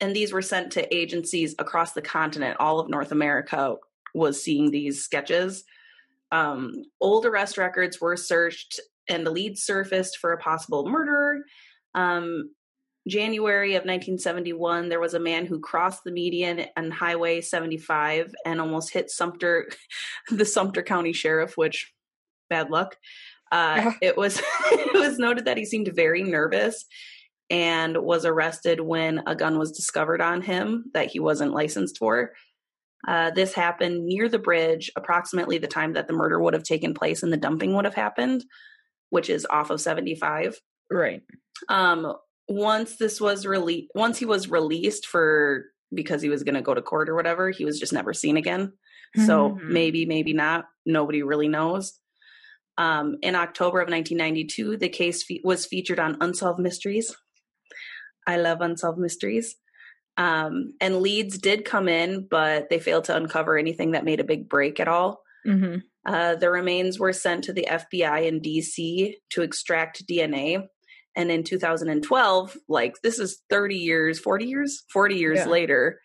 and 0.00 0.16
these 0.16 0.32
were 0.32 0.42
sent 0.42 0.72
to 0.72 0.94
agencies 0.94 1.54
across 1.58 1.92
the 1.92 2.02
continent. 2.02 2.56
All 2.58 2.80
of 2.80 2.88
North 2.88 3.12
America 3.12 3.76
was 4.14 4.42
seeing 4.42 4.70
these 4.70 5.04
sketches. 5.04 5.64
Um, 6.32 6.84
old 7.00 7.26
arrest 7.26 7.58
records 7.58 8.00
were 8.00 8.16
searched, 8.16 8.80
and 9.08 9.26
the 9.26 9.30
lead 9.30 9.58
surfaced 9.58 10.18
for 10.18 10.32
a 10.32 10.38
possible 10.38 10.88
murderer. 10.88 11.40
Um, 11.94 12.50
January 13.06 13.72
of 13.72 13.82
1971, 13.82 14.88
there 14.88 15.00
was 15.00 15.14
a 15.14 15.20
man 15.20 15.46
who 15.46 15.60
crossed 15.60 16.02
the 16.04 16.10
median 16.10 16.66
on 16.76 16.90
Highway 16.90 17.40
75 17.40 18.34
and 18.44 18.60
almost 18.60 18.92
hit 18.92 19.10
Sumter, 19.10 19.68
the 20.30 20.44
Sumter 20.44 20.82
County 20.82 21.12
Sheriff, 21.12 21.56
which 21.56 21.92
bad 22.50 22.70
luck. 22.70 22.96
Uh, 23.52 23.92
it 24.02 24.16
was 24.16 24.40
it 24.72 24.94
was 24.94 25.18
noted 25.18 25.44
that 25.44 25.56
he 25.56 25.64
seemed 25.64 25.88
very 25.94 26.22
nervous 26.22 26.84
and 27.48 27.96
was 27.98 28.24
arrested 28.24 28.80
when 28.80 29.22
a 29.26 29.36
gun 29.36 29.58
was 29.58 29.70
discovered 29.70 30.20
on 30.20 30.42
him 30.42 30.86
that 30.94 31.10
he 31.10 31.20
wasn't 31.20 31.52
licensed 31.52 31.98
for. 31.98 32.32
Uh, 33.06 33.30
this 33.30 33.54
happened 33.54 34.04
near 34.04 34.28
the 34.28 34.38
bridge, 34.38 34.90
approximately 34.96 35.58
the 35.58 35.68
time 35.68 35.92
that 35.92 36.08
the 36.08 36.12
murder 36.12 36.40
would 36.40 36.54
have 36.54 36.64
taken 36.64 36.92
place 36.92 37.22
and 37.22 37.32
the 37.32 37.36
dumping 37.36 37.74
would 37.74 37.84
have 37.84 37.94
happened, 37.94 38.44
which 39.10 39.30
is 39.30 39.46
off 39.48 39.70
of 39.70 39.80
75. 39.80 40.60
Right. 40.90 41.22
Um, 41.68 42.16
once 42.48 42.96
this 42.96 43.20
was 43.20 43.46
released, 43.46 43.90
once 43.94 44.18
he 44.18 44.24
was 44.24 44.48
released 44.48 45.06
for 45.06 45.66
because 45.94 46.22
he 46.22 46.28
was 46.28 46.42
going 46.42 46.54
to 46.54 46.62
go 46.62 46.74
to 46.74 46.82
court 46.82 47.08
or 47.08 47.14
whatever, 47.14 47.50
he 47.50 47.64
was 47.64 47.78
just 47.78 47.92
never 47.92 48.12
seen 48.12 48.36
again. 48.36 48.72
So 49.24 49.50
mm-hmm. 49.50 49.72
maybe, 49.72 50.04
maybe 50.04 50.32
not. 50.32 50.66
Nobody 50.84 51.22
really 51.22 51.48
knows. 51.48 51.98
Um, 52.76 53.16
in 53.22 53.34
October 53.34 53.80
of 53.80 53.88
1992, 53.88 54.76
the 54.76 54.88
case 54.88 55.22
fe- 55.22 55.40
was 55.42 55.64
featured 55.64 55.98
on 55.98 56.18
Unsolved 56.20 56.60
Mysteries. 56.60 57.16
I 58.26 58.36
love 58.36 58.60
Unsolved 58.60 58.98
Mysteries. 58.98 59.56
Um, 60.18 60.74
and 60.80 61.00
leads 61.00 61.38
did 61.38 61.64
come 61.64 61.88
in, 61.88 62.26
but 62.30 62.68
they 62.68 62.78
failed 62.78 63.04
to 63.04 63.16
uncover 63.16 63.56
anything 63.56 63.92
that 63.92 64.04
made 64.04 64.20
a 64.20 64.24
big 64.24 64.48
break 64.48 64.80
at 64.80 64.88
all. 64.88 65.22
Mm-hmm. 65.46 65.78
Uh, 66.06 66.34
the 66.36 66.50
remains 66.50 66.98
were 66.98 67.12
sent 67.12 67.44
to 67.44 67.52
the 67.52 67.66
FBI 67.70 68.26
in 68.26 68.40
DC 68.40 69.14
to 69.30 69.42
extract 69.42 70.06
DNA. 70.06 70.66
And 71.16 71.30
in 71.30 71.42
2012, 71.42 72.56
like 72.68 73.00
this 73.02 73.18
is 73.18 73.42
30 73.48 73.76
years, 73.76 74.18
40 74.20 74.44
years, 74.44 74.84
40 74.92 75.16
years 75.16 75.38
yeah. 75.38 75.46
later, 75.46 76.00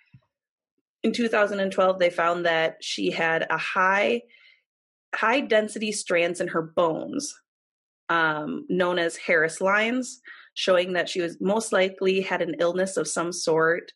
in 1.04 1.12
2012, 1.12 2.00
they 2.00 2.10
found 2.10 2.46
that 2.46 2.78
she 2.82 3.12
had 3.12 3.46
a 3.50 3.58
high, 3.58 4.22
high 5.14 5.42
density 5.42 5.92
strands 5.92 6.40
in 6.40 6.48
her 6.50 6.62
bones, 6.62 7.36
um, 8.10 8.66
known 8.70 9.00
as 9.00 9.18
Harris 9.18 9.62
lines, 9.62 10.22
showing 10.54 10.94
that 10.94 11.10
she 11.10 11.22
was 11.22 11.38
most 11.42 11.74
likely 11.74 12.22
had 12.22 12.42
an 12.42 12.56
illness 12.60 12.98
of 12.98 13.08
some 13.08 13.34
sort 13.34 13.92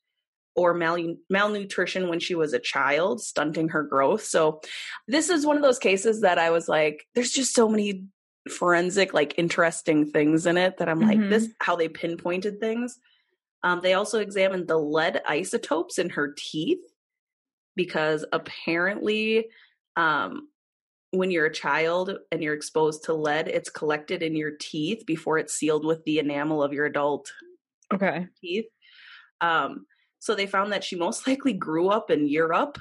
or 0.56 0.74
mal- 0.74 1.16
malnutrition 1.30 2.08
when 2.08 2.20
she 2.20 2.34
was 2.34 2.54
a 2.54 2.60
child, 2.60 3.22
stunting 3.22 3.70
her 3.70 3.84
growth. 3.84 4.24
So, 4.24 4.62
this 5.08 5.30
is 5.30 5.46
one 5.46 5.58
of 5.58 5.64
those 5.64 5.80
cases 5.80 6.22
that 6.22 6.40
I 6.40 6.50
was 6.50 6.68
like, 6.68 7.06
there's 7.14 7.32
just 7.32 7.54
so 7.54 7.70
many 7.70 8.06
forensic 8.50 9.14
like 9.14 9.34
interesting 9.38 10.06
things 10.06 10.46
in 10.46 10.58
it 10.58 10.78
that 10.78 10.88
I'm 10.88 11.00
like 11.00 11.18
mm-hmm. 11.18 11.30
this 11.30 11.50
how 11.60 11.76
they 11.76 11.90
pinpointed 11.90 12.60
things. 12.60 13.00
Um, 13.64 13.82
they 13.82 13.94
also 13.94 14.20
examined 14.20 14.68
the 14.68 14.78
lead 14.78 15.22
isotopes 15.28 15.98
in 15.98 16.12
her 16.12 16.36
teeth 16.38 16.84
because 17.76 18.24
apparently 18.32 19.48
um, 19.96 20.50
when 21.12 21.32
you're 21.32 21.48
a 21.48 21.54
child 21.54 22.18
and 22.32 22.44
you're 22.44 22.54
exposed 22.54 23.06
to 23.06 23.14
lead, 23.14 23.48
it's 23.48 23.70
collected 23.70 24.22
in 24.22 24.36
your 24.36 24.52
teeth 24.60 25.06
before 25.08 25.40
it's 25.40 25.54
sealed 25.54 25.86
with 25.86 26.04
the 26.06 26.20
enamel 26.20 26.62
of 26.62 26.74
your 26.74 26.86
adult 26.86 27.32
okay 27.94 28.28
teeth. 28.40 28.66
Um, 29.42 29.86
so 30.20 30.36
they 30.36 30.48
found 30.48 30.72
that 30.72 30.84
she 30.84 30.96
most 30.96 31.28
likely 31.28 31.54
grew 31.54 31.90
up 31.90 32.12
in 32.12 32.28
Europe 32.28 32.80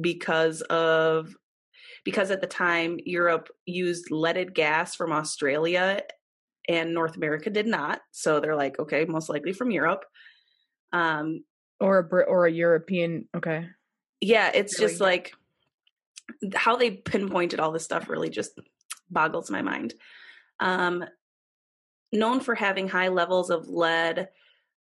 because 0.00 0.62
of 0.62 1.34
because 2.04 2.30
at 2.30 2.40
the 2.40 2.46
time 2.46 2.98
Europe 3.04 3.48
used 3.66 4.10
leaded 4.10 4.54
gas 4.54 4.94
from 4.94 5.12
Australia 5.12 6.02
and 6.68 6.94
North 6.94 7.16
America 7.16 7.50
did 7.50 7.66
not. 7.66 8.00
So 8.10 8.40
they're 8.40 8.56
like, 8.56 8.78
okay, 8.78 9.04
most 9.04 9.28
likely 9.28 9.52
from 9.52 9.70
Europe. 9.70 10.04
Um, 10.92 11.44
or 11.80 11.98
a 11.98 12.04
Brit 12.04 12.28
or 12.28 12.46
a 12.46 12.52
European. 12.52 13.28
Okay. 13.34 13.66
Yeah, 14.20 14.50
it's 14.54 14.78
really? 14.78 14.92
just 14.92 15.00
like 15.00 15.32
how 16.54 16.76
they 16.76 16.90
pinpointed 16.90 17.60
all 17.60 17.72
this 17.72 17.84
stuff 17.84 18.08
really 18.08 18.30
just 18.30 18.58
boggles 19.10 19.50
my 19.50 19.62
mind. 19.62 19.94
Um, 20.60 21.04
known 22.12 22.40
for 22.40 22.54
having 22.54 22.88
high 22.88 23.08
levels 23.08 23.50
of 23.50 23.68
lead 23.68 24.28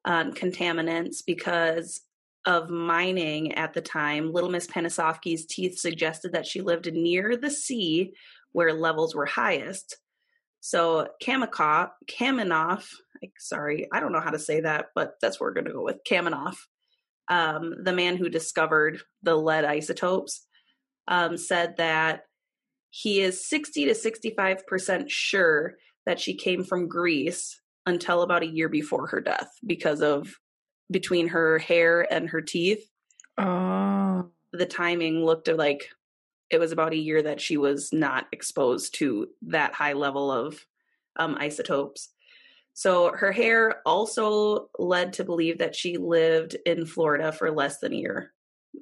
um, 0.04 0.32
contaminants 0.32 1.24
because 1.26 2.02
of 2.44 2.70
mining 2.70 3.54
at 3.54 3.74
the 3.74 3.80
time, 3.80 4.32
Little 4.32 4.50
Miss 4.50 4.66
Panasoffkee's 4.66 5.46
teeth 5.46 5.78
suggested 5.78 6.32
that 6.32 6.46
she 6.46 6.60
lived 6.60 6.92
near 6.92 7.36
the 7.36 7.50
sea 7.50 8.14
where 8.52 8.72
levels 8.72 9.14
were 9.14 9.26
highest. 9.26 9.96
So 10.60 11.08
Kamikoff, 11.22 11.90
Kaminoff, 12.08 12.88
sorry, 13.38 13.88
I 13.92 14.00
don't 14.00 14.12
know 14.12 14.20
how 14.20 14.30
to 14.30 14.38
say 14.38 14.60
that, 14.60 14.86
but 14.94 15.14
that's 15.20 15.40
what 15.40 15.46
we're 15.46 15.54
going 15.54 15.66
to 15.66 15.72
go 15.72 15.82
with. 15.82 16.04
Kaminoff, 16.08 16.56
um, 17.28 17.74
the 17.82 17.92
man 17.92 18.16
who 18.16 18.28
discovered 18.28 19.00
the 19.22 19.34
lead 19.34 19.64
isotopes, 19.64 20.46
um, 21.08 21.36
said 21.36 21.76
that 21.78 22.22
he 22.90 23.20
is 23.20 23.48
60 23.48 23.86
to 23.86 23.92
65% 23.92 25.04
sure 25.08 25.74
that 26.06 26.20
she 26.20 26.34
came 26.34 26.62
from 26.62 26.88
Greece 26.88 27.60
until 27.86 28.22
about 28.22 28.42
a 28.42 28.48
year 28.48 28.68
before 28.68 29.08
her 29.08 29.20
death 29.20 29.50
because 29.66 30.02
of 30.02 30.32
between 30.92 31.28
her 31.28 31.58
hair 31.58 32.06
and 32.12 32.28
her 32.30 32.40
teeth. 32.40 32.88
Oh. 33.38 34.30
The 34.52 34.66
timing 34.66 35.24
looked 35.24 35.48
like 35.48 35.88
it 36.50 36.60
was 36.60 36.72
about 36.72 36.92
a 36.92 36.96
year 36.96 37.22
that 37.22 37.40
she 37.40 37.56
was 37.56 37.92
not 37.92 38.26
exposed 38.30 38.94
to 38.96 39.28
that 39.42 39.72
high 39.72 39.94
level 39.94 40.30
of 40.30 40.64
um, 41.16 41.36
isotopes. 41.40 42.10
So 42.74 43.10
her 43.12 43.32
hair 43.32 43.80
also 43.86 44.68
led 44.78 45.14
to 45.14 45.24
believe 45.24 45.58
that 45.58 45.74
she 45.74 45.96
lived 45.96 46.56
in 46.66 46.86
Florida 46.86 47.32
for 47.32 47.50
less 47.50 47.78
than 47.78 47.92
a 47.92 47.96
year. 47.96 48.32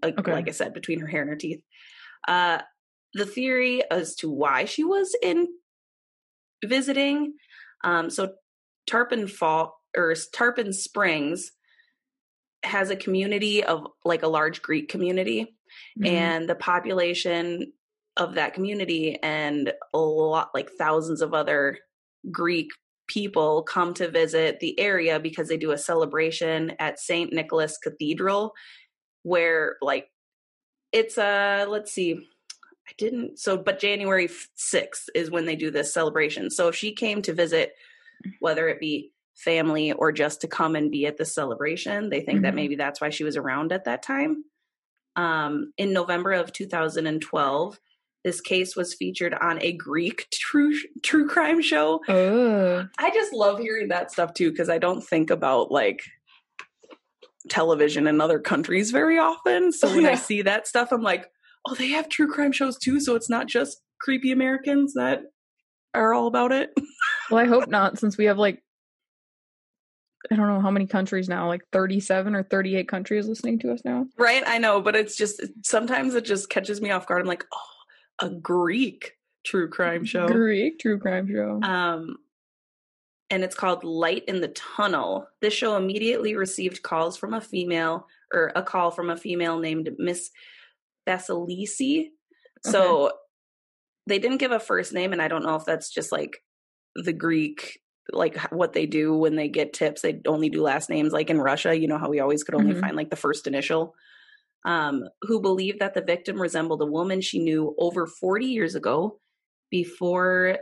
Like, 0.02 0.18
okay. 0.18 0.32
like 0.32 0.48
I 0.48 0.52
said, 0.52 0.74
between 0.74 1.00
her 1.00 1.06
hair 1.06 1.22
and 1.22 1.30
her 1.30 1.36
teeth. 1.36 1.62
Uh, 2.26 2.58
the 3.14 3.26
theory 3.26 3.82
as 3.90 4.14
to 4.16 4.30
why 4.30 4.64
she 4.64 4.84
was 4.84 5.16
in 5.22 5.48
visiting. 6.64 7.34
Um, 7.82 8.10
so 8.10 8.34
Tarpon 8.86 9.26
Fall 9.26 9.76
or 9.96 10.14
Tarpon 10.32 10.72
Springs 10.72 11.52
has 12.62 12.90
a 12.90 12.96
community 12.96 13.64
of 13.64 13.86
like 14.04 14.22
a 14.22 14.28
large 14.28 14.62
Greek 14.62 14.88
community, 14.88 15.56
mm-hmm. 15.98 16.06
and 16.06 16.48
the 16.48 16.54
population 16.54 17.72
of 18.16 18.34
that 18.34 18.54
community 18.54 19.18
and 19.22 19.72
a 19.94 19.98
lot 19.98 20.50
like 20.54 20.70
thousands 20.78 21.22
of 21.22 21.32
other 21.32 21.78
Greek 22.30 22.68
people 23.06 23.62
come 23.62 23.92
to 23.94 24.08
visit 24.08 24.60
the 24.60 24.78
area 24.78 25.18
because 25.18 25.48
they 25.48 25.56
do 25.56 25.72
a 25.72 25.78
celebration 25.78 26.72
at 26.78 27.00
St. 27.00 27.32
Nicholas 27.32 27.78
Cathedral 27.78 28.52
where 29.22 29.76
like 29.82 30.08
it's 30.92 31.18
a 31.18 31.64
uh, 31.64 31.66
let's 31.68 31.92
see 31.92 32.14
I 32.14 32.92
didn't 32.98 33.38
so 33.38 33.56
but 33.56 33.78
January 33.78 34.28
6th 34.28 35.08
is 35.14 35.30
when 35.30 35.46
they 35.46 35.56
do 35.56 35.70
this 35.70 35.92
celebration. 35.92 36.50
So 36.50 36.68
if 36.68 36.76
she 36.76 36.92
came 36.92 37.22
to 37.22 37.32
visit 37.32 37.72
whether 38.38 38.68
it 38.68 38.80
be 38.80 39.12
family 39.44 39.92
or 39.92 40.12
just 40.12 40.40
to 40.40 40.48
come 40.48 40.76
and 40.76 40.90
be 40.90 41.06
at 41.06 41.16
the 41.16 41.24
celebration, 41.24 42.10
they 42.10 42.20
think 42.20 42.38
mm-hmm. 42.38 42.42
that 42.44 42.54
maybe 42.54 42.76
that's 42.76 43.00
why 43.00 43.10
she 43.10 43.24
was 43.24 43.36
around 43.36 43.72
at 43.72 43.84
that 43.84 44.02
time. 44.02 44.44
Um 45.16 45.72
in 45.76 45.92
November 45.92 46.32
of 46.32 46.52
2012 46.52 47.78
this 48.24 48.40
case 48.40 48.76
was 48.76 48.94
featured 48.94 49.34
on 49.34 49.62
a 49.62 49.72
Greek 49.72 50.28
true 50.32 50.74
true 51.02 51.26
crime 51.26 51.62
show. 51.62 52.00
Oh. 52.08 52.86
I 52.98 53.10
just 53.10 53.32
love 53.32 53.58
hearing 53.58 53.88
that 53.88 54.12
stuff 54.12 54.34
too 54.34 54.50
because 54.50 54.68
I 54.68 54.78
don't 54.78 55.02
think 55.02 55.30
about 55.30 55.70
like 55.70 56.02
television 57.48 58.06
in 58.06 58.20
other 58.20 58.38
countries 58.38 58.90
very 58.90 59.18
often. 59.18 59.72
So 59.72 59.88
when 59.88 60.04
yeah. 60.04 60.10
I 60.10 60.14
see 60.16 60.42
that 60.42 60.66
stuff, 60.66 60.92
I'm 60.92 61.02
like, 61.02 61.26
oh, 61.66 61.74
they 61.74 61.88
have 61.88 62.08
true 62.08 62.30
crime 62.30 62.52
shows 62.52 62.78
too. 62.78 63.00
So 63.00 63.14
it's 63.14 63.30
not 63.30 63.46
just 63.46 63.80
creepy 64.00 64.32
Americans 64.32 64.94
that 64.94 65.22
are 65.94 66.12
all 66.12 66.26
about 66.26 66.52
it. 66.52 66.70
well, 67.30 67.42
I 67.42 67.46
hope 67.46 67.68
not, 67.68 67.98
since 67.98 68.18
we 68.18 68.26
have 68.26 68.38
like 68.38 68.62
I 70.30 70.36
don't 70.36 70.48
know 70.48 70.60
how 70.60 70.70
many 70.70 70.86
countries 70.86 71.28
now, 71.28 71.46
like 71.46 71.62
37 71.72 72.34
or 72.34 72.42
38 72.42 72.88
countries 72.88 73.26
listening 73.26 73.58
to 73.60 73.72
us 73.72 73.80
now. 73.84 74.06
Right, 74.18 74.42
I 74.46 74.58
know, 74.58 74.80
but 74.80 74.94
it's 74.94 75.16
just 75.16 75.42
sometimes 75.62 76.14
it 76.14 76.24
just 76.24 76.50
catches 76.50 76.80
me 76.80 76.90
off 76.90 77.06
guard. 77.06 77.22
I'm 77.22 77.28
like, 77.28 77.46
oh, 77.52 78.26
a 78.26 78.30
Greek 78.30 79.16
true 79.44 79.68
crime 79.68 80.04
show. 80.04 80.26
Greek 80.26 80.78
true 80.78 80.98
crime 80.98 81.28
show. 81.28 81.60
Um, 81.62 82.16
and 83.30 83.44
it's 83.44 83.54
called 83.54 83.84
Light 83.84 84.24
in 84.26 84.40
the 84.40 84.48
Tunnel. 84.48 85.26
This 85.40 85.54
show 85.54 85.76
immediately 85.76 86.34
received 86.34 86.82
calls 86.82 87.16
from 87.16 87.32
a 87.32 87.40
female, 87.40 88.06
or 88.34 88.52
a 88.54 88.62
call 88.62 88.90
from 88.90 89.08
a 89.08 89.16
female 89.16 89.58
named 89.58 89.90
Miss 89.98 90.30
Vasilisi. 91.08 91.98
Okay. 92.00 92.10
So 92.62 93.12
they 94.06 94.18
didn't 94.18 94.38
give 94.38 94.52
a 94.52 94.60
first 94.60 94.92
name, 94.92 95.12
and 95.12 95.22
I 95.22 95.28
don't 95.28 95.44
know 95.44 95.54
if 95.54 95.64
that's 95.64 95.90
just 95.90 96.12
like 96.12 96.42
the 96.96 97.12
Greek, 97.12 97.80
like 98.12 98.38
what 98.52 98.72
they 98.72 98.86
do 98.86 99.14
when 99.14 99.36
they 99.36 99.48
get 99.48 99.72
tips. 99.72 100.02
They 100.02 100.20
only 100.26 100.48
do 100.48 100.62
last 100.62 100.90
names, 100.90 101.12
like 101.12 101.30
in 101.30 101.40
Russia. 101.40 101.78
You 101.78 101.88
know 101.88 101.98
how 101.98 102.08
we 102.08 102.20
always 102.20 102.44
could 102.44 102.54
only 102.54 102.72
mm-hmm. 102.72 102.80
find 102.80 102.96
like 102.96 103.10
the 103.10 103.16
first 103.16 103.46
initial 103.46 103.94
um, 104.64 105.04
who 105.22 105.40
believed 105.40 105.80
that 105.80 105.94
the 105.94 106.02
victim 106.02 106.40
resembled 106.40 106.82
a 106.82 106.86
woman 106.86 107.20
she 107.20 107.38
knew 107.38 107.74
over 107.78 108.06
40 108.06 108.46
years 108.46 108.74
ago 108.74 109.18
before 109.70 110.58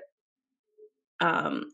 um, 1.21 1.65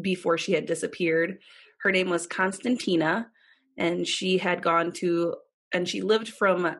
before 0.00 0.38
she 0.38 0.52
had 0.52 0.66
disappeared. 0.66 1.38
Her 1.82 1.92
name 1.92 2.10
was 2.10 2.26
Constantina, 2.26 3.28
and 3.76 4.06
she 4.06 4.38
had 4.38 4.62
gone 4.62 4.92
to 4.94 5.34
and 5.72 5.88
she 5.88 6.00
lived 6.00 6.28
from 6.28 6.76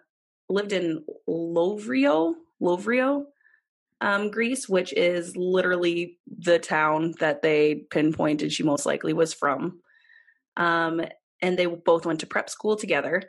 lived 0.48 0.72
in 0.72 1.04
Lovrio, 1.28 2.34
Lovrio, 2.60 3.24
um, 4.00 4.30
Greece, 4.30 4.68
which 4.68 4.92
is 4.92 5.36
literally 5.36 6.18
the 6.26 6.58
town 6.58 7.14
that 7.20 7.42
they 7.42 7.86
pinpointed 7.90 8.52
she 8.52 8.62
most 8.62 8.86
likely 8.86 9.12
was 9.12 9.34
from. 9.34 9.80
Um, 10.56 11.02
and 11.42 11.58
they 11.58 11.66
both 11.66 12.06
went 12.06 12.20
to 12.20 12.26
prep 12.26 12.50
school 12.50 12.76
together. 12.76 13.22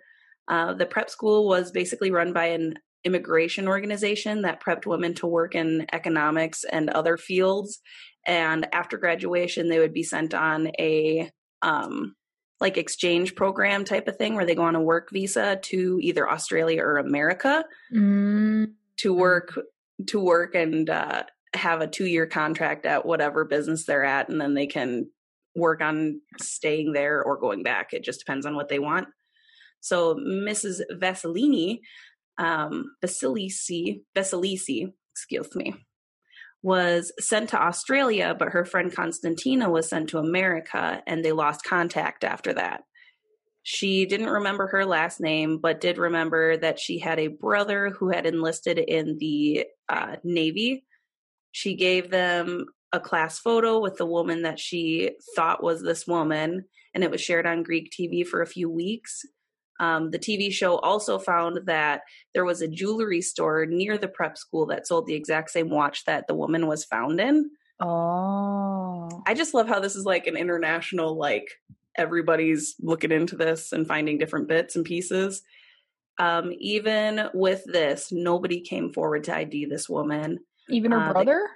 Uh, 0.47 0.73
the 0.73 0.85
prep 0.85 1.09
school 1.09 1.47
was 1.47 1.71
basically 1.71 2.11
run 2.11 2.33
by 2.33 2.47
an 2.47 2.75
immigration 3.03 3.67
organization 3.67 4.41
that 4.41 4.61
prepped 4.61 4.85
women 4.85 5.13
to 5.15 5.27
work 5.27 5.55
in 5.55 5.85
economics 5.93 6.63
and 6.63 6.89
other 6.89 7.17
fields. 7.17 7.79
And 8.27 8.67
after 8.73 8.97
graduation, 8.97 9.69
they 9.69 9.79
would 9.79 9.93
be 9.93 10.03
sent 10.03 10.33
on 10.33 10.71
a 10.79 11.29
um, 11.61 12.15
like 12.59 12.77
exchange 12.77 13.35
program 13.35 13.85
type 13.85 14.07
of 14.07 14.17
thing 14.17 14.35
where 14.35 14.45
they 14.45 14.55
go 14.55 14.63
on 14.63 14.75
a 14.75 14.81
work 14.81 15.09
visa 15.11 15.57
to 15.63 15.99
either 16.01 16.29
Australia 16.29 16.81
or 16.81 16.97
America 16.97 17.63
mm. 17.93 18.69
to 18.97 19.13
work 19.13 19.57
to 20.07 20.19
work 20.19 20.55
and 20.55 20.89
uh, 20.89 21.23
have 21.53 21.81
a 21.81 21.87
two 21.87 22.05
year 22.05 22.25
contract 22.25 22.85
at 22.85 23.05
whatever 23.05 23.45
business 23.45 23.85
they're 23.85 24.05
at, 24.05 24.29
and 24.29 24.39
then 24.39 24.53
they 24.53 24.67
can 24.67 25.09
work 25.55 25.81
on 25.81 26.21
staying 26.39 26.93
there 26.93 27.23
or 27.23 27.39
going 27.39 27.63
back. 27.63 27.93
It 27.93 28.03
just 28.03 28.19
depends 28.19 28.45
on 28.45 28.55
what 28.55 28.69
they 28.69 28.79
want. 28.79 29.07
So 29.81 30.15
Mrs. 30.15 30.81
Vasilini, 30.91 31.79
um, 32.37 32.85
Vasilisi, 33.03 34.01
Vasilisi, 34.15 34.91
excuse 35.13 35.55
me, 35.55 35.73
was 36.61 37.11
sent 37.19 37.49
to 37.49 37.61
Australia, 37.61 38.35
but 38.37 38.49
her 38.49 38.65
friend 38.65 38.93
Constantina 38.93 39.69
was 39.69 39.89
sent 39.89 40.09
to 40.09 40.19
America, 40.19 41.01
and 41.07 41.23
they 41.23 41.31
lost 41.31 41.63
contact 41.63 42.23
after 42.23 42.53
that. 42.53 42.81
She 43.71 44.07
didn't 44.07 44.31
remember 44.31 44.65
her 44.65 44.83
last 44.83 45.21
name, 45.21 45.59
but 45.59 45.79
did 45.79 45.99
remember 45.99 46.57
that 46.57 46.79
she 46.79 46.97
had 46.97 47.19
a 47.19 47.27
brother 47.27 47.91
who 47.91 48.09
had 48.09 48.25
enlisted 48.25 48.79
in 48.79 49.19
the 49.19 49.67
uh, 49.87 50.15
Navy. 50.23 50.87
She 51.51 51.75
gave 51.75 52.09
them 52.09 52.65
a 52.91 52.99
class 52.99 53.37
photo 53.37 53.79
with 53.79 53.97
the 53.97 54.07
woman 54.07 54.41
that 54.41 54.59
she 54.59 55.11
thought 55.35 55.61
was 55.61 55.83
this 55.83 56.07
woman, 56.07 56.65
and 56.95 57.03
it 57.03 57.11
was 57.11 57.21
shared 57.21 57.45
on 57.45 57.61
Greek 57.61 57.91
TV 57.91 58.25
for 58.25 58.41
a 58.41 58.47
few 58.47 58.71
weeks. 58.71 59.21
Um, 59.79 60.09
the 60.09 60.17
TV 60.17 60.51
show 60.51 60.79
also 60.79 61.19
found 61.19 61.67
that 61.67 62.01
there 62.33 62.45
was 62.45 62.63
a 62.63 62.67
jewelry 62.67 63.21
store 63.21 63.67
near 63.67 63.99
the 63.99 64.07
prep 64.07 64.35
school 64.35 64.65
that 64.65 64.87
sold 64.87 65.05
the 65.05 65.13
exact 65.13 65.51
same 65.51 65.69
watch 65.69 66.05
that 66.05 66.25
the 66.25 66.33
woman 66.33 66.65
was 66.65 66.85
found 66.85 67.21
in. 67.21 67.51
Oh. 67.79 69.21
I 69.27 69.35
just 69.35 69.53
love 69.53 69.67
how 69.67 69.79
this 69.79 69.95
is 69.95 70.05
like 70.05 70.25
an 70.25 70.37
international, 70.37 71.15
like, 71.15 71.49
everybody's 71.97 72.75
looking 72.79 73.11
into 73.11 73.35
this 73.35 73.71
and 73.71 73.87
finding 73.87 74.17
different 74.17 74.47
bits 74.47 74.75
and 74.75 74.85
pieces. 74.85 75.41
Um, 76.19 76.51
even 76.59 77.29
with 77.33 77.63
this, 77.65 78.11
nobody 78.11 78.61
came 78.61 78.91
forward 78.91 79.23
to 79.25 79.35
ID 79.35 79.65
this 79.65 79.87
woman. 79.87 80.39
Even 80.69 80.91
her 80.91 80.99
uh, 80.99 81.13
brother? 81.13 81.49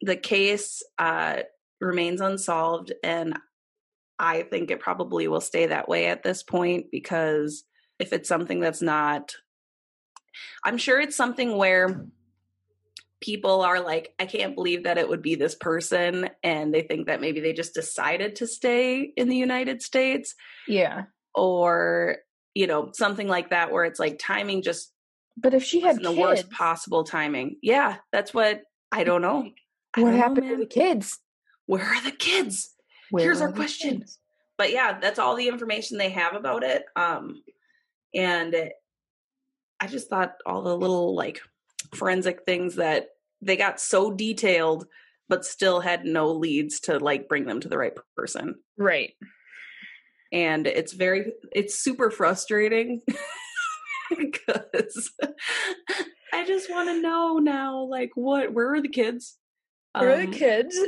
The, 0.00 0.14
the 0.14 0.16
case 0.16 0.82
uh, 0.98 1.42
remains 1.80 2.20
unsolved, 2.20 2.92
and 3.04 3.38
I 4.18 4.42
think 4.42 4.70
it 4.70 4.80
probably 4.80 5.28
will 5.28 5.40
stay 5.40 5.66
that 5.66 5.88
way 5.88 6.06
at 6.06 6.22
this 6.22 6.42
point 6.42 6.86
because 6.90 7.64
if 7.98 8.12
it's 8.12 8.28
something 8.28 8.60
that's 8.60 8.82
not, 8.82 9.32
I'm 10.64 10.78
sure 10.78 11.00
it's 11.00 11.16
something 11.16 11.56
where 11.56 12.06
people 13.22 13.62
are 13.62 13.80
like, 13.80 14.12
I 14.18 14.26
can't 14.26 14.54
believe 14.54 14.84
that 14.84 14.98
it 14.98 15.08
would 15.08 15.22
be 15.22 15.36
this 15.36 15.54
person. 15.54 16.28
And 16.42 16.74
they 16.74 16.82
think 16.82 17.06
that 17.06 17.20
maybe 17.20 17.40
they 17.40 17.54
just 17.54 17.72
decided 17.72 18.36
to 18.36 18.46
stay 18.46 19.12
in 19.16 19.28
the 19.28 19.36
United 19.36 19.80
States. 19.80 20.34
Yeah. 20.68 21.04
Or, 21.34 22.18
you 22.54 22.66
know, 22.66 22.90
something 22.92 23.28
like 23.28 23.50
that 23.50 23.72
where 23.72 23.84
it's 23.84 24.00
like 24.00 24.18
timing 24.18 24.62
just. 24.62 24.92
But 25.38 25.54
if 25.54 25.64
she 25.64 25.80
had 25.80 26.02
the 26.02 26.12
worst 26.12 26.50
possible 26.50 27.04
timing. 27.04 27.56
Yeah. 27.62 27.96
That's 28.12 28.34
what 28.34 28.62
I 28.90 29.04
don't 29.04 29.22
know. 29.22 29.48
What 29.96 30.10
don't 30.10 30.16
happened 30.18 30.48
know, 30.48 30.56
to 30.56 30.60
the 30.60 30.66
kids? 30.66 31.18
Where 31.66 31.84
are 31.84 32.02
the 32.02 32.10
kids? 32.10 32.74
Where 33.10 33.24
Here's 33.24 33.40
our 33.40 33.52
question. 33.52 34.00
Kids? 34.00 34.18
But 34.58 34.72
yeah, 34.72 34.98
that's 35.00 35.18
all 35.18 35.36
the 35.36 35.48
information 35.48 35.96
they 35.96 36.10
have 36.10 36.34
about 36.34 36.62
it. 36.62 36.84
Um, 36.96 37.42
and 38.14 38.52
it, 38.52 38.72
I 39.80 39.86
just 39.86 40.08
thought 40.08 40.34
all 40.44 40.62
the 40.62 40.76
little 40.76 41.14
like 41.14 41.40
forensic 41.94 42.44
things 42.44 42.76
that 42.76 43.08
they 43.40 43.56
got 43.56 43.80
so 43.80 44.12
detailed, 44.12 44.86
but 45.28 45.44
still 45.44 45.80
had 45.80 46.04
no 46.04 46.32
leads 46.32 46.80
to 46.80 46.98
like 46.98 47.28
bring 47.28 47.46
them 47.46 47.60
to 47.60 47.68
the 47.68 47.78
right 47.78 47.92
person. 48.16 48.56
Right. 48.78 49.12
And 50.32 50.66
it's 50.66 50.92
very, 50.92 51.32
it's 51.52 51.78
super 51.78 52.10
frustrating 52.10 53.02
because 54.16 55.12
I 56.32 56.46
just 56.46 56.70
want 56.70 56.88
to 56.88 57.02
know 57.02 57.38
now, 57.38 57.82
like, 57.82 58.12
what, 58.14 58.52
where 58.52 58.72
are 58.72 58.80
the 58.80 58.88
kids? 58.88 59.36
Where 59.98 60.14
um, 60.14 60.20
are 60.20 60.26
the 60.26 60.32
kids? 60.32 60.78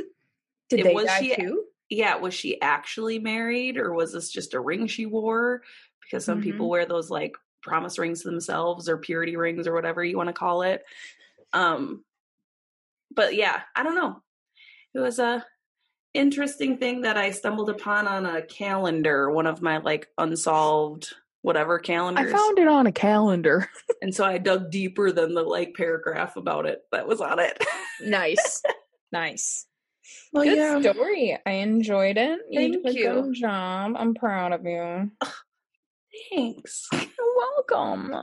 Did 0.69 0.85
they 0.85 0.93
was 0.93 1.05
die 1.05 1.19
she, 1.19 1.35
too? 1.35 1.63
yeah, 1.89 2.15
was 2.15 2.33
she 2.33 2.59
actually 2.61 3.19
married 3.19 3.77
or 3.77 3.93
was 3.93 4.13
this 4.13 4.31
just 4.31 4.53
a 4.53 4.59
ring 4.59 4.87
she 4.87 5.05
wore? 5.05 5.61
Because 6.01 6.25
some 6.25 6.39
mm-hmm. 6.39 6.51
people 6.51 6.69
wear 6.69 6.85
those 6.85 7.09
like 7.09 7.35
promise 7.65 7.99
rings 7.99 8.23
themselves 8.23 8.87
or 8.87 8.97
purity 8.97 9.35
rings 9.35 9.67
or 9.67 9.73
whatever 9.73 10.03
you 10.03 10.17
want 10.17 10.29
to 10.29 10.33
call 10.33 10.61
it. 10.61 10.83
Um 11.53 12.03
but 13.13 13.35
yeah, 13.35 13.61
I 13.75 13.83
don't 13.83 13.95
know. 13.95 14.21
It 14.93 14.99
was 14.99 15.19
a 15.19 15.45
interesting 16.13 16.77
thing 16.77 17.01
that 17.01 17.17
I 17.17 17.31
stumbled 17.31 17.69
upon 17.69 18.07
on 18.07 18.25
a 18.25 18.41
calendar, 18.41 19.29
one 19.29 19.47
of 19.47 19.61
my 19.61 19.77
like 19.77 20.07
unsolved 20.17 21.13
whatever 21.45 21.77
calendars. 21.77 22.33
I 22.33 22.35
found 22.35 22.57
it 22.57 22.67
on 22.67 22.87
a 22.87 22.91
calendar. 22.91 23.69
and 24.01 24.13
so 24.13 24.25
I 24.25 24.39
dug 24.39 24.71
deeper 24.71 25.11
than 25.11 25.35
the 25.35 25.43
like 25.43 25.75
paragraph 25.75 26.37
about 26.37 26.65
it 26.65 26.81
that 26.91 27.07
was 27.07 27.21
on 27.21 27.39
it. 27.39 27.63
nice. 28.01 28.61
Nice. 29.11 29.65
Well, 30.33 30.43
good 30.43 30.57
yeah. 30.57 30.91
story. 30.91 31.37
I 31.45 31.51
enjoyed 31.51 32.17
it. 32.17 32.39
You 32.49 32.59
Thank 32.59 32.83
did 32.83 32.85
a 32.85 32.99
you. 32.99 33.21
good 33.21 33.33
job. 33.35 33.93
I'm 33.95 34.13
proud 34.13 34.51
of 34.51 34.65
you. 34.65 35.09
Thanks. 36.31 36.87
You're 36.93 37.35
welcome. 37.37 38.13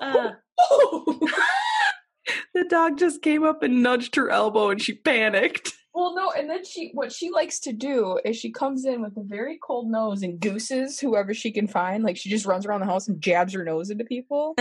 uh, 0.00 0.30
the 2.54 2.64
dog 2.68 2.98
just 2.98 3.22
came 3.22 3.44
up 3.44 3.62
and 3.62 3.82
nudged 3.82 4.16
her 4.16 4.30
elbow 4.30 4.70
and 4.70 4.82
she 4.82 4.94
panicked. 4.94 5.74
Well, 5.94 6.14
no, 6.14 6.30
and 6.30 6.48
then 6.48 6.64
she 6.64 6.90
what 6.94 7.10
she 7.10 7.30
likes 7.30 7.58
to 7.60 7.72
do 7.72 8.20
is 8.24 8.36
she 8.36 8.52
comes 8.52 8.84
in 8.84 9.02
with 9.02 9.16
a 9.16 9.22
very 9.24 9.58
cold 9.60 9.90
nose 9.90 10.22
and 10.22 10.38
gooses 10.38 11.00
whoever 11.00 11.34
she 11.34 11.50
can 11.50 11.66
find. 11.66 12.04
Like 12.04 12.16
she 12.16 12.30
just 12.30 12.46
runs 12.46 12.66
around 12.66 12.80
the 12.80 12.86
house 12.86 13.08
and 13.08 13.20
jabs 13.20 13.52
her 13.54 13.64
nose 13.64 13.90
into 13.90 14.04
people. 14.04 14.54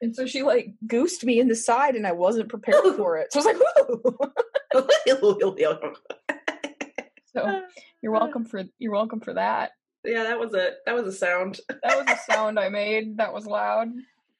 and 0.00 0.14
so 0.14 0.24
she 0.26 0.42
like 0.42 0.74
goosed 0.86 1.22
me 1.24 1.38
in 1.38 1.48
the 1.48 1.54
side 1.54 1.96
and 1.96 2.06
I 2.06 2.12
wasn't 2.12 2.48
prepared 2.48 2.96
for 2.96 3.18
it. 3.18 3.30
So 3.32 3.40
I 3.40 3.52
was 3.52 3.60
like, 4.72 4.90
so 7.36 7.62
you're 8.02 8.12
welcome 8.12 8.44
for 8.44 8.62
you're 8.78 8.92
welcome 8.92 9.20
for 9.20 9.34
that. 9.34 9.72
Yeah, 10.04 10.22
that 10.24 10.38
was 10.38 10.54
a 10.54 10.72
that 10.86 10.94
was 10.94 11.06
a 11.06 11.12
sound. 11.12 11.60
That 11.68 11.98
was 11.98 12.06
a 12.08 12.16
sound 12.32 12.58
I 12.58 12.68
made. 12.68 13.18
That 13.18 13.32
was 13.32 13.46
loud. 13.46 13.88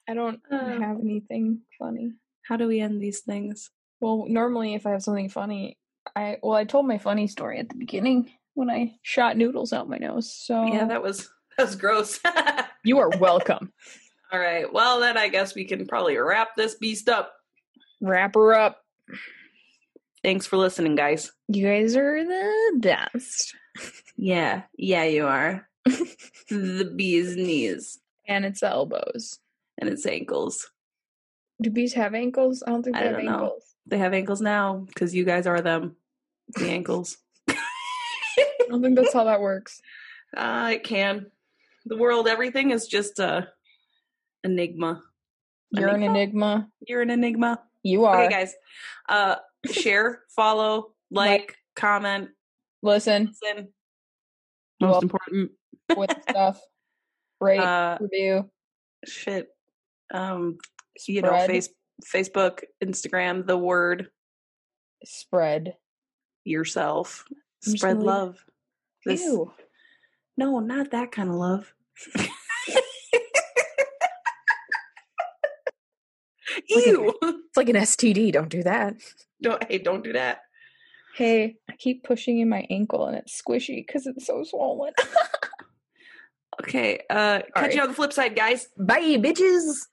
I 0.08 0.14
don't 0.14 0.40
Uh. 0.50 0.78
have 0.80 0.98
anything 1.00 1.61
funny. 1.78 2.12
How 2.42 2.56
do 2.56 2.66
we 2.66 2.80
end 2.80 3.00
these 3.00 3.20
things? 3.20 3.70
Well, 4.00 4.24
normally 4.28 4.74
if 4.74 4.86
I 4.86 4.90
have 4.90 5.02
something 5.02 5.28
funny, 5.28 5.76
I 6.16 6.38
well 6.42 6.56
I 6.56 6.64
told 6.64 6.86
my 6.86 6.98
funny 6.98 7.26
story 7.26 7.58
at 7.58 7.68
the 7.68 7.76
beginning 7.76 8.32
when 8.54 8.70
I 8.70 8.94
shot 9.02 9.36
noodles 9.36 9.72
out 9.72 9.88
my 9.88 9.98
nose. 9.98 10.32
So 10.34 10.64
Yeah, 10.66 10.86
that 10.86 11.02
was 11.02 11.28
that 11.56 11.66
was 11.66 11.76
gross. 11.76 12.18
you 12.84 12.98
are 12.98 13.11
welcome. 13.18 13.72
All 14.32 14.38
right. 14.40 14.72
Well, 14.72 15.00
then 15.00 15.16
I 15.18 15.28
guess 15.28 15.54
we 15.54 15.64
can 15.64 15.86
probably 15.86 16.16
wrap 16.16 16.56
this 16.56 16.76
beast 16.76 17.08
up. 17.08 17.32
Wrap 18.00 18.34
her 18.34 18.54
up. 18.54 18.78
Thanks 20.22 20.46
for 20.46 20.56
listening, 20.58 20.96
guys. 20.96 21.32
You 21.48 21.66
guys 21.66 21.96
are 21.96 22.24
the 22.24 22.78
best. 22.78 23.54
Yeah, 24.16 24.62
yeah, 24.76 25.04
you 25.04 25.26
are. 25.26 25.66
the 26.50 26.92
bee's 26.94 27.36
knees 27.36 27.98
And 28.26 28.44
it's 28.44 28.62
elbows. 28.62 29.38
and 29.78 29.88
its 29.88 30.04
ankles. 30.04 30.70
Do 31.62 31.70
bees 31.70 31.94
have 31.94 32.14
ankles? 32.14 32.62
I 32.66 32.70
don't 32.70 32.82
think 32.82 32.96
I 32.96 33.00
they 33.00 33.06
have 33.06 33.16
don't 33.16 33.24
know. 33.26 33.32
ankles. 33.44 33.62
They 33.86 33.98
have 33.98 34.12
ankles 34.12 34.40
now 34.42 34.84
because 34.88 35.14
you 35.14 35.24
guys 35.24 35.46
are 35.46 35.60
them. 35.62 35.96
The 36.54 36.68
ankles. 36.68 37.16
I 37.48 37.56
don't 38.68 38.82
think 38.82 38.96
that's 38.96 39.12
how 39.14 39.24
that 39.24 39.40
works. 39.40 39.80
Uh, 40.36 40.70
it 40.74 40.84
can. 40.84 41.26
The 41.86 41.96
world, 41.96 42.28
everything 42.28 42.70
is 42.72 42.86
just 42.86 43.18
a 43.18 43.48
enigma. 44.44 45.02
You're 45.70 45.88
an 45.88 46.02
enigma. 46.02 46.68
You're 46.86 47.02
an 47.02 47.10
enigma. 47.10 47.60
You 47.82 48.04
are. 48.04 48.22
Okay, 48.24 48.30
guys. 48.34 48.54
Uh, 49.08 49.36
share, 49.66 50.22
follow, 50.34 50.94
like, 51.11 51.40
Like. 51.40 51.56
comment, 51.76 52.30
Listen 52.82 53.26
listen. 53.42 53.72
Well- 54.80 54.92
Most 54.92 55.02
important. 55.02 55.52
with 55.96 56.11
stuff. 56.28 56.61
Rate, 57.40 57.58
Uh, 57.61 57.98
review, 58.00 58.50
shit. 59.04 59.48
Um, 60.12 60.58
you 61.06 61.22
know, 61.22 61.46
face, 61.46 61.68
Facebook, 62.04 62.62
Instagram, 62.82 63.46
the 63.46 63.56
word 63.58 64.11
spread. 65.04 65.76
yourself. 66.44 67.24
I'm 67.66 67.76
Spread 67.76 67.98
gonna 67.98 68.00
leave 68.00 68.04
it. 68.04 68.06
love. 68.06 68.44
This, 69.04 69.26
no, 70.36 70.61
not 70.61 70.90
that 70.92 71.12
kind 71.12 71.28
of 71.30 71.36
love. 71.36 71.74
Ew. 76.70 77.14
It's 77.22 77.56
like 77.56 77.68
an 77.68 77.76
STD. 77.76 78.32
Don't 78.32 78.48
do 78.48 78.62
that. 78.62 78.94
Don't 79.42 79.62
hey, 79.68 79.78
don't 79.78 80.04
do 80.04 80.12
that. 80.12 80.42
Hey, 81.16 81.56
I 81.68 81.74
keep 81.76 82.04
pushing 82.04 82.38
in 82.38 82.48
my 82.48 82.64
ankle 82.70 83.06
and 83.06 83.16
it's 83.16 83.42
squishy 83.42 83.84
because 83.84 84.06
it's 84.06 84.26
so 84.26 84.44
swollen. 84.44 84.92
Okay. 86.62 87.00
Uh 87.08 87.38
catch 87.40 87.50
Alright. 87.56 87.74
you 87.74 87.80
on 87.80 87.88
the 87.88 87.94
flip 87.94 88.12
side, 88.12 88.36
guys. 88.36 88.68
Bye, 88.76 89.16
bitches. 89.16 89.86